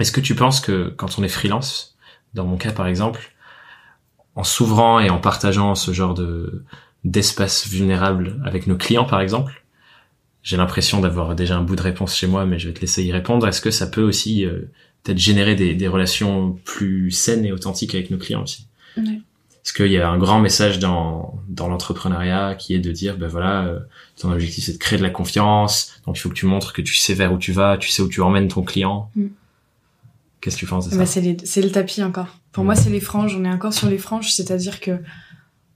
est-ce 0.00 0.12
que 0.12 0.20
tu 0.20 0.34
penses 0.34 0.60
que 0.60 0.92
quand 0.96 1.18
on 1.18 1.22
est 1.22 1.28
freelance, 1.28 1.96
dans 2.34 2.44
mon 2.44 2.56
cas 2.56 2.72
par 2.72 2.86
exemple, 2.86 3.32
en 4.34 4.44
s'ouvrant 4.44 5.00
et 5.00 5.10
en 5.10 5.18
partageant 5.18 5.74
ce 5.74 5.92
genre 5.92 6.14
de 6.14 6.64
d'espace 7.04 7.66
vulnérable 7.68 8.40
avec 8.44 8.66
nos 8.66 8.76
clients 8.76 9.04
par 9.04 9.20
exemple, 9.20 9.64
j'ai 10.42 10.56
l'impression 10.56 11.00
d'avoir 11.00 11.34
déjà 11.34 11.56
un 11.56 11.62
bout 11.62 11.76
de 11.76 11.82
réponse 11.82 12.16
chez 12.16 12.26
moi, 12.26 12.46
mais 12.46 12.58
je 12.58 12.68
vais 12.68 12.74
te 12.74 12.80
laisser 12.80 13.04
y 13.04 13.12
répondre. 13.12 13.46
Est-ce 13.46 13.60
que 13.60 13.70
ça 13.70 13.86
peut 13.86 14.02
aussi 14.02 14.44
euh, 14.44 14.70
peut-être 15.02 15.18
générer 15.18 15.54
des, 15.54 15.74
des 15.74 15.88
relations 15.88 16.58
plus 16.64 17.10
saines 17.10 17.44
et 17.44 17.52
authentiques 17.52 17.94
avec 17.94 18.10
nos 18.10 18.18
clients 18.18 18.42
aussi? 18.42 18.66
Ouais. 18.96 19.20
Est-ce 19.68 19.74
qu'il 19.74 19.92
y 19.92 19.98
a 19.98 20.08
un 20.08 20.16
grand 20.16 20.40
message 20.40 20.78
dans, 20.78 21.38
dans 21.48 21.68
l'entrepreneuriat 21.68 22.54
qui 22.54 22.74
est 22.74 22.78
de 22.78 22.90
dire, 22.90 23.18
ben 23.18 23.28
voilà, 23.28 23.66
euh, 23.66 23.80
ton 24.16 24.32
objectif 24.32 24.64
c'est 24.64 24.72
de 24.72 24.78
créer 24.78 24.98
de 24.98 25.02
la 25.02 25.10
confiance, 25.10 26.00
donc 26.06 26.16
il 26.16 26.20
faut 26.20 26.30
que 26.30 26.34
tu 26.34 26.46
montres 26.46 26.72
que 26.72 26.80
tu 26.80 26.94
sais 26.94 27.12
vers 27.12 27.32
où 27.32 27.38
tu 27.38 27.52
vas, 27.52 27.76
tu 27.76 27.90
sais 27.90 28.00
où 28.00 28.08
tu 28.08 28.22
emmènes 28.22 28.48
ton 28.48 28.62
client? 28.62 29.10
Mm. 29.14 29.26
Qu'est-ce 30.40 30.56
que 30.56 30.60
tu 30.60 30.66
penses 30.66 30.86
de 30.86 30.90
ça 30.92 30.96
Bah, 30.98 31.06
c'est 31.06 31.20
les- 31.20 31.36
c'est 31.44 31.62
le 31.62 31.70
tapis 31.70 32.02
encore. 32.02 32.38
Pour 32.52 32.64
moi, 32.64 32.74
c'est 32.74 32.90
les 32.90 33.00
franges. 33.00 33.36
On 33.36 33.44
est 33.44 33.50
encore 33.50 33.72
sur 33.74 33.88
les 33.88 33.98
franges, 33.98 34.32
c'est-à-dire 34.32 34.80
que 34.80 35.00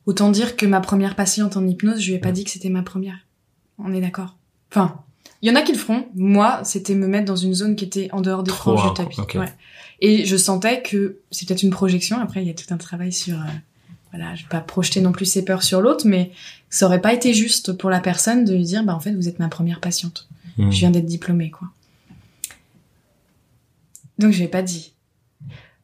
autant 0.07 0.31
dire 0.31 0.57
que 0.57 0.67
ma 0.67 0.81
première 0.81 1.15
patiente 1.17 1.57
en 1.57 1.67
hypnose, 1.67 2.01
je 2.01 2.09
lui 2.09 2.15
ai 2.15 2.19
pas 2.19 2.33
dit 2.33 2.45
que 2.45 2.51
c'était 2.51 2.69
ma 2.71 2.83
première. 2.83 3.17
On 3.79 3.93
est 3.93 4.01
d'accord. 4.01 4.37
Enfin, 4.71 5.01
il 5.43 5.49
y 5.49 5.53
en 5.53 5.57
a 5.57 5.63
qui 5.63 5.73
le 5.73 5.79
feront. 5.79 6.07
Moi, 6.15 6.61
c'était 6.65 6.95
me 6.95 7.07
mettre 7.09 7.25
dans 7.27 7.37
une 7.37 7.55
zone 7.55 7.77
qui 7.77 7.85
était 7.85 8.09
en 8.13 8.21
dehors 8.21 8.43
des 8.43 8.51
Trop 8.51 8.77
franges 8.77 8.91
du 8.95 8.95
tapis. 8.97 9.39
Ouais. 9.39 9.53
Et 10.01 10.25
je 10.25 10.37
sentais 10.37 10.83
que 10.83 11.19
c'est 11.31 11.47
peut-être 11.47 11.63
une 11.63 11.71
projection. 11.71 12.21
Après, 12.21 12.43
il 12.43 12.47
y 12.47 12.51
a 12.51 12.55
tout 12.55 12.73
un 12.73 12.77
travail 12.77 13.13
sur. 13.13 13.35
euh, 13.39 13.45
voilà, 14.13 14.35
je 14.35 14.43
vais 14.43 14.49
pas 14.49 14.61
projeter 14.61 15.01
non 15.01 15.11
plus 15.13 15.25
ses 15.25 15.45
peurs 15.45 15.63
sur 15.63 15.81
l'autre, 15.81 16.07
mais 16.07 16.33
ça 16.69 16.85
aurait 16.87 17.01
pas 17.01 17.15
été 17.15 17.33
juste 17.33 17.73
pour 17.73 17.89
la 17.89 17.99
personne 18.01 18.45
de 18.45 18.53
lui 18.55 18.65
dire, 18.65 18.85
bah 18.85 18.95
en 18.95 19.01
fait, 19.01 19.13
vous 19.15 19.27
êtes 19.29 19.39
ma 19.39 19.49
première 19.49 19.81
patiente. 19.81 20.29
Mm. 20.59 20.71
Je 20.71 20.77
viens 20.79 20.91
d'être 20.91 21.07
diplômée, 21.07 21.51
quoi. 21.51 21.69
Donc 24.23 24.33
je 24.33 24.39
l'ai 24.39 24.49
pas 24.49 24.63
dit. 24.63 24.93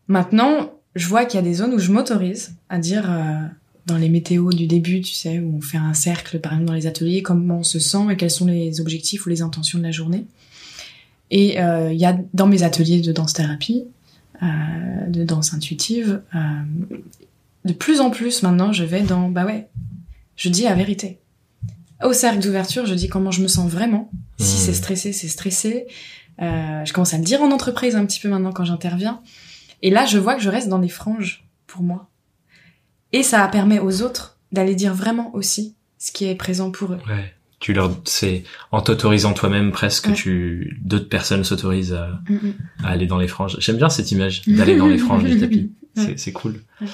Maintenant, 0.07 0.73
je 0.95 1.07
vois 1.07 1.25
qu'il 1.25 1.39
y 1.39 1.43
a 1.43 1.45
des 1.45 1.55
zones 1.55 1.75
où 1.75 1.79
je 1.79 1.93
m'autorise 1.93 2.55
à 2.69 2.79
dire 2.79 3.11
euh, 3.11 3.41
dans 3.87 3.97
les 3.97 4.09
météos 4.09 4.51
du 4.53 4.67
début, 4.67 5.01
tu 5.01 5.13
sais, 5.13 5.39
où 5.41 5.57
on 5.57 5.61
fait 5.61 5.77
un 5.77 5.93
cercle, 5.93 6.39
par 6.41 6.53
exemple 6.53 6.69
dans 6.69 6.75
les 6.75 6.87
ateliers, 6.87 7.23
comment 7.23 7.59
on 7.59 7.63
se 7.63 7.79
sent 7.79 8.07
et 8.11 8.17
quels 8.17 8.31
sont 8.31 8.47
les 8.47 8.81
objectifs 8.81 9.27
ou 9.27 9.29
les 9.29 9.43
intentions 9.43 9.79
de 9.79 9.83
la 9.83 9.91
journée. 9.91 10.25
Et 11.31 11.61
euh, 11.61 11.93
il 11.93 11.99
y 11.99 12.07
a 12.07 12.19
dans 12.33 12.47
mes 12.47 12.63
ateliers 12.63 13.01
de 13.01 13.13
danse 13.13 13.35
thérapie, 13.35 13.85
euh, 14.43 14.47
de 15.09 15.25
danse 15.25 15.53
intuitive, 15.53 16.23
de 17.65 17.73
plus 17.73 18.01
en 18.01 18.11
plus 18.11 18.43
maintenant, 18.43 18.73
je 18.73 18.85
vais 18.85 19.03
dans 19.03 19.29
bah 19.29 19.45
ouais, 19.45 19.69
je 20.37 20.49
dis 20.49 20.63
la 20.63 20.75
vérité. 20.75 21.19
Au 22.03 22.13
cercle 22.13 22.39
d'ouverture, 22.39 22.87
je 22.87 22.95
dis 22.95 23.09
comment 23.09 23.33
je 23.33 23.43
me 23.43 23.49
sens 23.49 23.69
vraiment. 23.69 24.11
Si 24.39 24.57
Mmh. 24.57 24.61
c'est 24.61 24.73
stressé, 24.75 25.13
c'est 25.13 25.29
stressé. 25.29 25.87
Euh, 26.41 26.85
je 26.85 26.93
commence 26.93 27.15
à 27.15 27.19
le 27.19 27.25
dire 27.25 27.43
en 27.43 27.51
entreprise 27.51 27.97
un 27.97 28.07
petit 28.07 28.21
peu 28.21 28.29
maintenant 28.29 28.53
quand 28.53 28.65
j'interviens. 28.65 29.21
Et 29.83 29.91
là, 29.91 30.07
je 30.07 30.19
vois 30.19 30.35
que 30.35 30.43
je 30.43 30.49
reste 30.49 30.69
dans 30.69 30.79
des 30.79 30.89
franges 30.89 31.45
pour 31.67 31.83
moi. 31.83 32.09
Et 33.13 33.23
ça 33.23 33.47
permet 33.49 33.79
aux 33.79 34.03
autres 34.03 34.39
d'aller 34.53 34.75
dire 34.75 34.95
vraiment 34.95 35.35
aussi 35.35 35.75
ce 35.99 36.13
qui 36.13 36.27
est 36.27 36.35
présent 36.35 36.71
pour 36.71 36.93
eux. 36.93 36.99
Ouais. 37.09 37.35
Tu 37.61 37.73
leur, 37.73 37.91
c'est 38.05 38.45
en 38.71 38.81
t'autorisant 38.83 39.33
toi-même 39.33 39.73
presque 39.73 40.05
que 40.05 40.09
Ouais. 40.11 40.15
tu, 40.15 40.81
d'autres 40.85 41.09
personnes 41.09 41.43
s'autorisent 41.43 41.93
à, 41.95 42.21
Mm, 42.29 42.35
mm. 42.35 42.55
à 42.85 42.89
aller 42.91 43.07
dans 43.07 43.19
les 43.19 43.27
franges. 43.27 43.57
J'aime 43.59 43.77
bien 43.79 43.89
cette 43.89 44.13
image 44.13 44.43
d'aller 44.47 44.77
dans 44.77 44.87
les 44.87 44.99
franges 44.99 45.25
du 45.25 45.39
tapis. 45.39 45.73
Ouais. 45.97 46.15
C'est, 46.17 46.31
cool. 46.31 46.61
Ouais. 46.81 46.87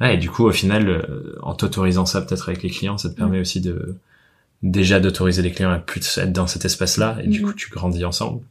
Ouais, 0.00 0.14
et 0.14 0.18
du 0.18 0.28
coup, 0.28 0.44
au 0.44 0.50
final, 0.50 0.88
euh, 0.88 1.36
en 1.42 1.54
t'autorisant 1.54 2.04
ça 2.06 2.20
peut-être 2.20 2.48
avec 2.48 2.64
les 2.64 2.70
clients, 2.70 2.98
ça 2.98 3.08
te 3.10 3.14
permet 3.14 3.38
aussi 3.38 3.60
de 3.60 3.96
déjà 4.62 4.98
d'autoriser 5.00 5.42
les 5.42 5.52
clients 5.52 5.70
à 5.70 5.78
plus 5.78 6.18
être 6.18 6.32
dans 6.32 6.46
cet 6.46 6.64
espace-là, 6.64 7.16
et 7.22 7.26
du 7.28 7.42
coup, 7.42 7.52
tu 7.52 7.70
grandis 7.70 8.04
ensemble. 8.04 8.42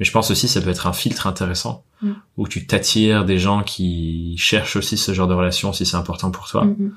Mais 0.00 0.04
je 0.06 0.10
pense 0.12 0.30
aussi, 0.30 0.48
ça 0.48 0.60
peut 0.60 0.70
être 0.70 0.86
un 0.86 0.92
filtre 0.92 1.26
intéressant 1.26 1.84
Mhm. 2.02 2.16
où 2.36 2.48
tu 2.48 2.66
t'attires 2.66 3.24
des 3.24 3.38
gens 3.38 3.62
qui 3.62 4.34
cherchent 4.36 4.74
aussi 4.74 4.96
ce 4.96 5.14
genre 5.14 5.28
de 5.28 5.34
relation 5.34 5.72
si 5.72 5.86
c'est 5.86 5.96
important 5.96 6.32
pour 6.32 6.48
toi, 6.48 6.64
Mm, 6.64 6.70
mm. 6.86 6.94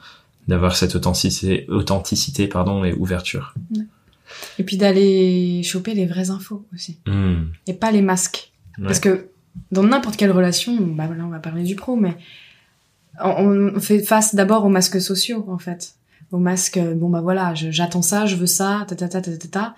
d'avoir 0.48 0.76
cette 0.76 0.96
authenticité, 0.96 1.66
authenticité 1.70 2.48
pardon, 2.48 2.84
et 2.84 2.94
ouverture. 2.94 3.54
Et 4.58 4.64
puis 4.64 4.78
d'aller 4.78 5.62
choper 5.64 5.94
les 5.94 6.08
vraies 6.08 6.32
infos 6.32 6.66
aussi. 6.74 6.98
Hmm. 7.06 7.50
Et 7.68 7.74
pas 7.76 7.92
les 7.92 8.02
masques. 8.02 8.52
Ouais. 8.80 8.86
Parce 8.86 9.00
que 9.00 9.28
dans 9.72 9.84
n'importe 9.84 10.18
quelle 10.18 10.32
relation, 10.32 10.76
bah 10.82 11.08
là 11.08 11.24
on 11.24 11.30
va 11.30 11.40
parler 11.40 11.64
du 11.64 11.76
pro, 11.76 11.96
mais 11.96 12.18
on, 13.24 13.74
on 13.76 13.80
fait 13.80 14.00
face 14.02 14.34
d'abord 14.36 14.66
aux 14.66 14.70
masques 14.70 15.00
sociaux 15.00 15.46
en 15.48 15.60
fait, 15.60 15.94
aux 16.36 16.40
masques. 16.40 16.78
euh, 16.78 16.94
Bon 16.96 17.10
bah 17.10 17.22
voilà, 17.22 17.54
j'attends 17.56 18.02
ça, 18.02 18.26
je 18.26 18.36
veux 18.36 18.46
ça, 18.46 18.86
ta 18.88 18.96
ta 18.96 19.08
ta 19.08 19.22
ta 19.22 19.36
ta 19.38 19.48
ta. 19.48 19.76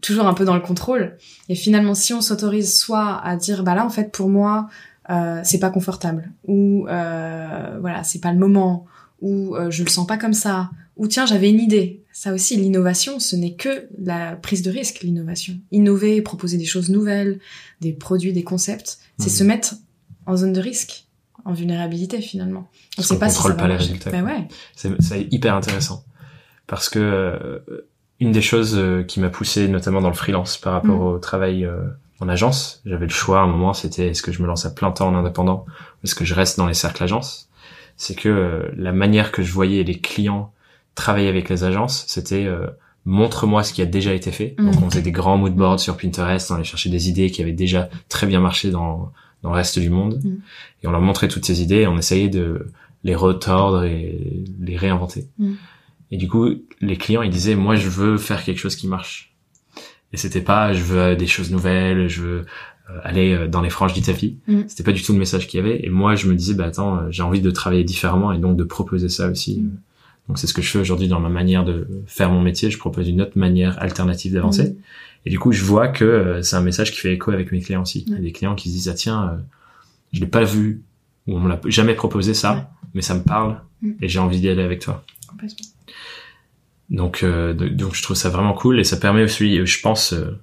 Toujours 0.00 0.26
un 0.26 0.34
peu 0.34 0.44
dans 0.44 0.54
le 0.54 0.60
contrôle. 0.60 1.16
Et 1.48 1.54
finalement, 1.54 1.94
si 1.94 2.12
on 2.12 2.20
s'autorise 2.20 2.78
soit 2.78 3.20
à 3.24 3.36
dire 3.36 3.62
bah 3.64 3.74
là 3.74 3.84
en 3.84 3.88
fait 3.90 4.12
pour 4.12 4.28
moi 4.28 4.68
euh, 5.08 5.40
c'est 5.44 5.58
pas 5.60 5.70
confortable 5.70 6.30
ou 6.46 6.86
euh, 6.88 7.78
voilà 7.80 8.02
c'est 8.04 8.20
pas 8.20 8.32
le 8.32 8.38
moment 8.38 8.86
ou 9.20 9.56
euh, 9.56 9.70
je 9.70 9.84
le 9.84 9.88
sens 9.88 10.06
pas 10.06 10.18
comme 10.18 10.34
ça 10.34 10.70
ou 10.96 11.06
tiens 11.06 11.26
j'avais 11.26 11.48
une 11.50 11.60
idée. 11.60 12.02
Ça 12.12 12.32
aussi 12.34 12.56
l'innovation 12.56 13.18
ce 13.20 13.36
n'est 13.36 13.54
que 13.54 13.88
la 13.98 14.36
prise 14.36 14.62
de 14.62 14.70
risque 14.70 15.00
l'innovation. 15.02 15.54
Innover, 15.72 16.20
proposer 16.22 16.58
des 16.58 16.64
choses 16.64 16.88
nouvelles, 16.90 17.38
des 17.80 17.92
produits, 17.92 18.32
des 18.32 18.44
concepts, 18.44 18.98
c'est 19.18 19.30
Mhm. 19.30 19.36
se 19.36 19.44
mettre 19.44 19.74
en 20.26 20.36
zone 20.36 20.52
de 20.52 20.60
risque, 20.60 21.05
en 21.46 21.52
vulnérabilité 21.52 22.20
finalement. 22.20 22.68
On 22.98 23.02
sait 23.02 23.14
si 23.14 23.20
contrôle 23.20 23.52
va 23.52 23.58
pas 23.58 23.68
les 23.68 23.76
résultats, 23.76 24.10
quoi. 24.10 24.20
ouais. 24.22 24.48
C'est, 24.74 25.28
hyper 25.30 25.54
intéressant. 25.54 26.04
Parce 26.66 26.88
que 26.88 26.98
euh, 26.98 27.86
une 28.20 28.32
des 28.32 28.42
choses 28.42 28.76
euh, 28.76 29.02
qui 29.04 29.20
m'a 29.20 29.28
poussé 29.30 29.68
notamment 29.68 30.00
dans 30.00 30.08
le 30.08 30.14
freelance 30.14 30.56
par 30.58 30.72
rapport 30.72 30.98
Mm. 30.98 31.06
au 31.14 31.18
travail 31.18 31.64
euh, 31.64 31.76
en 32.20 32.28
agence, 32.28 32.80
j'avais 32.86 33.06
le 33.06 33.10
choix 33.12 33.40
à 33.40 33.42
un 33.42 33.46
moment, 33.46 33.74
c'était 33.74 34.08
est-ce 34.08 34.22
que 34.22 34.32
je 34.32 34.42
me 34.42 34.46
lance 34.46 34.64
à 34.66 34.70
plein 34.70 34.90
temps 34.90 35.08
en 35.08 35.14
indépendant 35.14 35.64
ou 35.68 36.04
est-ce 36.04 36.14
que 36.14 36.24
je 36.24 36.34
reste 36.34 36.56
dans 36.58 36.66
les 36.66 36.74
cercles 36.74 37.02
agences 37.04 37.48
C'est 37.96 38.14
que 38.14 38.28
euh, 38.28 38.72
la 38.76 38.92
manière 38.92 39.32
que 39.32 39.42
je 39.42 39.52
voyais 39.52 39.82
les 39.84 39.98
clients 40.00 40.52
travailler 40.94 41.28
avec 41.28 41.48
les 41.50 41.62
agences, 41.62 42.04
c'était 42.08 42.46
euh, 42.46 42.66
montre-moi 43.04 43.62
ce 43.62 43.72
qui 43.74 43.82
a 43.82 43.86
déjà 43.86 44.14
été 44.14 44.32
fait. 44.32 44.54
Donc 44.58 44.80
Mm. 44.80 44.84
on 44.84 44.90
faisait 44.90 45.02
des 45.02 45.12
grands 45.12 45.36
mood 45.36 45.54
boards 45.54 45.78
sur 45.78 45.96
Pinterest, 45.96 46.50
on 46.50 46.54
allait 46.54 46.64
chercher 46.64 46.88
des 46.90 47.08
idées 47.10 47.30
qui 47.30 47.42
avaient 47.42 47.52
déjà 47.52 47.88
très 48.08 48.26
bien 48.26 48.40
marché 48.40 48.70
dans, 48.70 49.12
dans 49.42 49.50
le 49.50 49.56
reste 49.56 49.78
du 49.78 49.90
monde. 49.90 50.20
Mm. 50.22 50.36
Et 50.82 50.86
on 50.86 50.90
leur 50.90 51.00
montrait 51.00 51.28
toutes 51.28 51.44
ces 51.44 51.62
idées 51.62 51.82
et 51.82 51.86
on 51.86 51.98
essayait 51.98 52.28
de 52.28 52.66
les 53.04 53.14
retordre 53.14 53.84
et 53.84 54.44
les 54.60 54.76
réinventer. 54.76 55.28
Mm. 55.38 55.54
Et 56.10 56.16
du 56.16 56.28
coup, 56.28 56.48
les 56.80 56.96
clients, 56.96 57.22
ils 57.22 57.30
disaient, 57.30 57.56
moi, 57.56 57.76
je 57.76 57.88
veux 57.88 58.18
faire 58.18 58.44
quelque 58.44 58.58
chose 58.58 58.76
qui 58.76 58.86
marche. 58.86 59.34
Et 60.12 60.16
c'était 60.16 60.40
pas, 60.40 60.72
je 60.72 60.82
veux 60.82 60.98
euh, 60.98 61.16
des 61.16 61.26
choses 61.26 61.50
nouvelles, 61.50 62.08
je 62.08 62.22
veux 62.22 62.46
euh, 62.90 62.98
aller 63.02 63.34
euh, 63.34 63.48
dans 63.48 63.60
les 63.60 63.70
franges 63.70 63.92
du 63.92 64.02
tapis. 64.02 64.38
Mm. 64.46 64.62
C'était 64.68 64.84
pas 64.84 64.92
du 64.92 65.02
tout 65.02 65.12
le 65.12 65.18
message 65.18 65.46
qu'il 65.46 65.58
y 65.58 65.62
avait. 65.62 65.84
Et 65.84 65.90
moi, 65.90 66.14
je 66.14 66.28
me 66.28 66.34
disais, 66.34 66.54
bah 66.54 66.66
attends, 66.66 67.10
j'ai 67.10 67.22
envie 67.22 67.40
de 67.40 67.50
travailler 67.50 67.84
différemment 67.84 68.32
et 68.32 68.38
donc 68.38 68.56
de 68.56 68.64
proposer 68.64 69.08
ça 69.08 69.28
aussi. 69.28 69.60
Mm. 69.60 69.70
Donc 70.28 70.38
c'est 70.38 70.46
ce 70.46 70.54
que 70.54 70.62
je 70.62 70.70
fais 70.70 70.78
aujourd'hui 70.78 71.08
dans 71.08 71.20
ma 71.20 71.28
manière 71.28 71.64
de 71.64 71.88
faire 72.06 72.30
mon 72.30 72.40
métier. 72.40 72.70
Je 72.70 72.78
propose 72.78 73.08
une 73.08 73.20
autre 73.20 73.36
manière 73.36 73.80
alternative 73.82 74.32
d'avancer. 74.32 74.70
Mm. 74.70 74.76
Et 75.26 75.30
du 75.30 75.38
coup, 75.38 75.52
je 75.52 75.64
vois 75.64 75.88
que 75.88 76.04
euh, 76.04 76.42
c'est 76.42 76.56
un 76.56 76.62
message 76.62 76.92
qui 76.92 76.98
fait 76.98 77.12
écho 77.12 77.30
avec 77.32 77.52
mes 77.52 77.60
clients 77.60 77.82
aussi. 77.82 78.04
Il 78.06 78.14
y 78.14 78.16
a 78.16 78.20
des 78.20 78.32
clients 78.32 78.54
qui 78.54 78.70
se 78.70 78.74
disent, 78.74 78.88
ah 78.88 78.94
tiens, 78.94 79.28
euh, 79.28 79.36
je 80.12 80.20
l'ai 80.20 80.26
pas 80.26 80.44
vu 80.44 80.82
ou 81.26 81.36
on 81.36 81.40
me 81.40 81.48
l'a 81.48 81.60
jamais 81.66 81.94
proposé 81.94 82.32
ça, 82.32 82.54
Ouais. 82.54 82.62
mais 82.94 83.02
ça 83.02 83.14
me 83.14 83.22
parle 83.22 83.60
Mm. 83.82 83.90
et 84.00 84.08
j'ai 84.08 84.18
envie 84.20 84.40
d'y 84.40 84.48
aller 84.48 84.62
avec 84.62 84.78
toi. 84.80 85.04
Complètement. 85.28 85.66
Donc, 86.88 87.22
euh, 87.22 87.52
donc 87.52 87.94
je 87.94 88.02
trouve 88.02 88.16
ça 88.16 88.28
vraiment 88.30 88.54
cool 88.54 88.78
et 88.80 88.84
ça 88.84 88.96
permet 88.96 89.22
aussi, 89.24 89.66
je 89.66 89.80
pense, 89.82 90.12
euh, 90.12 90.40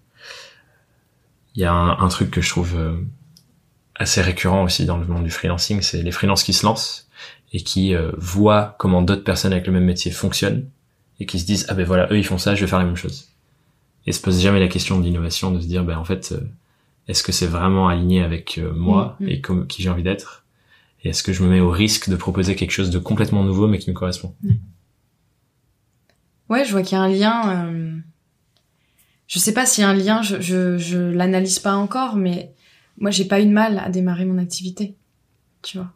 il 1.55 1.61
y 1.61 1.65
a 1.65 1.71
un, 1.71 1.97
un 1.99 2.07
truc 2.09 2.29
que 2.29 2.41
je 2.41 2.49
trouve 2.49 2.75
euh, 2.75 2.97
assez 3.95 4.21
récurrent 4.21 4.63
aussi 4.63 4.85
dans 4.85 4.97
le 4.97 5.05
monde 5.05 5.23
du 5.23 5.31
freelancing, 5.31 5.81
c'est 5.81 6.01
les 6.03 6.11
freelances 6.11 6.43
qui 6.43 6.51
se 6.53 6.65
lancent 6.65 7.07
et 7.53 7.61
qui 7.61 7.95
voient 8.17 8.75
comment 8.79 9.01
d'autres 9.03 9.23
personnes 9.23 9.53
avec 9.53 9.67
le 9.67 9.73
même 9.73 9.85
métier 9.85 10.09
fonctionnent 10.11 10.65
et 11.19 11.25
qui 11.27 11.39
se 11.39 11.45
disent 11.45 11.67
ah 11.69 11.75
ben 11.75 11.85
voilà 11.85 12.07
eux 12.11 12.17
ils 12.17 12.25
font 12.25 12.39
ça, 12.39 12.55
je 12.55 12.61
vais 12.61 12.67
faire 12.67 12.79
la 12.79 12.85
même 12.85 12.95
chose. 12.95 13.29
Et 14.05 14.11
se 14.11 14.21
pose 14.21 14.41
jamais 14.41 14.59
la 14.59 14.67
question 14.67 14.99
de 14.99 15.05
l'innovation, 15.05 15.51
de 15.51 15.59
se 15.61 15.65
dire 15.67 15.83
ben 15.83 15.97
en 15.97 16.03
fait 16.05 16.31
euh, 16.33 16.41
est-ce 17.07 17.23
que 17.23 17.31
c'est 17.31 17.47
vraiment 17.47 17.87
aligné 17.87 18.21
avec 18.23 18.57
euh, 18.57 18.73
moi 18.73 19.15
Mm, 19.19 19.25
mm. 19.25 19.29
et 19.29 19.41
comme, 19.41 19.67
qui 19.67 19.81
j'ai 19.81 19.89
envie 19.89 20.03
d'être? 20.03 20.45
Et 21.03 21.09
est-ce 21.09 21.23
que 21.23 21.33
je 21.33 21.43
me 21.43 21.49
mets 21.49 21.59
au 21.59 21.69
risque 21.69 22.09
de 22.09 22.15
proposer 22.15 22.55
quelque 22.55 22.71
chose 22.71 22.89
de 22.89 22.99
complètement 22.99 23.43
nouveau 23.43 23.67
mais 23.67 23.77
qui 23.79 23.89
me 23.89 23.95
correspond? 23.95 24.33
Ouais, 26.49 26.65
je 26.65 26.71
vois 26.71 26.81
qu'il 26.81 26.97
y 26.97 27.01
a 27.01 27.03
un 27.03 27.09
lien. 27.09 27.65
euh, 27.67 27.97
Je 29.27 29.39
sais 29.39 29.53
pas 29.53 29.65
s'il 29.65 29.83
y 29.83 29.85
a 29.85 29.89
un 29.89 29.93
lien, 29.93 30.21
je, 30.21 30.39
je, 30.41 30.77
je 30.77 30.97
l'analyse 30.97 31.59
pas 31.59 31.75
encore, 31.75 32.15
mais 32.15 32.53
moi 32.97 33.11
j'ai 33.11 33.25
pas 33.25 33.41
eu 33.41 33.45
de 33.45 33.51
mal 33.51 33.79
à 33.79 33.89
démarrer 33.89 34.25
mon 34.25 34.37
activité. 34.37 34.95
Tu 35.61 35.77
vois. 35.77 35.91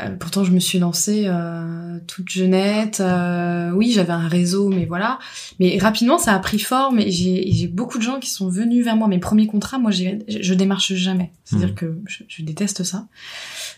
Euh, 0.00 0.10
pourtant, 0.10 0.44
je 0.44 0.52
me 0.52 0.60
suis 0.60 0.78
lancée 0.78 1.24
euh, 1.26 1.98
toute 2.06 2.28
jeunette. 2.28 3.00
euh, 3.00 3.70
oui, 3.72 3.90
j'avais 3.92 4.12
un 4.12 4.28
réseau, 4.28 4.68
mais 4.68 4.84
voilà. 4.86 5.18
Mais 5.58 5.76
rapidement, 5.78 6.18
ça 6.18 6.34
a 6.34 6.38
pris 6.38 6.58
forme 6.58 6.98
et 7.00 7.10
j'ai 7.10 7.66
beaucoup 7.66 7.98
de 7.98 8.02
gens 8.04 8.20
qui 8.20 8.30
sont 8.30 8.48
venus 8.48 8.84
vers 8.84 8.96
moi. 8.96 9.08
Mes 9.08 9.18
premiers 9.18 9.46
contrats, 9.46 9.78
moi, 9.78 9.90
je 9.90 10.54
démarche 10.54 10.92
jamais. 10.94 11.32
C'est-à-dire 11.44 11.68
Mhm. 11.70 11.74
que 11.74 11.98
je, 12.06 12.22
je 12.28 12.42
déteste 12.42 12.84
ça. 12.84 13.06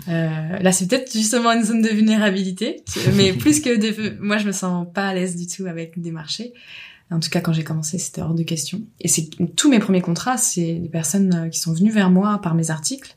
Euh, 0.09 0.59
là, 0.59 0.73
c'est 0.73 0.87
peut-être 0.89 1.13
justement 1.13 1.53
une 1.53 1.65
zone 1.65 1.83
de 1.83 1.89
vulnérabilité, 1.89 2.83
mais 3.17 3.33
plus 3.33 3.61
que 3.61 3.77
des... 3.77 4.13
moi, 4.21 4.37
je 4.39 4.47
me 4.47 4.53
sens 4.53 4.87
pas 4.93 5.09
à 5.09 5.15
l'aise 5.15 5.37
du 5.37 5.47
tout 5.47 5.67
avec 5.67 6.01
démarcher. 6.01 6.53
En 7.13 7.19
tout 7.19 7.29
cas, 7.29 7.41
quand 7.41 7.53
j'ai 7.53 7.65
commencé, 7.65 7.99
c'était 7.99 8.23
hors 8.23 8.35
de 8.35 8.45
question. 8.45 8.83
Et 9.01 9.09
c'est 9.09 9.31
tous 9.57 9.69
mes 9.69 9.81
premiers 9.81 10.01
contrats, 10.01 10.37
c'est 10.37 10.75
des 10.75 10.89
personnes 10.89 11.35
euh, 11.35 11.49
qui 11.49 11.59
sont 11.59 11.73
venues 11.73 11.91
vers 11.91 12.09
moi 12.11 12.39
par 12.41 12.55
mes 12.55 12.71
articles, 12.71 13.17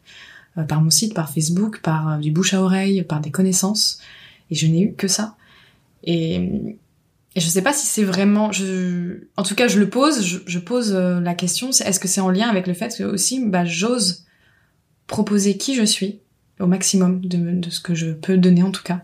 par 0.67 0.81
mon 0.81 0.89
site, 0.89 1.13
par 1.13 1.31
Facebook, 1.31 1.81
par 1.81 2.13
euh, 2.13 2.17
du 2.17 2.31
bouche 2.31 2.53
à 2.53 2.61
oreille, 2.61 3.03
par 3.03 3.19
des 3.21 3.31
connaissances. 3.31 3.99
Et 4.51 4.55
je 4.55 4.67
n'ai 4.67 4.81
eu 4.81 4.93
que 4.93 5.07
ça. 5.07 5.35
Et, 6.03 6.35
et 7.35 7.39
je 7.39 7.47
sais 7.47 7.61
pas 7.61 7.73
si 7.73 7.87
c'est 7.87 8.03
vraiment. 8.03 8.51
Je, 8.51 9.25
en 9.37 9.43
tout 9.43 9.55
cas, 9.55 9.67
je 9.67 9.79
le 9.79 9.89
pose. 9.89 10.41
Je, 10.45 10.59
pose 10.59 10.93
euh, 10.93 11.19
la 11.19 11.33
question. 11.33 11.69
est-ce 11.71 11.99
que 11.99 12.07
c'est 12.07 12.21
en 12.21 12.29
lien 12.29 12.49
avec 12.49 12.67
le 12.67 12.73
fait 12.73 12.95
que 12.95 13.03
aussi, 13.03 13.43
bah, 13.45 13.65
j'ose 13.65 14.25
proposer 15.07 15.57
qui 15.57 15.75
je 15.75 15.83
suis 15.83 16.19
au 16.59 16.67
maximum 16.67 17.21
de, 17.25 17.69
ce 17.69 17.79
que 17.81 17.95
je 17.95 18.11
peux 18.11 18.37
donner 18.37 18.63
en 18.63 18.71
tout 18.71 18.83
cas, 18.83 19.01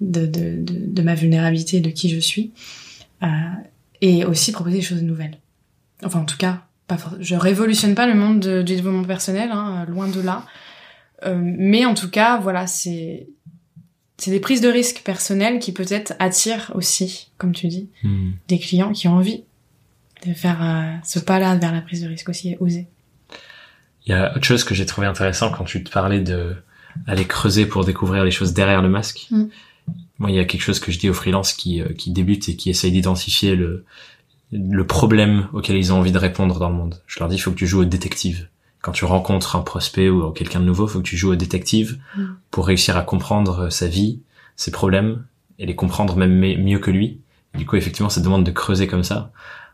de, 0.00 1.02
ma 1.02 1.14
vulnérabilité, 1.14 1.80
de 1.80 1.90
qui 1.90 2.08
je 2.08 2.18
suis, 2.18 2.52
euh, 3.22 3.26
et 4.00 4.24
aussi 4.24 4.52
proposer 4.52 4.76
des 4.76 4.82
choses 4.82 5.02
nouvelles. 5.02 5.38
Enfin, 6.04 6.20
en 6.20 6.24
tout 6.24 6.36
cas, 6.36 6.62
pas 6.86 6.96
je 7.20 7.34
révolutionne 7.34 7.94
pas 7.94 8.06
le 8.06 8.14
monde 8.14 8.40
de- 8.40 8.62
du 8.62 8.74
développement 8.76 9.04
personnel, 9.04 9.50
hein, 9.52 9.84
loin 9.88 10.08
de 10.08 10.20
là. 10.20 10.44
Euh, 11.24 11.38
mais 11.40 11.84
en 11.84 11.94
tout 11.94 12.10
cas, 12.10 12.38
voilà, 12.38 12.66
c'est 12.66 13.28
c'est 14.18 14.30
des 14.30 14.40
prises 14.40 14.60
de 14.60 14.68
risques 14.68 15.02
personnelles 15.04 15.58
qui 15.58 15.72
peut-être 15.72 16.14
attirent 16.20 16.70
aussi, 16.74 17.30
comme 17.38 17.52
tu 17.52 17.66
dis, 17.66 17.88
Hmm. 18.04 18.30
des 18.46 18.58
clients 18.58 18.92
qui 18.92 19.08
ont 19.08 19.14
envie 19.16 19.42
de 20.24 20.32
faire 20.32 20.62
euh, 20.62 20.96
ce 21.04 21.18
pas-là 21.18 21.56
vers 21.56 21.72
la 21.72 21.80
prise 21.80 22.02
de 22.02 22.08
risque 22.08 22.28
aussi, 22.28 22.50
et 22.50 22.56
oser. 22.60 22.86
Il 24.06 24.12
y 24.12 24.14
a 24.14 24.34
autre 24.36 24.44
chose 24.44 24.62
que 24.62 24.74
j'ai 24.74 24.86
trouvé 24.86 25.06
intéressant 25.08 25.50
quand 25.50 25.64
tu 25.64 25.82
te 25.82 25.90
parlais 25.90 26.20
de 26.20 26.54
aller 27.06 27.24
creuser 27.24 27.66
pour 27.66 27.84
découvrir 27.84 28.24
les 28.24 28.30
choses 28.30 28.52
derrière 28.52 28.82
le 28.82 28.88
masque. 28.88 29.26
Mm. 29.30 29.44
Moi, 30.18 30.30
il 30.30 30.36
y 30.36 30.38
a 30.38 30.44
quelque 30.44 30.62
chose 30.62 30.78
que 30.78 30.92
je 30.92 30.98
dis 30.98 31.10
aux 31.10 31.14
freelances 31.14 31.52
qui, 31.52 31.80
euh, 31.80 31.92
qui 31.92 32.12
débutent 32.12 32.48
et 32.48 32.56
qui 32.56 32.70
essayent 32.70 32.92
d'identifier 32.92 33.56
le, 33.56 33.84
le 34.52 34.86
problème 34.86 35.48
auquel 35.52 35.76
ils 35.76 35.92
ont 35.92 35.98
envie 35.98 36.12
de 36.12 36.18
répondre 36.18 36.58
dans 36.60 36.68
le 36.68 36.76
monde. 36.76 37.02
Je 37.06 37.18
leur 37.18 37.28
dis, 37.28 37.36
il 37.36 37.40
faut 37.40 37.50
que 37.50 37.56
tu 37.56 37.66
joues 37.66 37.80
au 37.80 37.84
détective. 37.84 38.48
Quand 38.82 38.92
tu 38.92 39.04
rencontres 39.04 39.56
un 39.56 39.60
prospect 39.62 40.08
ou 40.10 40.30
quelqu'un 40.32 40.60
de 40.60 40.64
nouveau, 40.66 40.86
faut 40.86 40.98
que 40.98 41.04
tu 41.08 41.16
joues 41.16 41.32
au 41.32 41.36
détective 41.36 41.98
Mm. 42.16 42.22
pour 42.50 42.66
réussir 42.66 42.96
à 42.96 43.02
comprendre 43.02 43.60
euh, 43.66 43.70
sa 43.70 43.86
vie, 43.86 44.20
ses 44.56 44.70
problèmes 44.70 45.24
et 45.58 45.66
les 45.66 45.74
comprendre 45.76 46.16
même 46.16 46.34
me- 46.34 46.56
mieux 46.56 46.78
que 46.78 46.90
lui. 46.90 47.18
Et 47.54 47.58
du 47.58 47.66
coup, 47.66 47.76
effectivement, 47.76 48.08
ça 48.10 48.20
demande 48.20 48.44
de 48.44 48.50
creuser 48.50 48.86
comme 48.88 49.04
ça. 49.04 49.30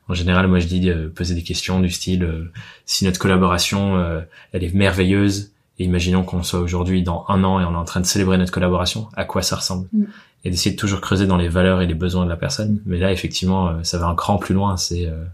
En 0.08 0.14
général, 0.14 0.46
moi, 0.46 0.58
je 0.58 0.66
dis 0.66 0.88
euh, 0.90 1.08
poser 1.08 1.34
des 1.34 1.42
questions 1.42 1.80
du 1.80 1.90
style 1.90 2.22
euh, 2.24 2.52
si 2.86 3.04
notre 3.04 3.18
collaboration 3.18 3.96
euh, 3.98 4.20
elle 4.52 4.62
est 4.64 4.74
merveilleuse 4.74 5.52
et 5.78 5.84
imaginons 5.84 6.22
qu'on 6.24 6.42
soit 6.42 6.60
aujourd'hui 6.60 7.02
dans 7.02 7.24
un 7.28 7.44
an 7.44 7.60
et 7.60 7.64
on 7.64 7.72
est 7.72 7.76
en 7.76 7.84
train 7.84 8.00
de 8.00 8.06
célébrer 8.06 8.36
notre 8.38 8.52
collaboration, 8.52 9.08
à 9.16 9.24
quoi 9.24 9.42
ça 9.42 9.56
ressemble 9.56 9.86
Mm. 9.92 10.04
et 10.44 10.50
d'essayer 10.50 10.74
de 10.74 10.80
toujours 10.80 11.00
creuser 11.00 11.26
dans 11.26 11.36
les 11.36 11.48
valeurs 11.48 11.80
et 11.82 11.86
les 11.86 11.94
besoins 11.94 12.24
de 12.24 12.30
la 12.30 12.36
personne. 12.36 12.80
Mais 12.86 12.98
là, 12.98 13.10
effectivement, 13.12 13.68
euh, 13.68 13.72
ça 13.84 13.96
va 13.98 14.06
un 14.06 14.14
cran 14.14 14.36
plus 14.38 14.54
loin. 14.54 14.76
C'est 14.76 15.06
euh, 15.06 15.24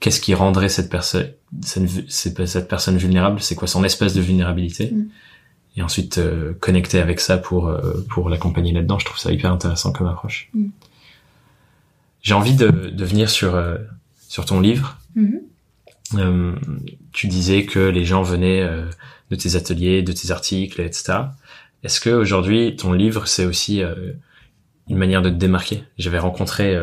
qu'est-ce 0.00 0.20
qui 0.20 0.34
rendrait 0.34 0.70
cette 0.70 0.90
personne, 0.90 1.30
cette, 1.62 2.46
cette 2.46 2.68
personne 2.68 2.96
vulnérable? 2.96 3.40
C'est 3.40 3.54
quoi 3.54 3.68
son 3.68 3.84
espèce 3.84 4.14
de 4.14 4.20
vulnérabilité? 4.20 4.90
Mm. 4.90 5.08
Et 5.76 5.82
ensuite 5.82 6.18
euh, 6.18 6.54
connecter 6.58 6.98
avec 6.98 7.20
ça 7.20 7.38
pour 7.38 7.68
euh, 7.68 8.04
pour 8.08 8.28
l'accompagner 8.28 8.72
là-dedans. 8.72 8.98
Je 8.98 9.04
trouve 9.04 9.18
ça 9.18 9.30
hyper 9.30 9.52
intéressant 9.52 9.92
comme 9.92 10.08
approche. 10.08 10.50
Mm. 10.52 10.68
J'ai 12.22 12.34
envie 12.34 12.54
de, 12.54 12.68
de 12.68 13.04
venir 13.04 13.30
sur 13.30 13.54
euh, 13.54 13.76
sur 14.28 14.44
ton 14.46 14.60
livre. 14.60 14.98
Mhm. 15.14 15.40
Euh, 16.16 16.56
tu 17.12 17.28
disais 17.28 17.66
que 17.66 17.78
les 17.78 18.04
gens 18.04 18.22
venaient 18.22 18.68
de 19.30 19.36
tes 19.36 19.54
ateliers, 19.54 20.02
de 20.02 20.10
tes 20.10 20.32
articles, 20.32 20.80
etc. 20.80 21.18
Est-ce 21.84 22.00
que 22.00 22.10
aujourd'hui 22.10 22.74
ton 22.74 22.92
livre 22.92 23.28
c'est 23.28 23.44
aussi 23.44 23.80
une 24.88 24.96
manière 24.96 25.22
de 25.22 25.30
te 25.30 25.36
démarquer? 25.36 25.84
J'avais 25.98 26.18
rencontré 26.18 26.76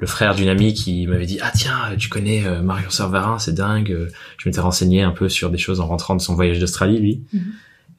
le 0.00 0.06
frère 0.06 0.34
d'une 0.34 0.48
amie 0.48 0.72
qui 0.74 1.06
m'avait 1.06 1.26
dit 1.26 1.38
ah 1.42 1.52
tiens 1.54 1.76
tu 1.98 2.08
connais 2.08 2.46
euh, 2.46 2.62
Marion 2.62 2.90
Servarin 2.90 3.38
c'est 3.38 3.52
dingue. 3.54 3.92
Euh, 3.92 4.08
Je 4.38 4.48
m'étais 4.48 4.60
renseigné 4.60 5.02
un 5.02 5.10
peu 5.12 5.28
sur 5.28 5.50
des 5.50 5.58
choses 5.58 5.78
en 5.80 5.86
rentrant 5.86 6.16
de 6.16 6.20
son 6.22 6.34
voyage 6.34 6.58
d'Australie 6.58 6.98
lui 6.98 7.22
Mhm. 7.32 7.52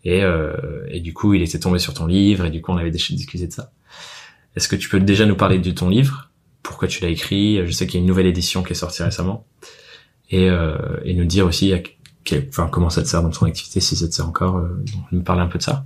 et 0.05 0.23
euh, 0.23 0.53
et 0.89 0.99
du 0.99 1.13
coup 1.13 1.33
il 1.35 1.41
était 1.41 1.59
tombé 1.59 1.77
sur 1.79 1.93
ton 1.93 2.07
livre 2.07 2.45
et 2.45 2.49
du 2.51 2.59
coup 2.61 2.71
on 2.71 2.77
avait 2.77 2.91
déjà 2.91 3.13
discuté 3.13 3.45
de 3.47 3.53
ça. 3.53 3.71
Est-ce 4.55 4.67
que 4.67 4.75
tu 4.75 4.89
peux 4.89 4.99
déjà 4.99 5.25
nous 5.25 5.35
parler 5.37 5.59
de 5.59 5.71
ton 5.71 5.87
livre? 5.89 6.29
Pourquoi 6.63 6.87
tu 6.87 7.01
l'as 7.03 7.09
écrit? 7.09 7.65
Je 7.65 7.71
sais 7.71 7.85
qu'il 7.87 7.95
y 7.95 7.97
a 7.97 8.01
une 8.01 8.07
nouvelle 8.07 8.25
édition 8.27 8.63
qui 8.63 8.73
est 8.73 8.75
sortie 8.75 9.01
récemment 9.03 9.45
et, 10.29 10.49
euh, 10.49 10.75
et 11.05 11.13
nous 11.13 11.25
dire 11.25 11.45
aussi 11.45 11.71
à 11.73 11.79
quel- 12.23 12.47
enfin, 12.49 12.67
comment 12.71 12.89
ça 12.89 13.01
te 13.01 13.07
sert 13.07 13.21
dans 13.23 13.29
ton 13.29 13.45
activité, 13.45 13.79
si 13.79 13.95
ça 13.95 14.07
te 14.07 14.13
sert 14.13 14.27
encore. 14.27 14.57
Euh, 14.57 14.67
donc, 14.93 15.03
nous 15.11 15.21
parler 15.23 15.41
un 15.41 15.47
peu 15.47 15.57
de 15.57 15.63
ça. 15.63 15.85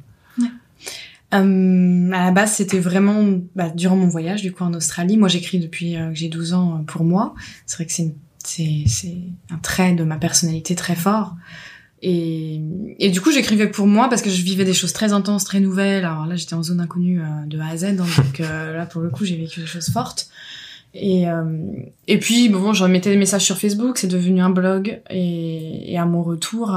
Euh, 1.34 2.12
à 2.12 2.26
la 2.26 2.32
base, 2.32 2.54
c'était 2.54 2.80
vraiment 2.80 3.40
bah, 3.56 3.70
durant 3.70 3.96
mon 3.96 4.08
voyage 4.08 4.42
du 4.42 4.52
coup 4.52 4.64
en 4.64 4.74
Australie. 4.74 5.18
Moi, 5.18 5.28
j'écris 5.28 5.60
depuis 5.60 5.98
euh, 5.98 6.10
que 6.10 6.16
j'ai 6.16 6.30
12 6.30 6.54
ans 6.54 6.76
euh, 6.76 6.84
pour 6.84 7.04
moi. 7.04 7.34
C'est 7.66 7.78
vrai 7.78 7.86
que 7.86 7.92
c'est 7.92 8.14
c'est 8.48 9.18
un 9.50 9.58
trait 9.58 9.94
de 9.94 10.04
ma 10.04 10.18
personnalité 10.18 10.76
très 10.76 10.96
fort. 10.96 11.36
Et, 12.04 12.62
et 13.00 13.10
du 13.10 13.20
coup, 13.20 13.32
j'écrivais 13.32 13.66
pour 13.68 13.88
moi 13.88 14.08
parce 14.08 14.22
que 14.22 14.30
je 14.30 14.44
vivais 14.44 14.66
des 14.66 14.76
choses 14.76 14.94
très 14.94 15.14
intenses, 15.14 15.46
très 15.46 15.60
nouvelles. 15.60 16.06
Alors 16.06 16.28
là, 16.28 16.36
j'étais 16.36 16.54
en 16.54 16.62
zone 16.62 16.80
inconnue 16.80 17.22
euh, 17.22 17.46
de 17.48 17.58
A 17.60 17.70
à 17.70 17.78
Z, 17.78 17.86
hein, 17.86 17.94
donc 17.96 18.38
là, 18.38 18.86
pour 18.86 19.02
le 19.02 19.10
coup, 19.10 19.26
j'ai 19.26 19.36
vécu 19.36 19.62
des 19.62 19.66
choses 19.66 19.90
fortes. 19.90 20.30
Et, 20.94 21.26
et 22.08 22.20
puis, 22.20 22.48
bon, 22.48 22.72
je 22.72 22.86
mettais 22.86 23.10
des 23.10 23.18
messages 23.18 23.44
sur 23.44 23.58
Facebook, 23.58 23.98
c'est 23.98 24.08
devenu 24.08 24.40
un 24.40 24.50
blog. 24.50 25.02
Et, 25.10 25.92
et 25.92 25.98
à 25.98 26.06
mon 26.06 26.24
retour, 26.24 26.74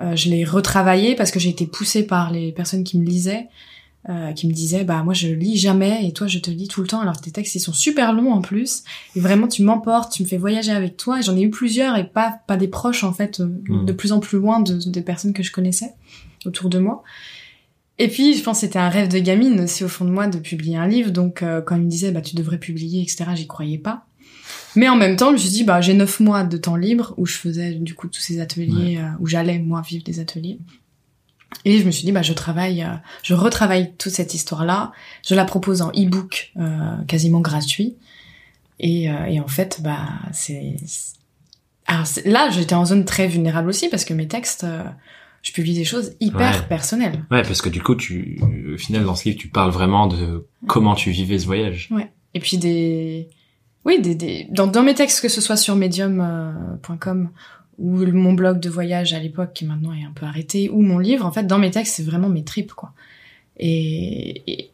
euh, 0.00 0.16
je 0.16 0.28
l'ai 0.30 0.44
retravaillé 0.44 1.14
parce 1.14 1.30
que 1.30 1.38
j'ai 1.38 1.50
été 1.50 1.66
poussée 1.66 2.06
par 2.06 2.30
les 2.30 2.52
personnes 2.52 2.84
qui 2.84 2.98
me 2.98 3.04
lisaient, 3.04 3.48
euh, 4.08 4.32
qui 4.32 4.46
me 4.46 4.52
disaient, 4.52 4.82
bah 4.84 5.02
moi 5.02 5.12
je 5.12 5.28
lis 5.28 5.58
jamais 5.58 6.06
et 6.06 6.12
toi 6.12 6.26
je 6.26 6.38
te 6.38 6.50
lis 6.50 6.68
tout 6.68 6.80
le 6.80 6.86
temps. 6.86 7.00
Alors 7.00 7.20
tes 7.20 7.30
textes 7.30 7.54
ils 7.54 7.60
sont 7.60 7.74
super 7.74 8.12
longs 8.14 8.32
en 8.32 8.40
plus 8.40 8.82
et 9.14 9.20
vraiment 9.20 9.46
tu 9.46 9.62
m'emportes, 9.62 10.12
tu 10.12 10.22
me 10.22 10.28
fais 10.28 10.38
voyager 10.38 10.72
avec 10.72 10.96
toi. 10.96 11.20
J'en 11.20 11.36
ai 11.36 11.42
eu 11.42 11.50
plusieurs 11.50 11.96
et 11.96 12.04
pas 12.08 12.40
pas 12.46 12.56
des 12.56 12.68
proches 12.68 13.04
en 13.04 13.12
fait, 13.12 13.40
euh, 13.40 13.46
Mm. 13.68 13.84
de 13.84 13.92
plus 13.92 14.12
en 14.12 14.20
plus 14.20 14.38
loin 14.38 14.60
de, 14.60 14.78
des 14.90 15.02
personnes 15.02 15.34
que 15.34 15.42
je 15.42 15.52
connaissais 15.52 15.92
autour 16.46 16.70
de 16.70 16.78
moi. 16.78 17.02
Et 17.98 18.08
puis 18.08 18.32
je 18.34 18.42
pense 18.42 18.56
que 18.56 18.66
c'était 18.66 18.78
un 18.78 18.88
rêve 18.88 19.08
de 19.08 19.18
gamine 19.18 19.60
aussi 19.60 19.84
au 19.84 19.88
fond 19.88 20.06
de 20.06 20.10
moi 20.10 20.26
de 20.28 20.38
publier 20.38 20.76
un 20.78 20.88
livre. 20.88 21.10
Donc 21.10 21.42
euh, 21.42 21.60
quand 21.60 21.76
ils 21.76 21.82
me 21.82 21.90
disaient 21.90 22.10
bah 22.10 22.22
tu 22.22 22.34
devrais 22.36 22.56
publier 22.58 23.02
etc, 23.02 23.24
j'y 23.34 23.46
croyais 23.46 23.76
pas. 23.76 24.06
Mais 24.76 24.88
en 24.88 24.96
même 24.96 25.16
temps, 25.16 25.28
je 25.28 25.32
me 25.32 25.38
suis 25.38 25.48
dit, 25.50 25.64
bah, 25.64 25.80
j'ai 25.80 25.94
neuf 25.94 26.20
mois 26.20 26.44
de 26.44 26.56
temps 26.56 26.76
libre 26.76 27.14
où 27.16 27.26
je 27.26 27.36
faisais 27.36 27.72
du 27.74 27.94
coup 27.94 28.08
tous 28.08 28.20
ces 28.20 28.40
ateliers, 28.40 28.98
euh, 28.98 29.08
où 29.20 29.26
j'allais 29.26 29.58
moi 29.58 29.82
vivre 29.82 30.04
des 30.04 30.20
ateliers. 30.20 30.58
Et 31.64 31.78
je 31.78 31.84
me 31.84 31.90
suis 31.90 32.04
dit, 32.04 32.12
bah, 32.12 32.22
je 32.22 32.32
travaille, 32.32 32.82
euh, 32.82 32.94
je 33.22 33.34
retravaille 33.34 33.92
toute 33.98 34.12
cette 34.12 34.34
histoire-là. 34.34 34.92
Je 35.26 35.34
la 35.34 35.44
propose 35.44 35.82
en 35.82 35.90
e-book 35.90 36.52
euh, 36.58 36.96
quasiment 37.08 37.40
gratuit. 37.40 37.96
Et, 38.78 39.10
euh, 39.10 39.24
et 39.26 39.40
en 39.40 39.48
fait, 39.48 39.80
bah, 39.82 40.08
c'est. 40.32 40.76
Alors 41.86 42.04
là, 42.24 42.48
j'étais 42.50 42.74
en 42.76 42.84
zone 42.84 43.04
très 43.04 43.26
vulnérable 43.26 43.68
aussi 43.68 43.88
parce 43.88 44.04
que 44.04 44.14
mes 44.14 44.28
textes, 44.28 44.64
je 45.42 45.52
publie 45.52 45.74
des 45.74 45.84
choses 45.84 46.12
hyper 46.20 46.60
Ouais. 46.60 46.66
personnelles. 46.68 47.24
Ouais, 47.32 47.42
parce 47.42 47.60
que 47.62 47.68
du 47.68 47.82
coup, 47.82 47.96
tu, 47.96 48.40
au 48.72 48.78
final, 48.78 49.04
dans 49.04 49.16
ce 49.16 49.24
livre, 49.24 49.38
tu 49.40 49.48
parles 49.48 49.72
vraiment 49.72 50.06
de 50.06 50.46
comment 50.68 50.94
tu 50.94 51.10
vivais 51.10 51.38
ce 51.40 51.46
voyage. 51.46 51.90
Et 52.32 52.38
puis 52.38 52.58
des, 52.58 53.28
oui, 53.84 54.00
des, 54.00 54.14
des... 54.14 54.46
Dans, 54.50 54.66
dans 54.66 54.82
mes 54.82 54.94
textes, 54.94 55.20
que 55.20 55.28
ce 55.28 55.40
soit 55.40 55.56
sur 55.56 55.74
medium.com 55.76 57.30
ou 57.78 57.98
le- 57.98 58.12
mon 58.12 58.32
blog 58.34 58.60
de 58.60 58.68
voyage 58.68 59.12
à 59.14 59.18
l'époque 59.18 59.52
qui 59.54 59.64
maintenant 59.64 59.92
est 59.94 60.04
un 60.04 60.12
peu 60.14 60.26
arrêté, 60.26 60.68
ou 60.68 60.82
mon 60.82 60.98
livre, 60.98 61.24
en 61.24 61.32
fait, 61.32 61.44
dans 61.46 61.58
mes 61.58 61.70
textes, 61.70 61.94
c'est 61.96 62.02
vraiment 62.02 62.28
mes 62.28 62.44
tripes, 62.44 62.72
quoi. 62.74 62.92
Et 63.58 64.70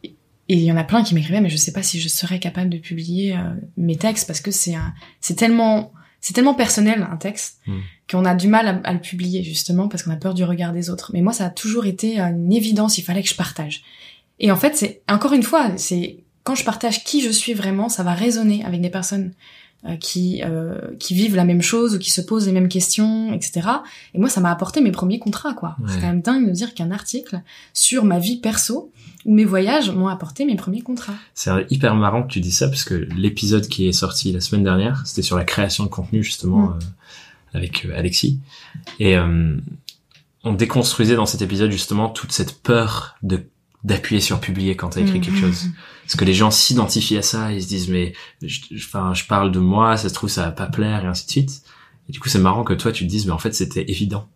il 0.49 0.59
y 0.59 0.71
en 0.71 0.77
a 0.77 0.83
plein 0.83 1.03
qui 1.03 1.13
m'écrivaient, 1.15 1.41
mais 1.41 1.49
je 1.49 1.57
sais 1.57 1.73
pas 1.73 1.83
si 1.83 1.99
je 1.99 2.07
serais 2.07 2.39
capable 2.39 2.69
de 2.69 2.77
publier 2.77 3.35
euh, 3.35 3.39
mes 3.75 3.97
textes 3.97 4.27
parce 4.27 4.39
que 4.39 4.51
c'est 4.51 4.75
c'est 5.19 5.35
tellement, 5.35 5.91
c'est 6.21 6.33
tellement 6.33 6.53
personnel 6.53 7.05
un 7.11 7.17
texte 7.17 7.59
Mm. 7.67 7.79
qu'on 8.09 8.23
a 8.23 8.33
du 8.33 8.47
mal 8.47 8.67
à, 8.67 8.89
à 8.89 8.93
le 8.93 8.99
publier 9.01 9.43
justement 9.43 9.89
parce 9.89 10.03
qu'on 10.03 10.11
a 10.11 10.15
peur 10.15 10.33
du 10.33 10.45
regard 10.45 10.71
des 10.71 10.89
autres. 10.89 11.11
Mais 11.13 11.21
moi, 11.21 11.33
ça 11.33 11.45
a 11.47 11.49
toujours 11.49 11.85
été 11.85 12.17
une 12.19 12.53
évidence. 12.53 12.97
Il 12.97 13.01
fallait 13.03 13.21
que 13.23 13.27
je 13.29 13.35
partage. 13.35 13.83
Et 14.39 14.49
en 14.51 14.55
fait, 14.55 14.75
c'est 14.77 15.01
encore 15.09 15.33
une 15.33 15.43
fois, 15.43 15.71
c'est 15.77 16.23
quand 16.47 16.55
je 16.55 16.63
partage 16.63 17.03
qui 17.03 17.21
je 17.21 17.29
suis 17.29 17.53
vraiment, 17.53 17.89
ça 17.89 18.03
va 18.03 18.13
résonner 18.13 18.63
avec 18.63 18.79
des 18.79 18.89
personnes 18.89 19.33
euh, 19.85 19.97
qui 19.97 20.41
euh, 20.45 20.79
qui 20.97 21.13
vivent 21.13 21.35
la 21.35 21.43
même 21.43 21.61
chose 21.61 21.95
ou 21.95 21.99
qui 21.99 22.09
se 22.09 22.21
posent 22.21 22.45
les 22.45 22.53
mêmes 22.53 22.69
questions, 22.69 23.33
etc. 23.33 23.67
Et 24.13 24.17
moi, 24.17 24.29
ça 24.29 24.39
m'a 24.39 24.49
apporté 24.49 24.79
mes 24.79 24.91
premiers 24.91 25.19
contrats, 25.19 25.53
quoi. 25.53 25.75
Ouais. 25.81 25.89
C'est 25.89 25.99
quand 25.99 26.07
même 26.07 26.21
dingue 26.21 26.47
de 26.47 26.51
dire 26.51 26.73
qu'un 26.73 26.89
article 26.91 27.41
sur 27.73 28.05
ma 28.05 28.17
vie 28.17 28.37
perso 28.37 28.93
ou 29.25 29.33
mes 29.33 29.43
voyages 29.43 29.91
m'ont 29.91 30.07
apporté 30.07 30.45
mes 30.45 30.55
premiers 30.55 30.81
contrats. 30.81 31.15
C'est 31.33 31.51
hyper 31.69 31.95
marrant 31.95 32.23
que 32.23 32.29
tu 32.29 32.39
dis 32.39 32.53
ça 32.53 32.69
parce 32.69 32.85
que 32.85 32.95
l'épisode 33.17 33.67
qui 33.67 33.89
est 33.89 33.91
sorti 33.91 34.31
la 34.31 34.39
semaine 34.39 34.63
dernière, 34.63 35.05
c'était 35.05 35.21
sur 35.21 35.37
la 35.37 35.43
création 35.43 35.83
de 35.83 35.89
contenu 35.89 36.23
justement 36.23 36.69
Mm. 36.69 36.73
euh, 36.73 37.57
avec 37.57 37.85
euh, 37.85 37.99
Alexis. 37.99 38.39
Et 38.99 39.17
euh, 39.17 39.57
on 40.45 40.53
déconstruisait 40.53 41.17
dans 41.17 41.25
cet 41.25 41.41
épisode 41.41 41.71
justement 41.71 42.07
toute 42.07 42.31
cette 42.31 42.63
peur 42.63 43.17
de 43.21 43.43
d'appuyer 43.83 44.21
sur 44.21 44.39
publier 44.39 44.75
quand 44.75 44.89
t'as 44.89 45.01
écrit 45.01 45.19
Mhm. 45.19 45.25
quelque 45.25 45.39
chose. 45.39 45.65
Parce 46.03 46.15
que 46.15 46.25
les 46.25 46.33
gens 46.33 46.51
s'identifient 46.51 47.17
à 47.17 47.21
ça, 47.21 47.51
ils 47.53 47.61
se 47.63 47.67
disent 47.67 47.89
mais 47.89 48.13
je, 48.41 48.59
je- 48.71 48.85
enfin 48.85 49.13
je 49.13 49.25
parle 49.25 49.51
de 49.51 49.59
moi, 49.59 49.97
ça 49.97 50.09
se 50.09 50.13
trouve 50.13 50.29
ça 50.29 50.43
va 50.45 50.51
pas 50.51 50.67
plaire 50.67 51.03
et 51.03 51.07
ainsi 51.07 51.25
de 51.25 51.31
suite. 51.31 51.61
Et 52.09 52.11
du 52.11 52.19
coup 52.19 52.29
c'est 52.29 52.39
marrant 52.39 52.63
que 52.63 52.73
toi 52.73 52.91
tu 52.91 53.05
te 53.05 53.09
dises 53.09 53.25
mais 53.25 53.33
en 53.33 53.37
fait 53.37 53.53
c'était 53.53 53.85
évident. 53.89 54.27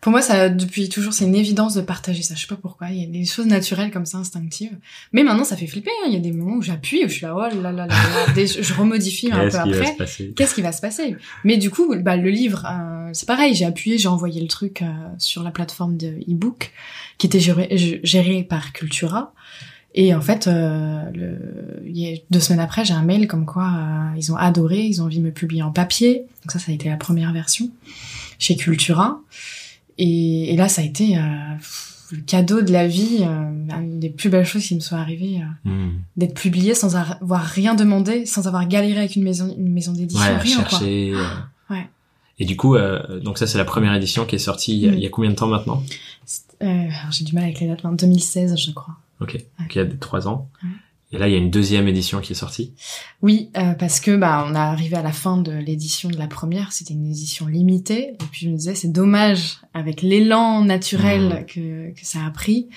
Pour 0.00 0.12
moi, 0.12 0.22
ça, 0.22 0.48
depuis 0.48 0.88
toujours, 0.88 1.12
c'est 1.12 1.26
une 1.26 1.34
évidence 1.34 1.74
de 1.74 1.82
partager 1.82 2.22
ça. 2.22 2.34
Je 2.34 2.40
sais 2.40 2.46
pas 2.46 2.56
pourquoi. 2.56 2.88
Il 2.90 3.00
y 3.00 3.04
a 3.04 3.06
des 3.06 3.26
choses 3.26 3.44
naturelles 3.46 3.90
comme 3.90 4.06
ça, 4.06 4.16
instinctives. 4.16 4.72
Mais 5.12 5.22
maintenant, 5.22 5.44
ça 5.44 5.56
fait 5.58 5.66
flipper. 5.66 5.90
hein. 6.02 6.06
Il 6.08 6.14
y 6.14 6.16
a 6.16 6.20
des 6.20 6.32
moments 6.32 6.56
où 6.56 6.62
j'appuie, 6.62 7.04
où 7.04 7.08
je 7.08 7.12
suis 7.14 7.26
là, 7.26 7.34
oh 7.36 7.40
là 7.40 7.50
là 7.54 7.70
là 7.72 7.86
là. 7.86 8.32
Des- 8.34 8.46
je 8.46 8.72
remodifie 8.74 9.30
un 9.30 9.36
peu 9.50 9.58
après. 9.76 9.96
Qu'est-ce 10.34 10.54
qui 10.54 10.62
va 10.62 10.72
se 10.72 10.80
passer? 10.80 11.16
Mais 11.44 11.58
du 11.58 11.68
coup, 11.68 11.94
bah, 12.00 12.16
le 12.16 12.30
livre, 12.30 12.64
euh, 12.66 13.10
c'est 13.12 13.26
pareil. 13.26 13.54
J'ai 13.54 13.66
appuyé, 13.66 13.98
j'ai 13.98 14.08
envoyé 14.08 14.40
le 14.40 14.48
truc 14.48 14.80
euh, 14.80 14.86
sur 15.18 15.42
la 15.42 15.50
plateforme 15.50 15.98
de 15.98 16.08
e-book 16.30 16.72
qui 17.18 17.26
était 17.26 17.40
géré, 17.40 17.68
gérée 18.02 18.42
par 18.42 18.72
Cultura. 18.72 19.34
Et 19.94 20.14
en 20.14 20.20
fait, 20.22 20.46
euh, 20.46 21.02
le, 21.14 21.82
il 21.84 21.98
y 21.98 22.06
a 22.10 22.16
deux 22.30 22.40
semaines 22.40 22.60
après, 22.60 22.84
j'ai 22.86 22.94
un 22.94 23.02
mail 23.02 23.26
comme 23.26 23.44
quoi 23.44 23.64
euh, 23.66 24.16
ils 24.16 24.32
ont 24.32 24.36
adoré, 24.36 24.80
ils 24.84 25.02
ont 25.02 25.06
envie 25.06 25.18
de 25.18 25.24
me 25.24 25.32
publier 25.32 25.62
en 25.62 25.72
papier. 25.72 26.22
Donc 26.42 26.52
ça, 26.52 26.58
ça 26.58 26.70
a 26.70 26.74
été 26.74 26.88
la 26.88 26.96
première 26.96 27.32
version 27.32 27.68
chez 28.38 28.56
Cultura. 28.56 29.20
Et, 30.02 30.52
et 30.54 30.56
là, 30.56 30.68
ça 30.68 30.80
a 30.82 30.84
été 30.84 31.18
euh, 31.18 31.20
le 32.12 32.22
cadeau 32.22 32.62
de 32.62 32.72
la 32.72 32.88
vie, 32.88 33.18
euh, 33.20 33.50
une 33.80 34.00
des 34.00 34.08
plus 34.08 34.30
belles 34.30 34.46
choses 34.46 34.66
qui 34.66 34.74
me 34.74 34.80
soit 34.80 34.98
arrivées, 34.98 35.40
euh, 35.42 35.68
Hmm. 35.70 35.90
d'être 36.16 36.34
publié 36.34 36.74
sans 36.74 36.96
avoir 36.96 37.42
rien 37.42 37.74
demandé, 37.74 38.24
sans 38.24 38.46
avoir 38.46 38.66
galéré 38.66 38.98
avec 39.00 39.14
une 39.16 39.22
maison, 39.22 39.54
une 39.56 39.72
maison 39.72 39.92
d'édition, 39.92 40.22
Ouais, 40.24 40.36
rien 40.38 40.62
quoi. 40.64 40.78
Ouais. 41.70 41.86
Et 42.38 42.46
du 42.46 42.56
coup, 42.56 42.74
euh, 42.76 43.20
donc 43.20 43.36
ça 43.36 43.46
c'est 43.46 43.58
la 43.58 43.64
première 43.66 43.92
édition 43.94 44.24
qui 44.24 44.36
est 44.36 44.38
sortie 44.38 44.72
il 44.72 44.78
y 44.84 44.88
a, 44.88 44.92
Mm. 44.92 44.94
il 44.94 45.00
y 45.00 45.06
a 45.06 45.10
combien 45.10 45.30
de 45.30 45.36
temps 45.36 45.46
maintenant? 45.48 45.82
Euh, 46.62 46.88
J'ai 47.10 47.24
du 47.24 47.34
mal 47.34 47.44
avec 47.44 47.60
les 47.60 47.66
dates, 47.68 47.84
en 47.84 47.92
2016 47.92 48.56
je 48.58 48.70
crois. 48.72 48.96
Ok, 49.20 49.34
donc 49.58 49.74
il 49.74 49.78
y 49.78 49.80
a 49.82 49.86
trois 50.00 50.26
ans. 50.28 50.48
Ouais. 50.62 50.70
Et 51.12 51.18
là, 51.18 51.26
il 51.28 51.32
y 51.32 51.34
a 51.34 51.38
une 51.38 51.50
deuxième 51.50 51.88
édition 51.88 52.20
qui 52.20 52.32
est 52.32 52.36
sortie. 52.36 52.72
Oui, 53.20 53.50
euh, 53.56 53.72
parce 53.74 53.98
que 53.98 54.16
bah 54.16 54.46
on 54.48 54.54
a 54.54 54.60
arrivé 54.60 54.96
à 54.96 55.02
la 55.02 55.10
fin 55.12 55.38
de 55.38 55.50
l'édition 55.50 56.08
de 56.08 56.16
la 56.16 56.28
première, 56.28 56.72
c'était 56.72 56.94
une 56.94 57.06
édition 57.06 57.46
limitée, 57.46 58.10
et 58.12 58.24
puis 58.30 58.46
je 58.46 58.50
me 58.50 58.56
disais 58.56 58.76
c'est 58.76 58.92
dommage 58.92 59.58
avec 59.74 60.02
l'élan 60.02 60.64
naturel 60.64 61.22
Mhm. 61.40 61.46
que, 61.46 61.90
que 62.00 62.06
ça 62.06 62.24
a 62.24 62.30
pris 62.30 62.68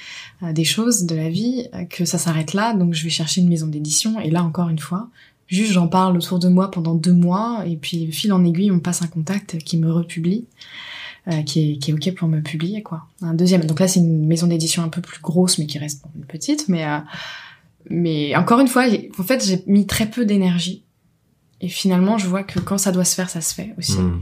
euh, 0.41 0.51
des 0.51 0.63
choses 0.63 1.03
de 1.03 1.15
la 1.15 1.29
vie 1.29 1.67
euh, 1.75 1.84
que 1.86 2.05
ça 2.05 2.17
s'arrête 2.17 2.53
là, 2.53 2.73
donc 2.73 2.93
je 2.95 3.03
vais 3.03 3.11
chercher 3.11 3.41
une 3.41 3.49
maison 3.49 3.67
d'édition, 3.67 4.19
et 4.19 4.31
là 4.31 4.43
encore 4.43 4.69
une 4.69 4.79
fois, 4.79 5.09
juste 5.47 5.71
j'en 5.73 5.88
parle 5.88 6.17
autour 6.17 6.39
de 6.39 6.47
moi 6.49 6.71
pendant 6.71 6.95
deux 6.95 7.13
mois, 7.13 7.63
et 7.67 7.75
puis 7.75 8.11
fil 8.11 8.34
en 8.34 8.43
aiguille 8.43 8.71
on 8.71 8.79
passe 8.79 9.03
un 9.03 9.07
contact 9.07 9.59
qui 9.59 9.77
me 9.77 9.91
republie. 9.91 10.45
euh, 11.31 11.41
qui 11.43 11.71
est 11.73 11.77
qui 11.77 11.91
est 11.91 11.93
ok 11.93 12.15
pour 12.15 12.27
me 12.27 12.41
publier 12.41 12.81
quoi. 12.81 13.05
Un 13.21 13.34
deuxième. 13.34 13.63
Donc 13.63 13.79
là 13.79 13.88
c'est 13.88 14.01
une 14.01 14.25
maison 14.25 14.45
d'édition 14.47 14.84
un 14.84 14.89
peu 14.89 14.99
plus 15.01 15.21
grosse 15.21 15.57
mais 15.57 15.67
qui 15.67 15.77
reste 15.79 16.01
bon, 16.03 16.09
une 16.17 16.25
petite. 16.25 16.67
Mais 16.67 16.84
euh, 16.86 16.97
mais 17.89 18.36
encore 18.36 18.59
une 18.59 18.67
fois, 18.67 18.86
en 19.17 19.23
fait, 19.23 19.45
j'ai 19.45 19.63
mis 19.67 19.86
très 19.86 20.09
peu 20.09 20.25
d'énergie. 20.25 20.84
Et 21.61 21.69
finalement, 21.69 22.17
je 22.17 22.27
vois 22.27 22.43
que 22.43 22.59
quand 22.59 22.77
ça 22.77 22.91
doit 22.91 23.05
se 23.05 23.15
faire, 23.15 23.29
ça 23.29 23.41
se 23.41 23.53
fait 23.53 23.73
aussi. 23.77 23.97
Hmm. 23.97 24.21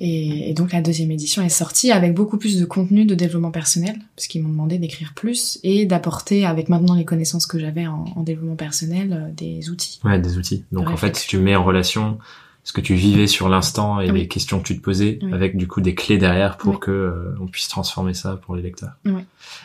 Et, 0.00 0.54
donc 0.54 0.72
la 0.72 0.80
deuxième 0.80 1.10
édition 1.10 1.42
est 1.42 1.48
sortie 1.48 1.90
avec 1.90 2.14
beaucoup 2.14 2.38
plus 2.38 2.58
de 2.58 2.64
contenu 2.64 3.04
de 3.04 3.14
développement 3.14 3.50
personnel, 3.50 3.98
parce 4.14 4.28
qu'ils 4.28 4.42
m'ont 4.42 4.48
demandé 4.48 4.78
d'écrire 4.78 5.12
plus 5.14 5.58
et 5.64 5.86
d'apporter, 5.86 6.46
avec 6.46 6.68
maintenant 6.68 6.94
les 6.94 7.04
connaissances 7.04 7.46
que 7.46 7.58
j'avais 7.58 7.86
en, 7.86 8.04
développement 8.22 8.56
personnel, 8.56 9.12
euh, 9.12 9.32
des 9.32 9.70
outils. 9.70 10.00
Ouais, 10.04 10.20
des 10.20 10.38
outils. 10.38 10.64
Donc 10.72 10.88
en 10.88 10.96
fait, 10.96 11.24
tu 11.26 11.38
mets 11.38 11.56
en 11.56 11.64
relation 11.64 12.18
ce 12.62 12.72
que 12.72 12.80
tu 12.80 12.94
vivais 12.94 13.26
sur 13.26 13.48
l'instant 13.48 13.98
et 13.98 14.12
les 14.12 14.28
questions 14.28 14.60
que 14.60 14.66
tu 14.66 14.76
te 14.76 14.82
posais, 14.82 15.18
avec 15.32 15.56
du 15.56 15.66
coup 15.66 15.80
des 15.80 15.94
clés 15.94 16.18
derrière 16.18 16.58
pour 16.58 16.80
que 16.80 16.90
euh, 16.90 17.34
on 17.40 17.46
puisse 17.46 17.68
transformer 17.68 18.12
ça 18.14 18.36
pour 18.36 18.56
les 18.56 18.62
lecteurs. 18.62 18.92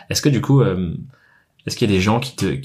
Est-ce 0.09 0.21
que 0.21 0.29
du 0.29 0.41
coup, 0.41 0.61
euh, 0.61 0.93
est-ce 1.67 1.75
qu'il 1.75 1.89
y 1.89 1.93
a 1.93 1.95
des 1.95 2.01
gens 2.01 2.19
qui 2.19 2.35
te 2.35 2.55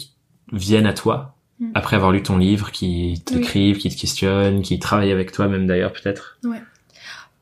viennent 0.53 0.87
à 0.87 0.93
toi 0.93 1.37
mm. 1.61 1.71
après 1.75 1.97
avoir 1.97 2.13
lu 2.13 2.23
ton 2.23 2.39
livre, 2.39 2.71
qui 2.71 3.23
t'écrivent, 3.25 3.79
qui 3.79 3.89
te 3.91 4.01
questionnent, 4.01 4.63
qui 4.63 4.79
travaillent 4.79 5.13
avec 5.13 5.33
toi 5.33 5.49
même 5.49 5.67
d'ailleurs 5.67 5.93
peut-être 5.93 6.39
Ouais 6.45 6.61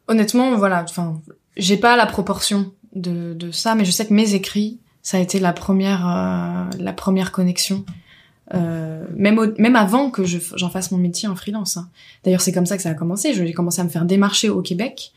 honnêtement, 0.09 0.57
voilà, 0.57 0.83
enfin, 0.83 1.21
j'ai 1.57 1.77
pas 1.77 1.97
la 1.97 2.07
proportion 2.07 2.73
de, 2.95 3.35
de 3.35 3.51
ça, 3.51 3.75
mais 3.75 3.85
je 3.85 3.91
sais 3.91 4.07
que 4.07 4.15
mes 4.15 4.35
écrits, 4.35 4.79
ça 5.03 5.19
a 5.19 5.21
été 5.21 5.39
la 5.39 5.53
première, 5.53 6.07
euh, 6.09 6.65
la 6.79 6.93
première 6.93 7.33
connexion. 7.33 7.85
Euh, 8.55 9.05
même 9.17 9.55
même 9.59 9.75
avant 9.75 10.09
que 10.09 10.23
j'en 10.25 10.71
fasse 10.71 10.93
mon 10.93 10.99
métier 10.99 11.29
en 11.29 11.35
freelance. 11.35 11.79
Hein. 11.79 11.89
D'ailleurs, 12.23 12.41
c'est 12.41 12.53
comme 12.53 12.67
ça 12.67 12.77
que 12.77 12.83
ça 12.83 12.91
a 12.91 12.95
commencé. 12.95 13.35
J'ai 13.35 13.53
commencé 13.53 13.81
à 13.81 13.85
me 13.85 13.89
faire 13.89 14.05
démarcher 14.05 14.51
au 14.51 14.63
Québec 14.63 15.13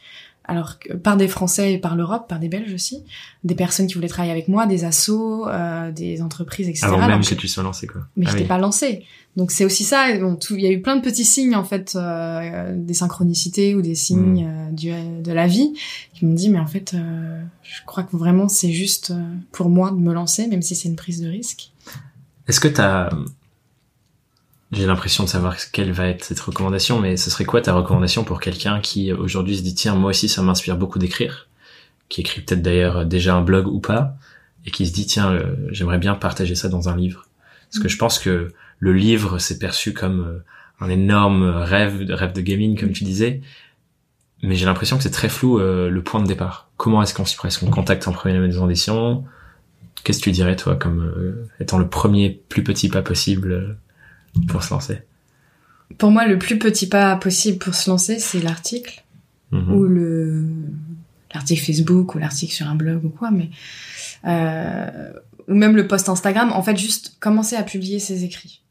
alors 0.50 0.80
que, 0.80 0.93
par 0.93 1.16
des 1.16 1.28
Français 1.28 1.74
et 1.74 1.78
par 1.78 1.95
l'Europe, 1.95 2.28
par 2.28 2.39
des 2.39 2.50
Belges 2.50 2.74
aussi, 2.74 3.04
des 3.43 3.56
personnes 3.56 3.88
qui 3.88 3.93
voulaient 3.93 4.08
travailler 4.08 4.32
avec 4.32 4.47
moi, 4.47 4.66
des 4.66 4.84
assos, 4.84 5.47
euh, 5.47 5.91
des 5.91 6.22
entreprises, 6.22 6.68
etc. 6.68 6.88
Avant 6.88 7.08
même 7.08 7.24
que 7.24 7.36
tu 7.36 7.47
sois 7.47 7.64
lancé, 7.64 7.88
quoi. 7.88 8.02
Mais 8.18 8.26
ah 8.28 8.32
je 8.32 8.38
t'ai 8.38 8.45
pas 8.45 8.58
lancé. 8.58 9.06
Donc 9.36 9.52
c'est 9.52 9.64
aussi 9.64 9.84
ça. 9.84 10.18
Bon, 10.18 10.38
il 10.52 10.62
y 10.62 10.68
a 10.68 10.72
eu 10.72 10.82
plein 10.82 10.95
de 10.95 11.02
petits 11.02 11.24
signes 11.24 11.56
en 11.56 11.64
fait, 11.64 11.95
euh, 11.95 12.74
des 12.76 12.93
synchronicités 12.93 13.76
ou 13.76 13.82
des 13.82 13.95
signes 13.95 14.45
hmm. 14.45 14.70
euh, 14.70 14.72
du, 14.72 15.22
de 15.22 15.32
la 15.32 15.47
vie 15.47 15.74
qui 16.14 16.26
m'ont 16.26 16.34
dit 16.34 16.50
mais 16.50 16.60
en 16.60 16.68
fait, 16.68 16.93
euh, 16.93 17.41
je 17.64 17.80
crois 17.86 18.04
que 18.04 18.18
vraiment 18.18 18.50
c'est 18.50 18.72
juste 18.72 19.12
euh, 19.12 19.24
pour 19.52 19.70
moi 19.70 19.91
de 19.91 19.97
me 19.97 20.14
lancer, 20.14 20.47
même 20.47 20.62
si 20.62 20.76
c'est 20.76 20.89
une 20.89 20.95
prise 20.95 21.22
de 21.22 21.30
risque. 21.30 21.72
Est-ce 22.47 22.60
que 22.60 22.68
t'as 22.68 23.12
j'ai 24.72 24.86
l'impression 24.86 25.24
de 25.24 25.30
savoir 25.30 25.55
quelle 25.72 25.91
va 25.91 26.07
être 26.07 26.24
cette 26.24 26.39
recommandation, 26.39 26.99
mais 26.99 27.17
ce 27.17 27.30
serait 27.30 27.45
quoi 27.45 27.61
ta 27.61 27.74
recommandation 27.74 28.24
pour 28.24 28.39
quelqu'un 28.39 28.80
qui 28.80 29.11
aujourd'hui 29.11 29.57
se 29.57 29.63
dit 29.63 29.74
tiens 29.74 29.95
moi 29.95 30.11
aussi 30.11 30.30
ça 30.30 30.43
m'inspire 30.43 30.78
beaucoup 30.78 30.99
d'écrire, 30.99 31.47
qui 32.07 32.22
écrit 32.22 32.41
peut-être 32.41 32.61
d'ailleurs 32.61 33.05
déjà 33.05 33.36
un 33.36 33.41
blog 33.41 33.67
ou 33.67 33.80
pas, 33.80 34.15
et 34.65 34.72
qui 34.72 34.86
se 34.86 34.93
dit 34.93 35.07
tiens 35.07 35.32
euh, 35.32 35.55
j'aimerais 35.72 35.97
bien 35.97 36.13
partager 36.13 36.53
ça 36.53 36.70
dans 36.70 36.88
un 36.88 36.95
livre. 36.95 37.26
Parce 37.72 37.82
que 37.82 37.89
je 37.89 37.97
pense 37.97 38.20
que 38.20 38.53
le 38.78 38.93
livre 38.93 39.39
c'est 39.39 39.57
perçu 39.57 39.93
comme 39.93 40.22
euh, 40.22 40.86
un 40.86 40.89
énorme 40.89 41.43
rêve, 41.43 42.05
rêve 42.09 42.34
de 42.34 42.41
gaming 42.41 42.80
comme 42.80 42.91
tu 42.91 43.03
disais, 43.03 43.41
mais 44.43 44.53
j'ai 44.53 44.65
l'impression 44.65 44.97
que 44.97 45.03
c'est 45.03 45.09
très 45.09 45.30
flou 45.30 45.59
euh, 45.59 45.89
le 45.89 46.03
point 46.03 46.22
de 46.22 46.28
départ. 46.28 46.70
Comment 46.78 47.01
est-ce 47.01 47.15
qu'on 47.15 47.26
s'y 47.26 47.36
prend 47.36 47.47
Est-ce 47.47 47.59
qu'on 47.59 47.72
contacte 47.72 48.07
en 48.07 48.11
première 48.11 48.39
maison 48.39 48.67
d'édition? 48.67 49.26
Qu'est-ce 50.03 50.20
que 50.20 50.26
tu 50.26 50.32
dirais 50.32 50.55
toi 50.55 50.76
comme 50.76 51.11
étant 51.59 51.78
le 51.80 51.89
premier 51.89 52.41
plus 52.47 52.63
petit 52.63 52.88
pas 52.88 53.01
possible 53.01 53.78
pour 54.47 54.63
se 54.63 54.73
lancer 54.73 55.01
Pour 55.97 56.11
moi, 56.11 56.27
le 56.27 56.38
plus 56.38 56.59
petit 56.59 56.88
pas 56.88 57.15
possible 57.15 57.57
pour 57.57 57.75
se 57.75 57.89
lancer, 57.89 58.19
c'est 58.19 58.41
l'article 58.41 59.03
mhm. 59.51 59.73
ou 59.73 59.84
le 59.84 60.45
l'article 61.34 61.63
Facebook 61.63 62.15
ou 62.15 62.17
l'article 62.17 62.53
sur 62.53 62.67
un 62.67 62.75
blog 62.75 63.05
ou 63.05 63.09
quoi, 63.09 63.30
mais 63.30 63.49
euh, 64.25 65.13
ou 65.47 65.53
même 65.53 65.75
le 65.75 65.88
post 65.88 66.09
Instagram. 66.09 66.51
En 66.51 66.63
fait, 66.63 66.77
juste 66.77 67.17
commencer 67.19 67.55
à 67.55 67.63
publier 67.63 67.99
ses 67.99 68.23
écrits 68.23 68.61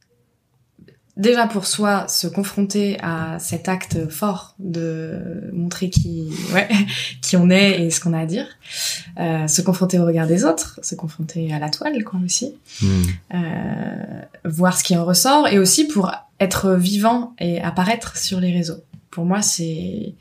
déjà 1.19 1.47
pour 1.47 1.66
soi 1.66 2.07
se 2.09 2.27
confronter 2.27 2.97
à 3.03 3.39
cet 3.41 3.69
acte 3.69 4.09
fort 4.09 4.55
de 4.59 5.51
montrer 5.53 5.91
qui 5.91 6.31
ouais 6.55 6.69
qui 7.21 7.37
on 7.37 7.51
est 7.51 7.83
et 7.83 7.91
ce 7.91 8.01
qu'on 8.01 8.14
a 8.14 8.21
à 8.21 8.27
dire. 8.27 8.47
Euh, 9.19 9.47
se 9.49 9.61
confronter 9.61 9.99
au 9.99 10.07
regard 10.07 10.27
des 10.27 10.45
autres 10.45 10.79
se 10.83 10.95
confronter 10.95 11.53
à 11.53 11.59
la 11.59 11.69
toile 11.69 12.03
quoi 12.05 12.21
aussi. 12.25 12.55
Hmm. 12.81 13.03
euh, 13.35 14.23
voir 14.45 14.79
ce 14.79 14.85
qui 14.85 14.97
en 14.97 15.05
ressort 15.05 15.49
et 15.49 15.59
aussi 15.59 15.87
pour 15.87 16.12
être 16.41 16.75
vivant 16.75 17.35
et 17.41 17.61
apparaître 17.61 18.16
sur 18.16 18.41
les 18.41 18.53
réseaux. 18.53 18.83
Pour 19.11 19.25
moi 19.25 19.43
c'est 19.43 20.14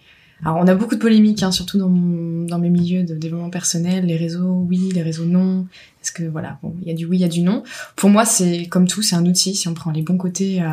alors 0.43 0.57
on 0.57 0.67
a 0.67 0.75
beaucoup 0.75 0.95
de 0.95 0.99
polémiques, 0.99 1.41
hein, 1.41 1.51
surtout 1.51 1.79
dans, 1.79 1.89
dans 1.89 2.59
mes 2.59 2.69
milieux 2.69 3.03
de 3.03 3.15
développement 3.15 3.49
personnel, 3.49 4.05
les 4.05 4.17
réseaux 4.17 4.65
oui, 4.67 4.91
les 4.93 5.01
réseaux 5.01 5.25
non. 5.25 5.65
Est-ce 6.01 6.11
que 6.11 6.23
voilà, 6.23 6.59
bon, 6.61 6.75
il 6.81 6.87
y 6.87 6.91
a 6.91 6.93
du 6.93 7.05
oui, 7.05 7.17
il 7.17 7.21
y 7.21 7.25
a 7.25 7.29
du 7.29 7.41
non. 7.41 7.63
Pour 7.95 8.09
moi, 8.09 8.23
c'est 8.23 8.67
comme 8.67 8.87
tout, 8.87 9.01
c'est 9.01 9.15
un 9.15 9.25
outil. 9.25 9.55
Si 9.55 9.67
on 9.67 9.73
prend 9.73 9.91
les 9.91 10.03
bons 10.03 10.17
côtés 10.17 10.61
euh, 10.61 10.67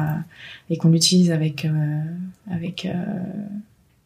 et 0.68 0.76
qu'on 0.76 0.90
l'utilise 0.90 1.30
avec 1.32 1.64
euh, 1.64 2.02
avec 2.50 2.84
euh, 2.84 2.92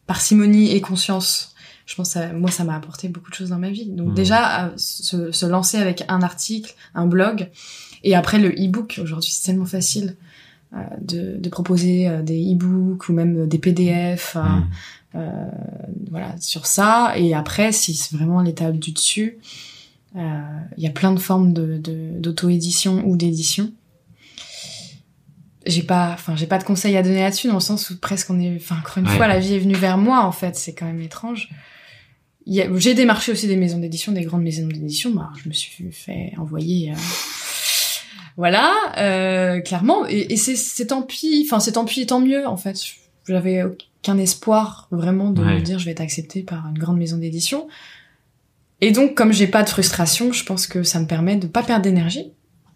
parcimonie 0.07 0.71
et 0.71 0.79
conscience, 0.79 1.53
je 1.85 1.95
pense 1.95 2.13
que 2.13 2.33
moi 2.33 2.51
ça 2.51 2.63
m'a 2.63 2.75
apporté 2.75 3.09
beaucoup 3.09 3.29
de 3.29 3.35
choses 3.35 3.49
dans 3.49 3.59
ma 3.59 3.69
vie. 3.69 3.87
Donc 3.87 4.11
mmh. 4.11 4.15
déjà 4.15 4.73
se, 4.77 5.31
se, 5.31 5.45
lancer 5.45 5.77
avec 5.77 6.05
un 6.07 6.21
article, 6.21 6.73
un 6.95 7.05
blog, 7.05 7.49
et 8.05 8.15
après 8.15 8.39
le 8.39 8.49
e-book. 8.49 8.99
Aujourd'hui, 9.03 9.31
c'est 9.31 9.45
tellement 9.45 9.65
facile. 9.65 10.15
De, 11.01 11.37
de, 11.37 11.49
proposer 11.49 12.07
des 12.21 12.53
e-books 12.53 13.09
ou 13.09 13.13
même 13.13 13.47
des 13.47 13.57
PDF. 13.57 14.35
Mmh. 14.35 14.67
Euh, 15.15 15.49
voilà 16.11 16.35
sur 16.39 16.65
ça. 16.65 17.13
Et 17.17 17.33
après 17.33 17.71
si 17.71 17.93
c'est 17.95 18.15
vraiment 18.15 18.41
l'étape 18.41 18.77
du 18.77 18.91
dessus 18.91 19.39
euh, 20.15 20.41
il 20.77 20.83
y 20.83 20.87
a 20.87 20.91
plein 20.91 21.11
de 21.11 21.19
formes 21.19 21.53
de 21.53 21.77
d'auto-édition 22.19 23.03
ou 23.05 23.15
d'édition. 23.15 23.71
J'ai 25.65 25.83
pas 25.83 26.11
enfin 26.13 26.35
j'ai 26.35 26.47
pas 26.47 26.57
de 26.57 26.63
conseils 26.63 26.97
à 26.97 27.03
donner 27.03 27.21
là-dessus 27.21 27.47
dans 27.47 27.55
le 27.55 27.59
sens 27.59 27.89
où 27.89 27.99
presque 27.99 28.29
on 28.31 28.39
est 28.39 28.55
enfin 28.55 28.77
encore 28.79 28.97
une 28.97 29.07
fois 29.07 29.27
la 29.27 29.39
vie 29.39 29.53
est 29.53 29.59
venue 29.59 29.75
vers 29.75 29.97
moi 29.97 30.25
en 30.25 30.31
fait. 30.31 30.55
C'est 30.55 30.73
quand 30.73 30.85
même 30.85 31.01
étrange. 31.01 31.49
J'ai 32.47 32.95
démarché 32.95 33.31
aussi 33.31 33.45
des 33.45 33.57
maisons 33.57 33.77
d'édition 33.77 34.11
des 34.11 34.23
grandes 34.23 34.41
maisons 34.41 34.65
d'édition. 34.65 35.11
Bah, 35.11 35.29
je 35.43 35.47
me 35.47 35.53
suis 35.53 35.91
fait 35.91 36.33
envoyer 36.39 36.91
euh, 36.91 36.95
voilà 38.35 38.73
euh, 38.97 39.59
clairement. 39.59 40.07
Et, 40.07 40.33
et 40.33 40.37
c'est 40.37 40.87
tant 40.87 41.03
pis 41.03 41.43
enfin 41.45 41.59
c'est 41.59 41.73
tant 41.73 41.85
pis 41.85 42.07
tant 42.07 42.19
mieux 42.19 42.47
en 42.47 42.57
fait 42.57 42.81
j'avais 43.27 43.63
qu'un 44.01 44.17
espoir 44.17 44.87
vraiment 44.91 45.31
de 45.31 45.43
me 45.43 45.59
dire 45.59 45.79
je 45.79 45.85
vais 45.85 45.91
être 45.91 46.01
acceptée 46.01 46.43
par 46.43 46.67
une 46.67 46.77
grande 46.77 46.97
maison 46.97 47.17
d'édition. 47.17 47.67
Et 48.81 48.91
donc 48.91 49.15
comme 49.15 49.33
j'ai 49.33 49.47
pas 49.47 49.63
de 49.63 49.69
frustration, 49.69 50.31
je 50.31 50.43
pense 50.43 50.67
que 50.67 50.83
ça 50.83 50.99
me 50.99 51.05
permet 51.05 51.35
de 51.35 51.47
pas 51.47 51.63
perdre 51.63 51.83
d'énergie 51.83 52.31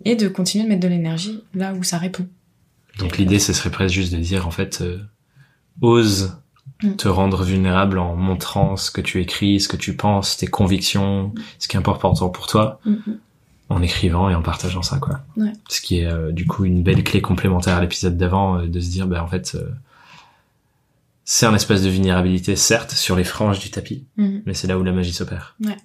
et 0.05 0.15
de 0.15 0.27
continuer 0.27 0.65
de 0.65 0.69
mettre 0.69 0.81
de 0.81 0.87
l'énergie 0.87 1.43
là 1.53 1.73
où 1.73 1.83
ça 1.83 1.97
répond. 1.97 2.27
Donc 2.99 3.17
l'idée 3.17 3.39
ce 3.39 3.53
serait 3.53 3.71
presque 3.71 3.95
juste 3.95 4.13
de 4.13 4.17
dire 4.17 4.45
en 4.45 4.51
fait 4.51 4.81
euh, 4.81 4.99
ose 5.81 6.37
mm. 6.83 6.95
te 6.95 7.07
rendre 7.07 7.43
vulnérable 7.43 7.99
en 7.99 8.15
montrant 8.15 8.75
ce 8.75 8.91
que 8.91 9.01
tu 9.01 9.21
écris, 9.21 9.61
ce 9.61 9.67
que 9.67 9.77
tu 9.77 9.95
penses, 9.95 10.37
tes 10.37 10.47
convictions, 10.47 11.29
mm. 11.29 11.33
ce 11.59 11.67
qui 11.67 11.77
est 11.77 11.79
important 11.79 12.13
pour 12.29 12.47
toi. 12.47 12.79
Mm-hmm. 12.85 13.17
en 13.69 13.81
écrivant 13.81 14.29
et 14.29 14.35
en 14.35 14.41
partageant 14.41 14.81
ça 14.81 14.97
quoi. 14.97 15.21
Ce 15.69 15.79
qui 15.79 15.99
est 15.99 16.05
euh, 16.05 16.33
du 16.33 16.45
coup 16.45 16.65
une 16.65 16.83
belle 16.83 17.03
clé 17.03 17.21
complémentaire 17.21 17.77
à 17.77 17.81
l'épisode 17.81 18.17
d'avant 18.17 18.59
euh, 18.59 18.67
de 18.67 18.79
se 18.81 18.89
dire 18.89 19.07
ben 19.07 19.21
en 19.21 19.27
fait 19.27 19.57
c'est 21.25 21.45
un 21.45 21.55
espace 21.55 21.81
de 21.81 21.89
vulnérabilité, 21.89 22.55
certes, 22.55 22.91
sur 22.91 23.15
les 23.15 23.23
franges 23.23 23.59
du 23.59 23.71
tapis, 23.71 24.05
mhm. 24.17 24.43
mais 24.45 24.53
c'est 24.53 24.67
là 24.67 24.77
où 24.77 24.83
la 24.83 24.91
magie 24.91 25.13
s'opère. 25.13 25.55
Ouais. 25.63 25.77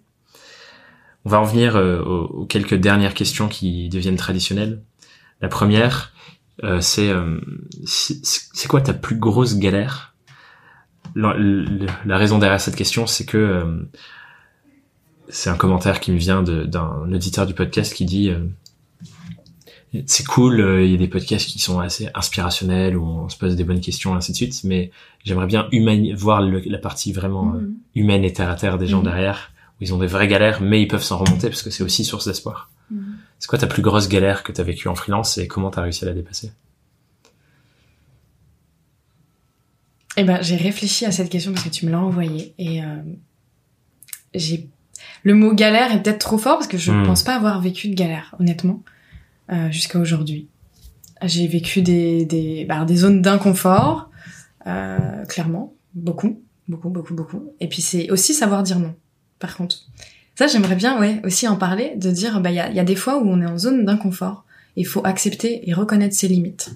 On 1.24 1.30
va 1.30 1.40
en 1.40 1.44
venir 1.44 1.76
euh, 1.76 2.00
aux, 2.00 2.46
quelques 2.46 2.74
dernières 2.74 3.14
questions 3.14 3.48
qui 3.48 3.88
deviennent 3.88 4.16
traditionnelles. 4.16 4.82
La 5.40 5.48
première, 5.48 6.12
euh, 6.64 6.80
c'est 6.80 7.08
euh, 7.08 7.40
c'est 7.84 8.68
quoi 8.68 8.80
ta 8.80 8.94
plus 8.94 9.16
grosse 9.16 9.58
galère? 9.58 10.14
La, 11.14 11.34
la, 12.04 12.16
raison 12.18 12.38
derrière 12.38 12.60
cette 12.60 12.76
question, 12.76 13.06
c'est 13.06 13.24
que 13.24 13.86
c'est 15.28 15.50
un 15.50 15.56
commentaire 15.56 16.00
qui 16.00 16.12
me 16.12 16.18
vient 16.18 16.42
d'un 16.42 17.12
auditeur 17.12 17.46
du 17.46 17.54
podcast 17.54 17.94
qui 17.94 18.04
dit 18.04 18.32
c'est 20.06 20.26
cool, 20.26 20.60
euh, 20.60 20.84
il 20.84 20.92
y 20.92 20.94
a 20.94 20.98
des 20.98 21.08
podcasts 21.08 21.48
qui 21.48 21.58
sont 21.58 21.80
assez 21.80 22.08
inspirationnels 22.14 22.96
où 22.96 23.04
on 23.04 23.28
se 23.28 23.36
pose 23.36 23.56
des 23.56 23.64
bonnes 23.64 23.80
questions 23.80 24.14
et 24.14 24.18
ainsi 24.18 24.32
de 24.32 24.36
suite, 24.36 24.64
mais 24.64 24.90
j'aimerais 25.24 25.46
bien 25.46 25.68
voir 26.14 26.42
la 26.42 26.78
partie 26.78 27.12
vraiment 27.12 27.54
euh, 27.54 27.60
mhm. 27.60 27.74
humaine 27.94 28.24
et 28.24 28.32
terre 28.32 28.50
à 28.50 28.54
terre 28.54 28.78
des 28.78 28.86
gens 28.86 28.98
mhm. 28.98 29.04
derrière, 29.04 29.52
où 29.72 29.84
ils 29.84 29.94
ont 29.94 29.98
des 29.98 30.06
vraies 30.06 30.28
galères, 30.28 30.60
mais 30.60 30.82
ils 30.82 30.88
peuvent 30.88 31.02
s'en 31.02 31.18
remonter 31.18 31.48
parce 31.48 31.62
que 31.62 31.70
c'est 31.70 31.82
aussi 31.82 32.04
source 32.04 32.26
d'espoir. 32.26 32.70
Mhm. 32.90 33.16
C'est 33.38 33.48
quoi 33.48 33.58
ta 33.58 33.66
plus 33.66 33.82
grosse 33.82 34.08
galère 34.08 34.42
que 34.42 34.52
tu 34.52 34.60
as 34.60 34.64
vécue 34.64 34.88
en 34.88 34.94
freelance 34.94 35.38
et 35.38 35.48
comment 35.48 35.70
tu 35.70 35.78
as 35.78 35.82
réussi 35.82 36.04
à 36.04 36.08
la 36.08 36.14
dépasser? 36.14 36.52
Eh 40.16 40.24
ben, 40.24 40.42
j'ai 40.42 40.56
réfléchi 40.56 41.06
à 41.06 41.12
cette 41.12 41.30
question 41.30 41.52
parce 41.52 41.64
que 41.64 41.70
tu 41.70 41.86
me 41.86 41.92
l'as 41.92 42.00
envoyée 42.00 42.52
et 42.58 42.82
euh, 42.82 42.96
j'ai 44.34 44.68
le 45.22 45.34
mot 45.34 45.54
galère 45.54 45.92
est 45.92 46.02
peut-être 46.02 46.18
trop 46.18 46.38
fort 46.38 46.58
parce 46.58 46.68
que 46.68 46.78
je 46.78 46.92
ne 46.92 47.02
hmm. 47.02 47.06
pense 47.06 47.22
pas 47.22 47.34
avoir 47.34 47.60
vécu 47.60 47.88
de 47.88 47.94
galère, 47.94 48.34
honnêtement. 48.38 48.82
Euh, 49.50 49.70
jusqu'à 49.70 49.98
aujourd'hui. 49.98 50.48
J'ai 51.22 51.46
vécu 51.46 51.80
des, 51.80 52.26
des, 52.26 52.66
bah, 52.66 52.84
des 52.84 52.96
zones 52.96 53.22
d'inconfort, 53.22 54.10
euh, 54.66 55.24
clairement, 55.24 55.74
beaucoup, 55.94 56.42
beaucoup, 56.68 56.90
beaucoup, 56.90 57.14
beaucoup. 57.14 57.52
Et 57.58 57.68
puis 57.68 57.80
c'est 57.80 58.10
aussi 58.10 58.34
savoir 58.34 58.62
dire 58.62 58.78
non, 58.78 58.94
par 59.38 59.56
contre. 59.56 59.86
Ça, 60.34 60.46
j'aimerais 60.46 60.76
bien, 60.76 61.00
ouais, 61.00 61.20
aussi 61.24 61.48
en 61.48 61.56
parler, 61.56 61.94
de 61.96 62.10
dire, 62.10 62.40
bah, 62.40 62.50
il 62.50 62.56
y 62.56 62.60
a, 62.60 62.70
y 62.70 62.78
a 62.78 62.84
des 62.84 62.94
fois 62.94 63.18
où 63.18 63.26
on 63.26 63.40
est 63.40 63.46
en 63.46 63.58
zone 63.58 63.84
d'inconfort. 63.84 64.44
Il 64.76 64.86
faut 64.86 65.04
accepter 65.04 65.68
et 65.68 65.72
reconnaître 65.72 66.14
ses 66.14 66.28
limites. 66.28 66.70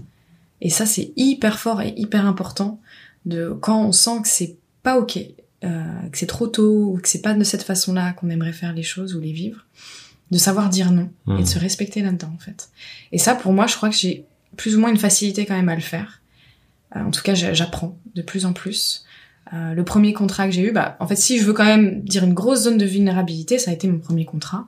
Et 0.61 0.71
ça, 0.71 0.87
c'est 0.87 1.13
hyper 1.17 1.59
fort 1.59 1.83
et 1.83 1.93
hyper 1.97 2.27
important 2.27 2.81
de 3.27 3.57
quand 3.61 3.85
on 3.85 3.93
sent 3.93 4.23
que 4.23 4.29
c'est 4.29 4.57
pas 4.83 4.99
ok 4.99 5.19
euh, 5.65 6.09
que 6.11 6.19
c'est 6.19 6.27
trop 6.27 6.49
tôt 6.49 6.93
ou 6.93 6.99
que 6.99 7.09
c'est 7.09 7.23
pas 7.23 7.35
de 7.35 7.45
cette 7.45 7.63
façon-là 7.63 8.15
qu'on 8.15 8.31
aimerait 8.31 8.53
faire 8.53 8.73
les 8.73 8.83
choses 8.83 9.15
ou 9.15 9.21
les 9.21 9.31
vivre, 9.31 9.65
de 10.33 10.39
savoir 10.39 10.69
dire 10.71 10.91
non 10.91 11.11
et 11.29 11.31
de 11.31 11.37
Mhm. 11.39 11.47
se 11.47 11.59
respecter 11.61 12.03
là-dedans 12.03 12.33
en 12.35 12.39
fait. 12.39 12.71
Et 13.13 13.19
ça, 13.19 13.35
pour 13.37 13.53
moi, 13.53 13.67
je 13.69 13.77
crois 13.77 13.91
que 13.91 13.97
j'ai 13.97 14.25
plus 14.57 14.75
ou 14.77 14.81
moins 14.81 14.91
une 14.91 14.97
facilité 14.99 15.47
quand 15.47 15.55
même 15.55 15.69
à 15.69 15.75
le 15.77 15.81
faire. 15.83 16.21
Euh, 16.97 17.01
en 17.01 17.11
tout 17.11 17.23
cas, 17.23 17.35
j'a- 17.35 17.55
j'apprends 17.55 17.97
de 18.15 18.23
plus 18.23 18.45
en 18.47 18.53
plus. 18.53 19.05
Euh, 19.53 19.75
le 19.75 19.85
premier 19.85 20.13
contrat 20.15 20.47
que 20.47 20.53
j'ai 20.53 20.63
eu, 20.63 20.73
bah, 20.73 20.97
en 21.01 21.07
fait, 21.07 21.17
si 21.17 21.39
je 21.39 21.45
veux 21.45 21.53
quand 21.53 21.65
même 21.65 22.03
dire 22.03 22.25
une 22.25 22.35
grosse 22.35 22.63
zone 22.63 22.79
de 22.79 22.87
vulnérabilité, 22.87 23.59
ça 23.59 23.71
a 23.71 23.75
été 23.75 23.87
mon 23.89 23.99
premier 23.99 24.25
contrat. 24.25 24.67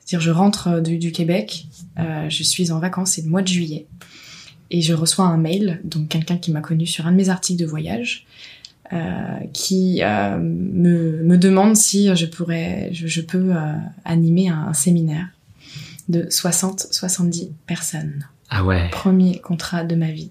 C'est-à-dire, 0.00 0.24
je 0.26 0.30
rentre 0.32 0.68
euh, 0.68 0.80
du, 0.80 0.98
du 0.98 1.12
Québec, 1.12 1.66
euh, 1.98 2.28
je 2.28 2.42
suis 2.42 2.70
en 2.72 2.78
vacances, 2.78 3.12
c'est 3.12 3.22
le 3.22 3.28
mois 3.30 3.42
de 3.42 3.48
juillet, 3.48 3.86
et 4.70 4.80
je 4.82 4.94
reçois 4.94 5.24
un 5.26 5.36
mail, 5.36 5.80
donc 5.84 6.08
quelqu'un 6.08 6.38
qui 6.38 6.50
m'a 6.50 6.60
connu 6.60 6.86
sur 6.86 7.06
un 7.06 7.12
de 7.12 7.16
mes 7.16 7.28
articles 7.28 7.60
de 7.60 7.66
voyage, 7.66 8.26
qui 9.52 10.02
euh, 10.02 10.38
me, 10.38 11.22
me 11.22 11.36
demande 11.38 11.76
si 11.76 12.14
je 12.14 12.26
pourrais, 12.26 12.90
je, 12.92 13.06
je 13.06 13.20
peux 13.20 13.54
euh, 13.54 13.72
animer 14.04 14.48
un, 14.48 14.66
un 14.68 14.72
séminaire 14.74 15.26
de 16.08 16.22
60-70 16.24 17.50
personnes. 17.66 18.26
Ah 18.48 18.64
ouais. 18.64 18.88
Premier 18.92 19.40
contrat 19.40 19.82
de 19.84 19.96
ma 19.96 20.10
vie. 20.12 20.30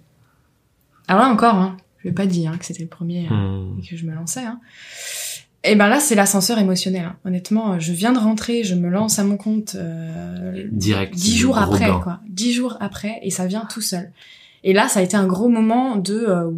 Alors 1.08 1.24
là 1.24 1.30
encore, 1.30 1.56
hein, 1.56 1.78
je 2.00 2.08
vais 2.10 2.14
pas 2.16 2.26
dire 2.26 2.52
hein, 2.52 2.58
que 2.58 2.66
c'était 2.66 2.84
le 2.84 2.90
premier 2.90 3.28
euh, 3.30 3.34
Hmm. 3.34 3.80
et 3.80 3.88
que 3.88 3.98
je 3.98 4.06
me 4.06 4.14
lançais. 4.14 4.44
Hein. 4.46 4.60
Et 5.68 5.76
ben 5.76 5.88
là, 5.88 6.00
c'est 6.00 6.16
l'ascenseur 6.16 6.60
émotionnel. 6.60 7.06
hein. 7.06 7.16
Honnêtement, 7.26 7.80
je 7.80 7.92
viens 7.92 8.14
de 8.14 8.20
rentrer, 8.20 8.64
je 8.64 8.76
me 8.76 8.88
lance 8.90 9.18
à 9.20 9.24
mon 9.24 9.36
compte 9.36 9.76
euh, 9.76 10.68
Direct. 10.72 11.14
dix 11.16 11.36
jours 11.38 11.58
après, 11.58 11.90
quoi. 12.04 12.20
Dix 12.30 12.54
jours 12.54 12.78
après, 12.80 13.20
et 13.24 13.32
ça 13.32 13.48
vient 13.48 13.66
tout 13.66 13.82
seul. 13.82 14.12
Et 14.64 14.74
là, 14.74 14.88
ça 14.88 15.00
a 15.00 15.04
été 15.04 15.18
un 15.18 15.26
gros 15.28 15.50
moment 15.50 15.96
de 15.96 16.14
euh, 16.14 16.52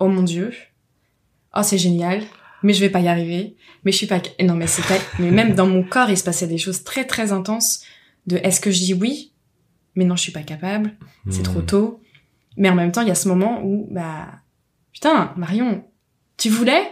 oh 0.00 0.08
mon 0.08 0.22
dieu, 0.24 0.52
oh 1.56 1.62
c'est 1.62 1.78
génial, 1.78 2.22
mais 2.62 2.72
je 2.72 2.80
vais 2.80 2.90
pas 2.90 3.00
y 3.00 3.08
arriver, 3.08 3.56
mais 3.84 3.92
je 3.92 3.96
suis 3.96 4.06
pas. 4.06 4.20
Non 4.42 4.54
mais 4.54 4.66
c'était, 4.66 5.00
mais 5.18 5.30
même 5.30 5.54
dans 5.54 5.66
mon 5.66 5.82
corps, 5.82 6.10
il 6.10 6.16
se 6.18 6.24
passait 6.24 6.46
des 6.46 6.58
choses 6.58 6.84
très 6.84 7.04
très 7.06 7.32
intenses. 7.32 7.82
De 8.26 8.36
est-ce 8.36 8.60
que 8.60 8.70
je 8.70 8.78
dis 8.80 8.94
oui, 8.94 9.32
mais 9.96 10.04
non, 10.04 10.14
je 10.16 10.22
suis 10.22 10.32
pas 10.32 10.42
capable, 10.42 10.92
c'est 11.30 11.40
Hmm. 11.40 11.44
trop 11.44 11.62
tôt. 11.62 12.00
Mais 12.56 12.68
en 12.68 12.74
même 12.74 12.92
temps, 12.92 13.00
il 13.02 13.08
y 13.08 13.10
a 13.10 13.14
ce 13.16 13.28
moment 13.28 13.62
où 13.64 13.88
bah 13.90 14.28
putain, 14.92 15.32
Marion, 15.36 15.84
tu 16.36 16.50
voulais, 16.50 16.82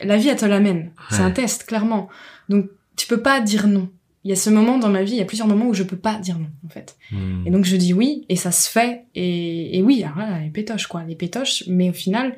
la 0.00 0.16
vie 0.16 0.28
elle 0.28 0.36
te 0.38 0.44
l'amène. 0.46 0.92
C'est 1.10 1.20
un 1.22 1.30
test 1.30 1.64
clairement. 1.64 2.08
Donc 2.48 2.66
tu 2.96 3.06
peux 3.06 3.20
pas 3.20 3.40
dire 3.40 3.66
non. 3.66 3.90
Il 4.24 4.28
y 4.30 4.32
a 4.32 4.36
ce 4.36 4.50
moment 4.50 4.76
dans 4.78 4.90
ma 4.90 5.02
vie, 5.02 5.12
il 5.12 5.18
y 5.18 5.22
a 5.22 5.24
plusieurs 5.24 5.48
moments 5.48 5.66
où 5.66 5.72
je 5.74 5.82
peux 5.82 5.96
pas 5.96 6.18
dire 6.18 6.38
non 6.38 6.50
en 6.66 6.68
fait. 6.68 6.96
Hmm. 7.10 7.46
Et 7.46 7.50
donc 7.50 7.64
je 7.64 7.76
dis 7.76 7.92
oui 7.92 8.24
et 8.28 8.36
ça 8.36 8.52
se 8.52 8.70
fait 8.70 9.04
et, 9.14 9.78
et 9.78 9.82
oui, 9.82 10.02
alors 10.04 10.18
là 10.18 10.38
les 10.40 10.50
pétoches 10.50 10.86
quoi, 10.86 11.02
les 11.04 11.14
pétoches. 11.16 11.64
Mais 11.68 11.90
au 11.90 11.94
final, 11.94 12.36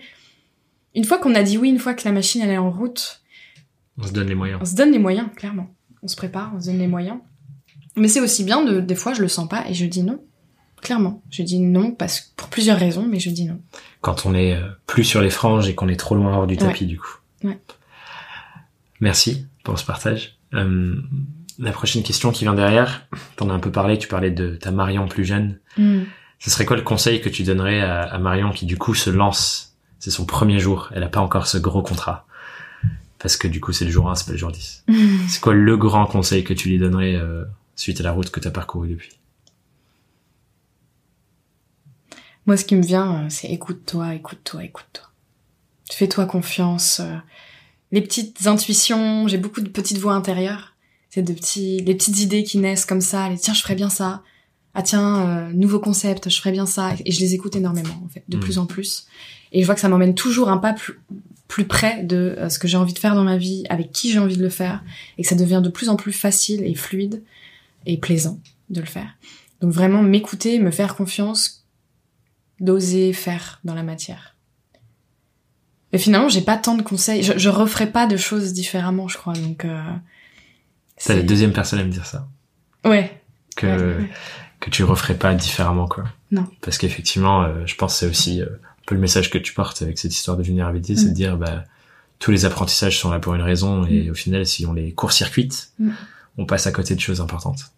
une 0.94 1.04
fois 1.04 1.18
qu'on 1.18 1.34
a 1.34 1.42
dit 1.42 1.58
oui, 1.58 1.68
une 1.70 1.78
fois 1.78 1.94
que 1.94 2.04
la 2.04 2.12
machine 2.12 2.42
elle 2.42 2.50
est 2.50 2.58
en 2.58 2.70
route, 2.70 3.22
On 3.98 4.02
se 4.04 4.12
donne 4.12 4.28
les 4.28 4.34
moyens. 4.34 4.60
on 4.62 4.64
se 4.64 4.74
donne 4.74 4.92
les 4.92 4.98
moyens 4.98 5.28
clairement. 5.36 5.74
On 6.02 6.08
se 6.08 6.16
prépare, 6.16 6.52
on 6.56 6.60
se 6.60 6.66
donne 6.66 6.78
les 6.78 6.86
moyens. 6.88 7.18
Mais 7.96 8.08
c'est 8.08 8.20
aussi 8.20 8.44
bien 8.44 8.64
de 8.64 8.80
des 8.80 8.94
fois 8.94 9.12
je 9.14 9.20
le 9.22 9.28
sens 9.28 9.48
pas 9.48 9.64
et 9.68 9.74
je 9.74 9.84
dis 9.86 10.02
non. 10.02 10.18
Clairement, 10.80 11.22
je 11.30 11.42
dis 11.42 11.60
non 11.60 11.92
parce 11.92 12.32
pour 12.36 12.48
plusieurs 12.48 12.78
raisons, 12.78 13.06
mais 13.08 13.20
je 13.20 13.30
dis 13.30 13.44
non. 13.44 13.60
Quand 14.00 14.26
on 14.26 14.34
est 14.34 14.54
euh, 14.56 14.66
plus 14.86 15.04
sur 15.04 15.20
les 15.20 15.30
franges 15.30 15.68
et 15.68 15.74
qu'on 15.76 15.86
est 15.88 15.96
trop 15.96 16.16
loin 16.16 16.36
hors 16.36 16.46
du 16.48 16.54
Ouais. 16.54 16.60
tapis, 16.60 16.86
du 16.86 16.98
coup. 16.98 17.18
Ouais. 17.44 17.58
Merci 19.00 19.46
pour 19.64 19.78
ce 19.78 19.84
partage. 19.84 20.38
Euh, 20.54 20.96
la 21.58 21.70
prochaine 21.72 22.02
question 22.02 22.32
qui 22.32 22.44
vient 22.44 22.54
derrière, 22.54 23.06
t'en 23.36 23.50
as 23.50 23.52
un 23.52 23.58
peu 23.58 23.70
parlé, 23.70 23.98
tu 23.98 24.08
parlais 24.08 24.30
de 24.30 24.56
ta 24.56 24.70
Marion 24.72 25.06
plus 25.06 25.24
jeune. 25.24 25.60
Ce 25.76 26.50
serait 26.50 26.64
quoi 26.64 26.76
le 26.76 26.82
conseil 26.82 27.20
que 27.20 27.28
tu 27.28 27.44
donnerais 27.44 27.80
à, 27.80 28.02
à 28.02 28.18
Marion 28.18 28.50
qui 28.50 28.66
du 28.66 28.76
coup 28.76 28.94
se 28.94 29.10
lance 29.10 29.71
C'est 30.02 30.10
son 30.10 30.24
premier 30.26 30.58
jour, 30.58 30.88
elle 30.96 31.04
a 31.04 31.08
pas 31.08 31.20
encore 31.20 31.46
ce 31.46 31.58
gros 31.58 31.80
contrat. 31.80 32.26
Parce 33.20 33.36
que 33.36 33.46
du 33.46 33.60
coup 33.60 33.72
c'est 33.72 33.84
le 33.84 33.92
jour 33.92 34.10
1, 34.10 34.16
c'est 34.16 34.26
pas 34.26 34.32
le 34.32 34.36
jour 34.38 34.50
10. 34.50 34.84
C'est 35.28 35.40
quoi 35.40 35.54
le 35.54 35.76
grand 35.76 36.06
conseil 36.06 36.42
que 36.42 36.52
tu 36.52 36.68
lui 36.68 36.78
donnerais 36.80 37.14
euh, 37.14 37.44
suite 37.76 38.00
à 38.00 38.02
la 38.02 38.10
route 38.10 38.28
que 38.30 38.40
tu 38.40 38.48
as 38.48 38.50
parcourue 38.50 38.88
depuis? 38.88 39.12
Moi, 42.46 42.56
ce 42.56 42.64
qui 42.64 42.74
me 42.74 42.82
vient, 42.82 43.22
euh, 43.24 43.26
c'est 43.28 43.46
écoute-toi, 43.48 44.14
écoute-toi, 44.16 44.64
écoute-toi. 44.64 45.04
Fais-toi 45.92 46.26
confiance. 46.26 46.98
euh, 47.00 47.16
Les 47.92 48.00
petites 48.02 48.46
intuitions, 48.48 49.28
j'ai 49.28 49.38
beaucoup 49.38 49.60
de 49.60 49.68
petites 49.68 49.98
voix 49.98 50.14
intérieures. 50.14 50.74
C'est 51.10 51.22
de 51.22 51.32
petits, 51.32 51.78
les 51.82 51.94
petites 51.94 52.18
idées 52.20 52.42
qui 52.42 52.58
naissent 52.58 52.86
comme 52.86 53.00
ça. 53.00 53.28
Les 53.28 53.38
tiens, 53.38 53.54
je 53.54 53.62
ferais 53.62 53.76
bien 53.76 53.90
ça. 53.90 54.22
Ah 54.74 54.82
tiens, 54.82 55.28
euh, 55.28 55.52
nouveau 55.52 55.78
concept, 55.78 56.28
je 56.30 56.38
ferais 56.38 56.50
bien 56.52 56.66
ça. 56.66 56.94
Et 57.04 57.12
je 57.12 57.20
les 57.20 57.34
écoute 57.34 57.54
énormément, 57.54 58.02
en 58.04 58.08
fait, 58.08 58.24
de 58.28 58.36
Mm. 58.38 58.40
plus 58.40 58.58
en 58.58 58.66
plus. 58.66 59.06
Et 59.52 59.60
je 59.60 59.66
vois 59.66 59.74
que 59.74 59.80
ça 59.80 59.88
m'emmène 59.88 60.14
toujours 60.14 60.48
un 60.48 60.58
pas 60.58 60.72
plus, 60.72 60.98
plus 61.48 61.64
près 61.66 62.02
de 62.02 62.34
euh, 62.38 62.48
ce 62.48 62.58
que 62.58 62.66
j'ai 62.66 62.76
envie 62.76 62.94
de 62.94 62.98
faire 62.98 63.14
dans 63.14 63.24
ma 63.24 63.36
vie, 63.36 63.64
avec 63.68 63.92
qui 63.92 64.10
j'ai 64.10 64.18
envie 64.18 64.36
de 64.36 64.42
le 64.42 64.48
faire, 64.48 64.82
et 65.18 65.22
que 65.22 65.28
ça 65.28 65.34
devient 65.34 65.60
de 65.62 65.68
plus 65.68 65.88
en 65.88 65.96
plus 65.96 66.12
facile 66.12 66.64
et 66.64 66.74
fluide 66.74 67.22
et 67.86 67.98
plaisant 67.98 68.40
de 68.70 68.80
le 68.80 68.86
faire. 68.86 69.16
Donc 69.60 69.72
vraiment 69.72 70.02
m'écouter, 70.02 70.58
me 70.58 70.70
faire 70.70 70.96
confiance, 70.96 71.66
d'oser 72.60 73.12
faire 73.12 73.60
dans 73.64 73.74
la 73.74 73.82
matière. 73.82 74.34
Mais 75.92 75.98
finalement, 75.98 76.28
j'ai 76.28 76.40
pas 76.40 76.56
tant 76.56 76.74
de 76.74 76.82
conseils. 76.82 77.22
Je, 77.22 77.36
je 77.36 77.48
referai 77.50 77.86
pas 77.86 78.06
de 78.06 78.16
choses 78.16 78.54
différemment, 78.54 79.08
je 79.08 79.18
crois. 79.18 79.34
Donc, 79.34 79.64
euh, 79.64 79.82
C'est 80.96 81.14
la 81.14 81.22
deuxième 81.22 81.52
personne 81.52 81.80
à 81.80 81.84
me 81.84 81.90
dire 81.90 82.06
ça. 82.06 82.26
Ouais. 82.84 83.20
Que, 83.56 83.66
ouais, 83.66 83.96
ouais. 84.02 84.10
que 84.60 84.70
tu 84.70 84.84
referais 84.84 85.16
pas 85.16 85.34
différemment, 85.34 85.86
quoi. 85.86 86.04
Non. 86.30 86.46
Parce 86.62 86.78
qu'effectivement, 86.78 87.42
euh, 87.42 87.66
je 87.66 87.74
pense 87.74 87.98
c'est 87.98 88.06
aussi 88.06 88.40
euh, 88.40 88.46
un 88.82 88.86
peu 88.86 88.94
le 88.94 89.00
message 89.00 89.30
que 89.30 89.38
tu 89.38 89.54
portes 89.54 89.82
avec 89.82 89.98
cette 89.98 90.12
histoire 90.14 90.36
de 90.36 90.42
vulnérabilité, 90.42 90.96
c'est 90.96 91.06
Mm. 91.06 91.08
de 91.10 91.14
dire, 91.14 91.36
bah, 91.36 91.64
tous 92.18 92.30
les 92.30 92.44
apprentissages 92.44 92.98
sont 92.98 93.10
là 93.10 93.18
pour 93.20 93.34
une 93.34 93.42
raison, 93.42 93.86
et 93.86 94.10
au 94.10 94.14
final, 94.14 94.44
si 94.46 94.66
on 94.66 94.72
les 94.72 94.92
court-circuite, 94.92 95.72
Mm. 95.78 95.90
on 96.38 96.46
passe 96.46 96.66
à 96.66 96.72
côté 96.72 96.94
de 96.94 97.00
choses 97.00 97.20
importantes. 97.20 97.72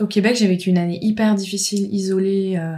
Au 0.00 0.06
Québec, 0.06 0.36
j'ai 0.36 0.46
vécu 0.48 0.70
une 0.70 0.78
année 0.78 0.98
hyper 1.02 1.34
difficile, 1.34 1.92
isolée, 1.94 2.54
euh, 2.56 2.74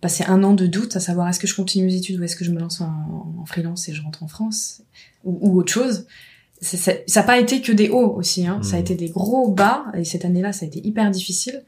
passé 0.00 0.24
un 0.26 0.42
an 0.42 0.52
de 0.54 0.66
doute, 0.66 0.96
à 0.96 1.00
savoir 1.00 1.28
est-ce 1.28 1.38
que 1.38 1.46
je 1.46 1.54
continue 1.54 1.84
mes 1.86 1.94
études 1.94 2.18
ou 2.20 2.24
est-ce 2.24 2.36
que 2.36 2.44
je 2.44 2.50
me 2.50 2.58
lance 2.58 2.80
en, 2.80 3.34
en 3.40 3.44
freelance 3.46 3.88
et 3.88 3.94
je 3.94 4.02
rentre 4.02 4.22
en 4.22 4.28
France 4.28 4.82
ou, 5.24 5.38
ou 5.42 5.58
autre 5.58 5.72
chose. 5.72 6.06
Ça 6.62 6.92
n'a 7.16 7.22
pas 7.22 7.38
été 7.38 7.62
que 7.62 7.72
des 7.72 7.88
hauts 7.88 8.14
aussi, 8.16 8.46
hein. 8.46 8.60
ça 8.62 8.76
a 8.76 8.78
Mm. 8.78 8.82
été 8.82 8.94
des 8.94 9.08
gros 9.08 9.50
bas 9.50 9.84
et 9.96 10.04
cette 10.04 10.24
année-là, 10.24 10.52
ça 10.52 10.64
a 10.64 10.68
été 10.68 10.86
hyper 10.86 11.10
difficile. 11.10 11.62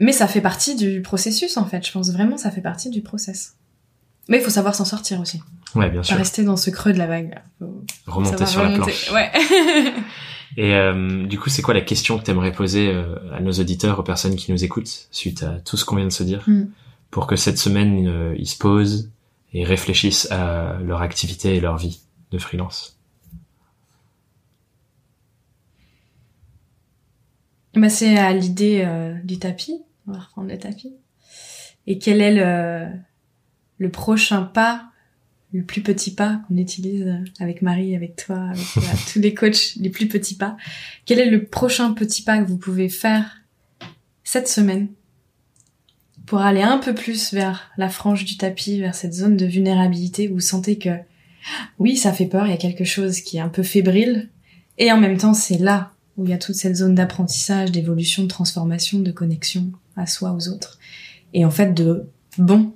Mais 0.00 0.10
ça 0.12 0.26
fait 0.26 0.40
partie 0.40 0.74
du 0.74 1.02
processus 1.02 1.56
en 1.56 1.64
fait. 1.66 1.86
Je 1.86 1.92
pense 1.92 2.10
vraiment 2.10 2.36
ça 2.36 2.50
fait 2.50 2.60
partie 2.60 2.90
du 2.90 3.00
process. 3.02 3.54
Mais 4.28 4.38
il 4.38 4.42
faut 4.42 4.50
savoir 4.50 4.74
s'en 4.74 4.84
sortir 4.84 5.20
aussi. 5.20 5.40
Ouais, 5.74 5.90
bien 5.90 6.00
Pas 6.00 6.06
sûr. 6.06 6.16
rester 6.16 6.44
dans 6.44 6.56
ce 6.56 6.70
creux 6.70 6.92
de 6.92 6.98
la 6.98 7.06
vague. 7.06 7.34
Faut 7.58 7.82
Remonter 8.06 8.46
sur 8.46 8.62
la 8.62 8.70
planche. 8.70 9.10
Ouais. 9.12 9.30
Et 10.56 10.72
euh, 10.74 11.26
du 11.26 11.38
coup, 11.38 11.50
c'est 11.50 11.62
quoi 11.62 11.74
la 11.74 11.80
question 11.80 12.16
que 12.18 12.22
tu 12.24 12.30
aimerais 12.30 12.52
poser 12.52 12.88
euh, 12.88 13.16
à 13.34 13.40
nos 13.40 13.50
auditeurs, 13.52 13.98
aux 13.98 14.02
personnes 14.04 14.36
qui 14.36 14.52
nous 14.52 14.62
écoutent, 14.62 15.08
suite 15.10 15.42
à 15.42 15.58
tout 15.60 15.76
ce 15.76 15.84
qu'on 15.84 15.96
vient 15.96 16.06
de 16.06 16.12
se 16.12 16.22
dire, 16.22 16.42
Mm. 16.46 16.66
pour 17.10 17.26
que 17.26 17.34
cette 17.36 17.58
semaine, 17.58 18.06
euh, 18.06 18.34
ils 18.38 18.46
se 18.46 18.56
posent 18.56 19.10
et 19.52 19.64
réfléchissent 19.64 20.30
à 20.30 20.78
leur 20.84 21.02
activité 21.02 21.56
et 21.56 21.60
leur 21.60 21.76
vie 21.76 22.00
de 22.30 22.38
freelance? 22.38 22.96
Bah, 27.74 27.88
c'est 27.88 28.16
à 28.16 28.32
l'idée 28.32 28.86
du 29.24 29.38
tapis. 29.38 29.82
On 30.06 30.12
va 30.12 30.18
reprendre 30.20 30.48
le 30.48 30.58
tapis. 30.58 30.94
Et 31.86 31.98
quel 31.98 32.20
est 32.20 32.32
le, 32.34 32.86
le 33.84 33.90
prochain 33.90 34.42
pas, 34.42 34.86
le 35.52 35.62
plus 35.62 35.82
petit 35.82 36.10
pas 36.10 36.40
qu'on 36.48 36.56
utilise 36.56 37.14
avec 37.38 37.62
Marie, 37.62 37.94
avec 37.94 38.16
toi, 38.16 38.48
avec 38.50 38.66
tous 39.12 39.20
les 39.20 39.34
coachs, 39.34 39.76
les 39.76 39.90
plus 39.90 40.08
petits 40.08 40.34
pas. 40.34 40.56
Quel 41.06 41.20
est 41.20 41.30
le 41.30 41.44
prochain 41.44 41.92
petit 41.92 42.22
pas 42.22 42.38
que 42.38 42.48
vous 42.48 42.58
pouvez 42.58 42.88
faire 42.88 43.40
cette 44.24 44.48
semaine 44.48 44.88
pour 46.26 46.40
aller 46.40 46.62
un 46.62 46.78
peu 46.78 46.94
plus 46.94 47.32
vers 47.32 47.70
la 47.76 47.88
frange 47.88 48.24
du 48.24 48.36
tapis, 48.36 48.80
vers 48.80 48.94
cette 48.94 49.12
zone 49.12 49.36
de 49.36 49.46
vulnérabilité 49.46 50.28
où 50.28 50.34
vous 50.34 50.40
sentez 50.40 50.78
que 50.78 50.90
oui, 51.78 51.96
ça 51.96 52.12
fait 52.12 52.26
peur, 52.26 52.46
il 52.46 52.50
y 52.50 52.54
a 52.54 52.58
quelque 52.58 52.84
chose 52.84 53.20
qui 53.20 53.36
est 53.36 53.40
un 53.40 53.50
peu 53.50 53.62
fébrile, 53.62 54.30
et 54.78 54.90
en 54.90 54.98
même 54.98 55.18
temps, 55.18 55.34
c'est 55.34 55.58
là 55.58 55.92
où 56.16 56.24
il 56.24 56.30
y 56.30 56.34
a 56.34 56.38
toute 56.38 56.54
cette 56.54 56.76
zone 56.76 56.94
d'apprentissage, 56.94 57.70
d'évolution, 57.70 58.22
de 58.22 58.28
transformation, 58.28 59.00
de 59.00 59.12
connexion 59.12 59.70
à 59.96 60.06
soi, 60.06 60.32
aux 60.32 60.48
autres. 60.48 60.78
Et 61.32 61.44
en 61.44 61.50
fait, 61.50 61.74
de 61.74 62.08
bon 62.38 62.72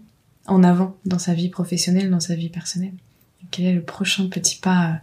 en 0.49 0.65
avant 0.65 0.97
dans 1.05 1.19
sa 1.19 1.35
vie 1.35 1.49
professionnelle, 1.49 2.11
dans 2.11 2.21
sa 2.21 2.35
vie 2.35 2.49
personnelle. 2.49 2.95
Quel 3.51 3.67
est 3.67 3.73
le 3.73 3.83
prochain 3.83 4.29
petit 4.29 4.57
pas 4.57 4.87
euh, 4.87 4.95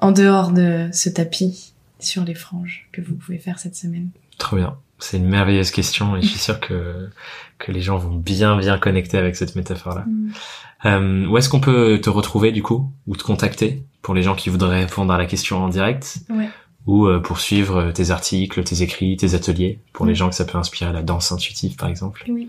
en 0.00 0.12
dehors 0.12 0.50
de 0.50 0.88
ce 0.92 1.08
tapis 1.08 1.72
sur 1.98 2.24
les 2.24 2.34
franges 2.34 2.88
que 2.92 3.00
vous 3.00 3.14
pouvez 3.14 3.38
faire 3.38 3.58
cette 3.58 3.76
semaine? 3.76 4.08
Trop 4.38 4.56
bien. 4.56 4.76
C'est 4.98 5.16
une 5.16 5.28
merveilleuse 5.28 5.70
question 5.70 6.16
et 6.16 6.22
je 6.22 6.26
suis 6.26 6.38
sûr 6.38 6.60
que, 6.60 7.08
que 7.58 7.72
les 7.72 7.80
gens 7.80 7.96
vont 7.96 8.16
bien 8.16 8.58
bien 8.58 8.78
connecter 8.78 9.16
avec 9.16 9.36
cette 9.36 9.56
métaphore-là. 9.56 10.04
Euh, 10.84 11.26
où 11.26 11.38
est-ce 11.38 11.48
qu'on 11.48 11.60
peut 11.60 11.98
te 12.02 12.10
retrouver 12.10 12.52
du 12.52 12.62
coup? 12.62 12.92
Ou 13.06 13.16
te 13.16 13.22
contacter 13.22 13.82
pour 14.02 14.14
les 14.14 14.22
gens 14.22 14.34
qui 14.34 14.50
voudraient 14.50 14.84
répondre 14.84 15.12
à 15.12 15.18
la 15.18 15.26
question 15.26 15.62
en 15.62 15.68
direct? 15.68 16.18
Ouais. 16.28 16.50
Ou 16.86 17.06
euh, 17.06 17.20
pour 17.20 17.40
suivre 17.40 17.92
tes 17.92 18.10
articles, 18.10 18.62
tes 18.64 18.82
écrits, 18.82 19.16
tes 19.16 19.34
ateliers, 19.34 19.80
pour 19.92 20.06
les 20.06 20.14
gens 20.14 20.28
que 20.28 20.34
ça 20.34 20.44
peut 20.44 20.58
inspirer 20.58 20.92
la 20.92 21.02
danse 21.02 21.32
intuitive 21.32 21.76
par 21.76 21.88
exemple 21.88 22.24
Oui. 22.28 22.48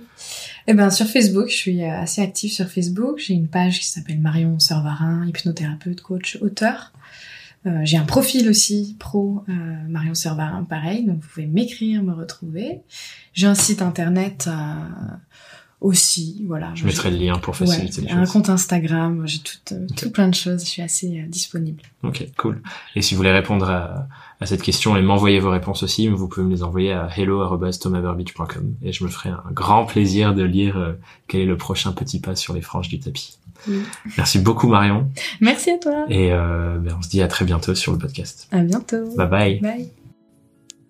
Eh 0.67 0.73
ben 0.73 0.89
sur 0.89 1.07
Facebook, 1.07 1.49
je 1.49 1.55
suis 1.55 1.83
euh, 1.83 1.99
assez 1.99 2.21
active 2.21 2.51
sur 2.51 2.67
Facebook. 2.67 3.19
J'ai 3.19 3.33
une 3.33 3.47
page 3.47 3.79
qui 3.79 3.87
s'appelle 3.87 4.19
Marion 4.19 4.59
Servarin, 4.59 5.25
hypnothérapeute, 5.27 6.01
coach, 6.01 6.37
auteur. 6.41 6.91
Euh, 7.67 7.81
j'ai 7.83 7.97
un 7.97 8.05
profil 8.05 8.49
aussi 8.49 8.95
pro 8.99 9.43
euh, 9.47 9.53
Marion 9.87 10.15
Servarin, 10.15 10.63
pareil. 10.63 11.05
Donc 11.05 11.19
vous 11.21 11.27
pouvez 11.27 11.45
m'écrire, 11.45 12.01
me 12.03 12.13
retrouver. 12.13 12.81
J'ai 13.33 13.47
un 13.47 13.55
site 13.55 13.81
internet 13.81 14.47
euh, 14.47 14.51
aussi, 15.81 16.43
voilà. 16.47 16.71
Je 16.75 16.85
mettrai 16.85 17.09
le 17.11 17.17
lien 17.17 17.37
pour 17.39 17.55
faciliter 17.55 18.01
Ouais, 18.01 18.07
les 18.07 18.13
un 18.13 18.19
choses. 18.23 18.31
compte 18.33 18.49
Instagram. 18.49 19.23
J'ai 19.25 19.39
tout, 19.39 19.73
euh, 19.73 19.87
tout 19.97 20.11
plein 20.11 20.27
de 20.27 20.35
choses. 20.35 20.61
Je 20.63 20.69
suis 20.69 20.81
assez 20.81 21.07
euh, 21.19 21.27
disponible. 21.27 21.81
Ok, 22.03 22.25
cool. 22.37 22.61
Et 22.95 23.01
si 23.01 23.13
vous 23.13 23.17
voulez 23.17 23.31
répondre 23.31 23.67
à, 23.69 24.07
à 24.39 24.45
cette 24.45 24.61
question 24.61 24.95
et 24.95 25.01
m'envoyer 25.01 25.39
vos 25.39 25.49
réponses 25.49 25.81
aussi, 25.83 26.07
vous 26.07 26.27
pouvez 26.27 26.45
me 26.45 26.51
les 26.51 26.61
envoyer 26.63 26.93
à 26.93 27.09
hello@thomasburbidge.com 27.17 28.75
et 28.83 28.91
je 28.93 29.03
me 29.03 29.09
ferai 29.09 29.29
un 29.29 29.43
grand 29.51 29.85
plaisir 29.85 30.33
de 30.35 30.43
lire 30.43 30.77
euh, 30.77 30.93
quel 31.27 31.41
est 31.41 31.45
le 31.45 31.57
prochain 31.57 31.91
petit 31.93 32.19
pas 32.19 32.35
sur 32.35 32.53
les 32.53 32.61
franges 32.61 32.87
du 32.89 32.99
tapis. 32.99 33.37
Oui. 33.67 33.81
Merci 34.17 34.39
beaucoup 34.39 34.67
Marion 34.67 35.09
Merci 35.39 35.69
à 35.71 35.77
toi. 35.77 36.05
et 36.09 36.31
euh, 36.31 36.77
ben, 36.79 36.95
on 36.97 37.01
se 37.03 37.09
dit 37.09 37.21
à 37.21 37.27
très 37.27 37.45
bientôt 37.45 37.75
sur 37.75 37.91
le 37.91 37.97
podcast. 37.99 38.47
À 38.51 38.59
bientôt. 38.59 39.15
Bye 39.15 39.27
bye. 39.29 39.59
Bye. 39.59 39.89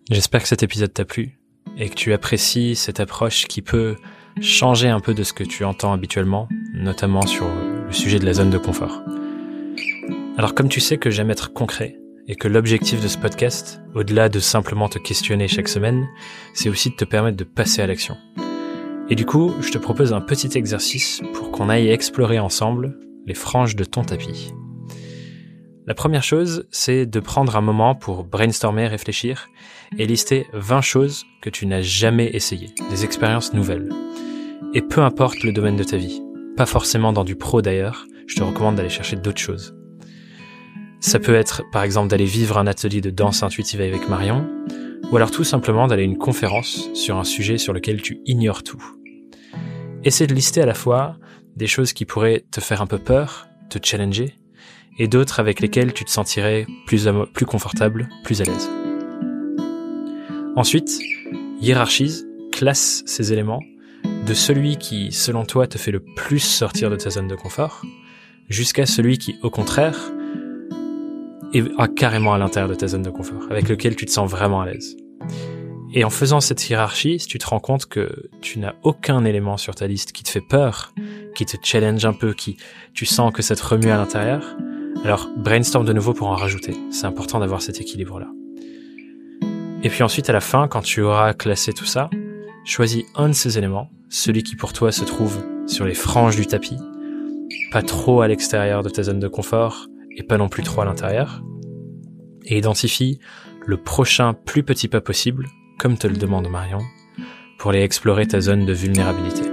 J'espère 0.10 0.42
que 0.42 0.48
cet 0.48 0.64
épisode 0.64 0.94
t'a 0.94 1.06
plu 1.06 1.38
et 1.78 1.90
que 1.90 1.96
tu 1.96 2.14
apprécies 2.14 2.76
cette 2.76 3.00
approche 3.00 3.46
qui 3.48 3.62
peut 3.62 3.96
changer 4.40 4.88
un 4.88 5.00
peu 5.00 5.14
de 5.14 5.24
ce 5.24 5.34
que 5.34 5.44
tu 5.44 5.66
entends 5.66 5.94
habituellement, 5.94 6.48
notamment 6.74 7.26
sur 7.26 7.48
le 7.86 7.92
sujet 7.92 8.20
de 8.20 8.26
la 8.26 8.34
zone 8.34 8.50
de 8.50 8.58
confort. 8.58 9.02
Alors 10.38 10.56
comme 10.56 10.70
tu 10.70 10.80
sais 10.80 10.98
que 10.98 11.10
j'aime 11.10 11.32
être 11.32 11.54
concret 11.54 11.98
et 12.28 12.36
que 12.36 12.48
l'objectif 12.48 13.02
de 13.02 13.08
ce 13.08 13.18
podcast, 13.18 13.82
au-delà 13.94 14.30
de 14.30 14.40
simplement 14.40 14.88
te 14.88 15.00
questionner 15.00 15.48
chaque 15.48 15.68
semaine, 15.68 16.08
c'est 16.54 16.70
aussi 16.70 16.90
de 16.92 16.96
te 16.96 17.06
permettre 17.06 17.38
de 17.38 17.44
passer 17.44 17.82
à 17.82 17.88
l'action. 17.88 18.16
Et 19.10 19.16
du 19.16 19.26
coup, 19.26 19.54
je 19.60 19.72
te 19.72 19.78
propose 19.78 20.14
un 20.14 20.22
petit 20.22 20.58
exercice 20.58 21.22
pour 21.34 21.52
qu'on 21.52 21.68
aille 21.68 21.90
explorer 21.90 22.40
ensemble 22.40 22.98
les 23.26 23.34
franges 23.34 23.76
de 23.76 23.84
ton 23.84 24.04
tapis. 24.04 24.54
La 25.86 25.94
première 25.94 26.24
chose, 26.24 26.68
c'est 26.72 27.06
de 27.06 27.20
prendre 27.20 27.56
un 27.56 27.62
moment 27.62 27.96
pour 27.96 28.24
brainstormer, 28.24 28.88
réfléchir 28.88 29.50
et 29.98 30.06
lister 30.06 30.48
20 30.54 30.82
choses 30.82 31.26
que 31.42 31.50
tu 31.50 31.66
n'as 31.66 31.82
jamais 31.82 32.30
essayées, 32.34 32.74
des 32.90 33.04
expériences 33.04 33.54
nouvelles. 33.54 33.90
Et 34.74 34.82
peu 34.82 35.02
importe 35.02 35.44
le 35.44 35.52
domaine 35.52 35.76
de 35.76 35.84
ta 35.84 35.98
vie, 35.98 36.22
pas 36.56 36.66
forcément 36.66 37.14
dans 37.14 37.24
du 37.24 37.36
pro 37.36 37.62
d'ailleurs, 37.62 38.06
je 38.28 38.36
te 38.36 38.44
recommande 38.44 38.76
d'aller 38.76 38.90
chercher 38.90 39.16
d'autres 39.16 39.42
choses. 39.42 39.76
Ça 41.00 41.20
peut 41.20 41.34
être 41.34 41.64
par 41.72 41.84
exemple 41.84 42.10
d'aller 42.10 42.26
vivre 42.26 42.58
un 42.58 42.68
atelier 42.68 43.02
de 43.02 43.10
danse 43.10 43.44
intuitive 43.44 43.82
avec 43.82 44.08
Marion, 44.08 44.48
ou 45.12 45.18
alors 45.18 45.32
tout 45.32 45.44
simplement 45.44 45.88
d'aller 45.88 46.04
à 46.04 46.06
une 46.06 46.18
conférence 46.18 46.90
sur 46.94 47.18
un 47.18 47.24
sujet 47.24 47.58
sur 47.58 47.74
lequel 47.74 48.02
tu 48.02 48.22
ignores 48.26 48.64
tout. 48.64 48.84
Essaie 50.04 50.28
de 50.28 50.34
lister 50.34 50.62
à 50.62 50.66
la 50.66 50.74
fois 50.74 51.18
des 51.56 51.68
choses 51.68 51.94
qui 51.94 52.06
pourraient 52.06 52.46
te 52.52 52.62
faire 52.62 52.82
un 52.82 52.88
peu 52.88 52.98
peur, 52.98 53.48
te 53.70 53.80
challenger, 53.84 54.36
et 54.98 55.08
d'autres 55.08 55.40
avec 55.40 55.60
lesquelles 55.60 55.94
tu 55.94 56.06
te 56.06 56.12
sentirais 56.12 56.66
plus, 56.86 57.10
plus 57.34 57.46
confortable, 57.46 58.08
plus 58.24 58.42
à 58.42 58.46
l'aise. 58.46 58.70
Ensuite, 60.56 61.00
hiérarchise, 61.62 62.28
classe 62.52 63.04
ces 63.06 63.32
éléments 63.32 63.62
de 64.26 64.34
celui 64.34 64.78
qui, 64.78 65.12
selon 65.12 65.46
toi, 65.46 65.66
te 65.66 65.78
fait 65.78 65.92
le 65.92 66.02
plus 66.02 66.40
sortir 66.40 66.90
de 66.90 66.98
ta 66.98 67.10
zone 67.10 67.28
de 67.28 67.36
confort, 67.36 67.82
jusqu'à 68.50 68.86
celui 68.86 69.18
qui, 69.18 69.36
au 69.44 69.50
contraire, 69.50 70.12
est 71.54 71.64
carrément 71.96 72.34
à 72.34 72.38
l'intérieur 72.38 72.70
de 72.70 72.76
ta 72.76 72.88
zone 72.88 73.02
de 73.02 73.10
confort, 73.10 73.44
avec 73.50 73.70
lequel 73.70 73.96
tu 73.96 74.06
te 74.06 74.12
sens 74.12 74.30
vraiment 74.30 74.62
à 74.62 74.66
l'aise. 74.66 74.98
Et 75.94 76.04
en 76.04 76.10
faisant 76.10 76.42
cette 76.42 76.70
hiérarchie, 76.70 77.20
si 77.20 77.28
tu 77.28 77.38
te 77.38 77.48
rends 77.48 77.60
compte 77.60 77.86
que 77.86 78.30
tu 78.42 78.60
n'as 78.60 78.76
aucun 78.84 79.24
élément 79.24 79.58
sur 79.58 79.76
ta 79.76 79.88
liste 79.88 80.12
qui 80.12 80.24
te 80.24 80.30
fait 80.30 80.42
peur, 80.42 80.94
qui 81.34 81.46
te 81.46 81.58
challenge 81.64 82.06
un 82.06 82.14
peu, 82.14 82.34
qui 82.34 82.58
tu 82.94 83.06
sens 83.06 83.32
que 83.34 83.42
ça 83.42 83.56
te 83.56 83.66
remue 83.66 83.90
à 83.90 83.98
l'intérieur, 83.98 84.58
alors 85.04 85.30
brainstorm 85.38 85.86
de 85.86 85.94
nouveau 85.94 86.14
pour 86.14 86.28
en 86.28 86.36
rajouter. 86.36 86.74
C'est 86.92 87.06
important 87.06 87.40
d'avoir 87.40 87.62
cet 87.62 87.80
équilibre-là. 87.80 88.28
Et 89.84 89.90
puis 89.90 90.04
ensuite, 90.04 90.30
à 90.30 90.34
la 90.34 90.42
fin, 90.42 90.68
quand 90.68 90.82
tu 90.82 91.02
auras 91.02 91.34
classé 91.34 91.74
tout 91.74 91.86
ça, 91.86 92.10
choisis 92.66 93.04
un 93.16 93.30
de 93.30 93.34
ces 93.34 93.58
éléments, 93.58 93.90
celui 94.10 94.44
qui 94.44 94.56
pour 94.56 94.74
toi 94.74 94.92
se 94.92 95.04
trouve 95.04 95.44
sur 95.66 95.86
les 95.86 95.94
franges 95.94 96.36
du 96.36 96.46
tapis, 96.46 96.78
pas 97.72 97.82
trop 97.82 98.22
à 98.22 98.28
l'extérieur 98.28 98.84
de 98.84 98.90
ta 98.90 99.04
zone 99.04 99.20
de 99.20 99.28
confort 99.28 99.88
et 100.16 100.24
pas 100.24 100.38
non 100.38 100.50
plus 100.50 100.64
trop 100.64 100.82
à 100.82 100.86
l'intérieur, 100.86 101.42
et 102.46 102.58
identifie 102.58 103.20
le 103.66 103.78
prochain 103.78 104.34
plus 104.34 104.64
petit 104.64 104.88
pas 104.88 105.02
possible, 105.02 105.48
comme 105.80 105.98
te 105.98 106.08
le 106.08 106.18
demande 106.18 106.50
Marion, 106.50 106.82
pour 107.58 107.72
aller 107.72 107.82
explorer 107.82 108.28
ta 108.28 108.42
zone 108.42 108.66
de 108.66 108.74
vulnérabilité. 108.74 109.50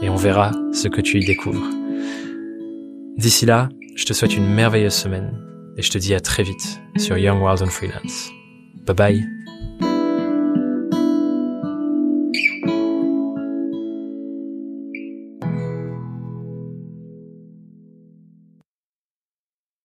Et 0.00 0.08
on 0.08 0.16
verra 0.16 0.52
ce 0.72 0.88
que 0.88 1.00
tu 1.00 1.20
y 1.20 1.24
découvres. 1.24 1.66
D'ici 3.16 3.46
là, 3.46 3.68
je 3.96 4.04
te 4.04 4.12
souhaite 4.12 4.36
une 4.36 4.48
merveilleuse 4.48 4.94
semaine 4.94 5.32
et 5.76 5.82
je 5.82 5.90
te 5.90 5.98
dis 5.98 6.14
à 6.14 6.20
très 6.20 6.42
vite 6.42 6.80
sur 6.96 7.18
Young 7.18 7.42
Wild 7.42 7.62
and 7.62 7.70
Freelance. 7.70 8.30
Bye 8.84 8.94
bye 8.94 9.91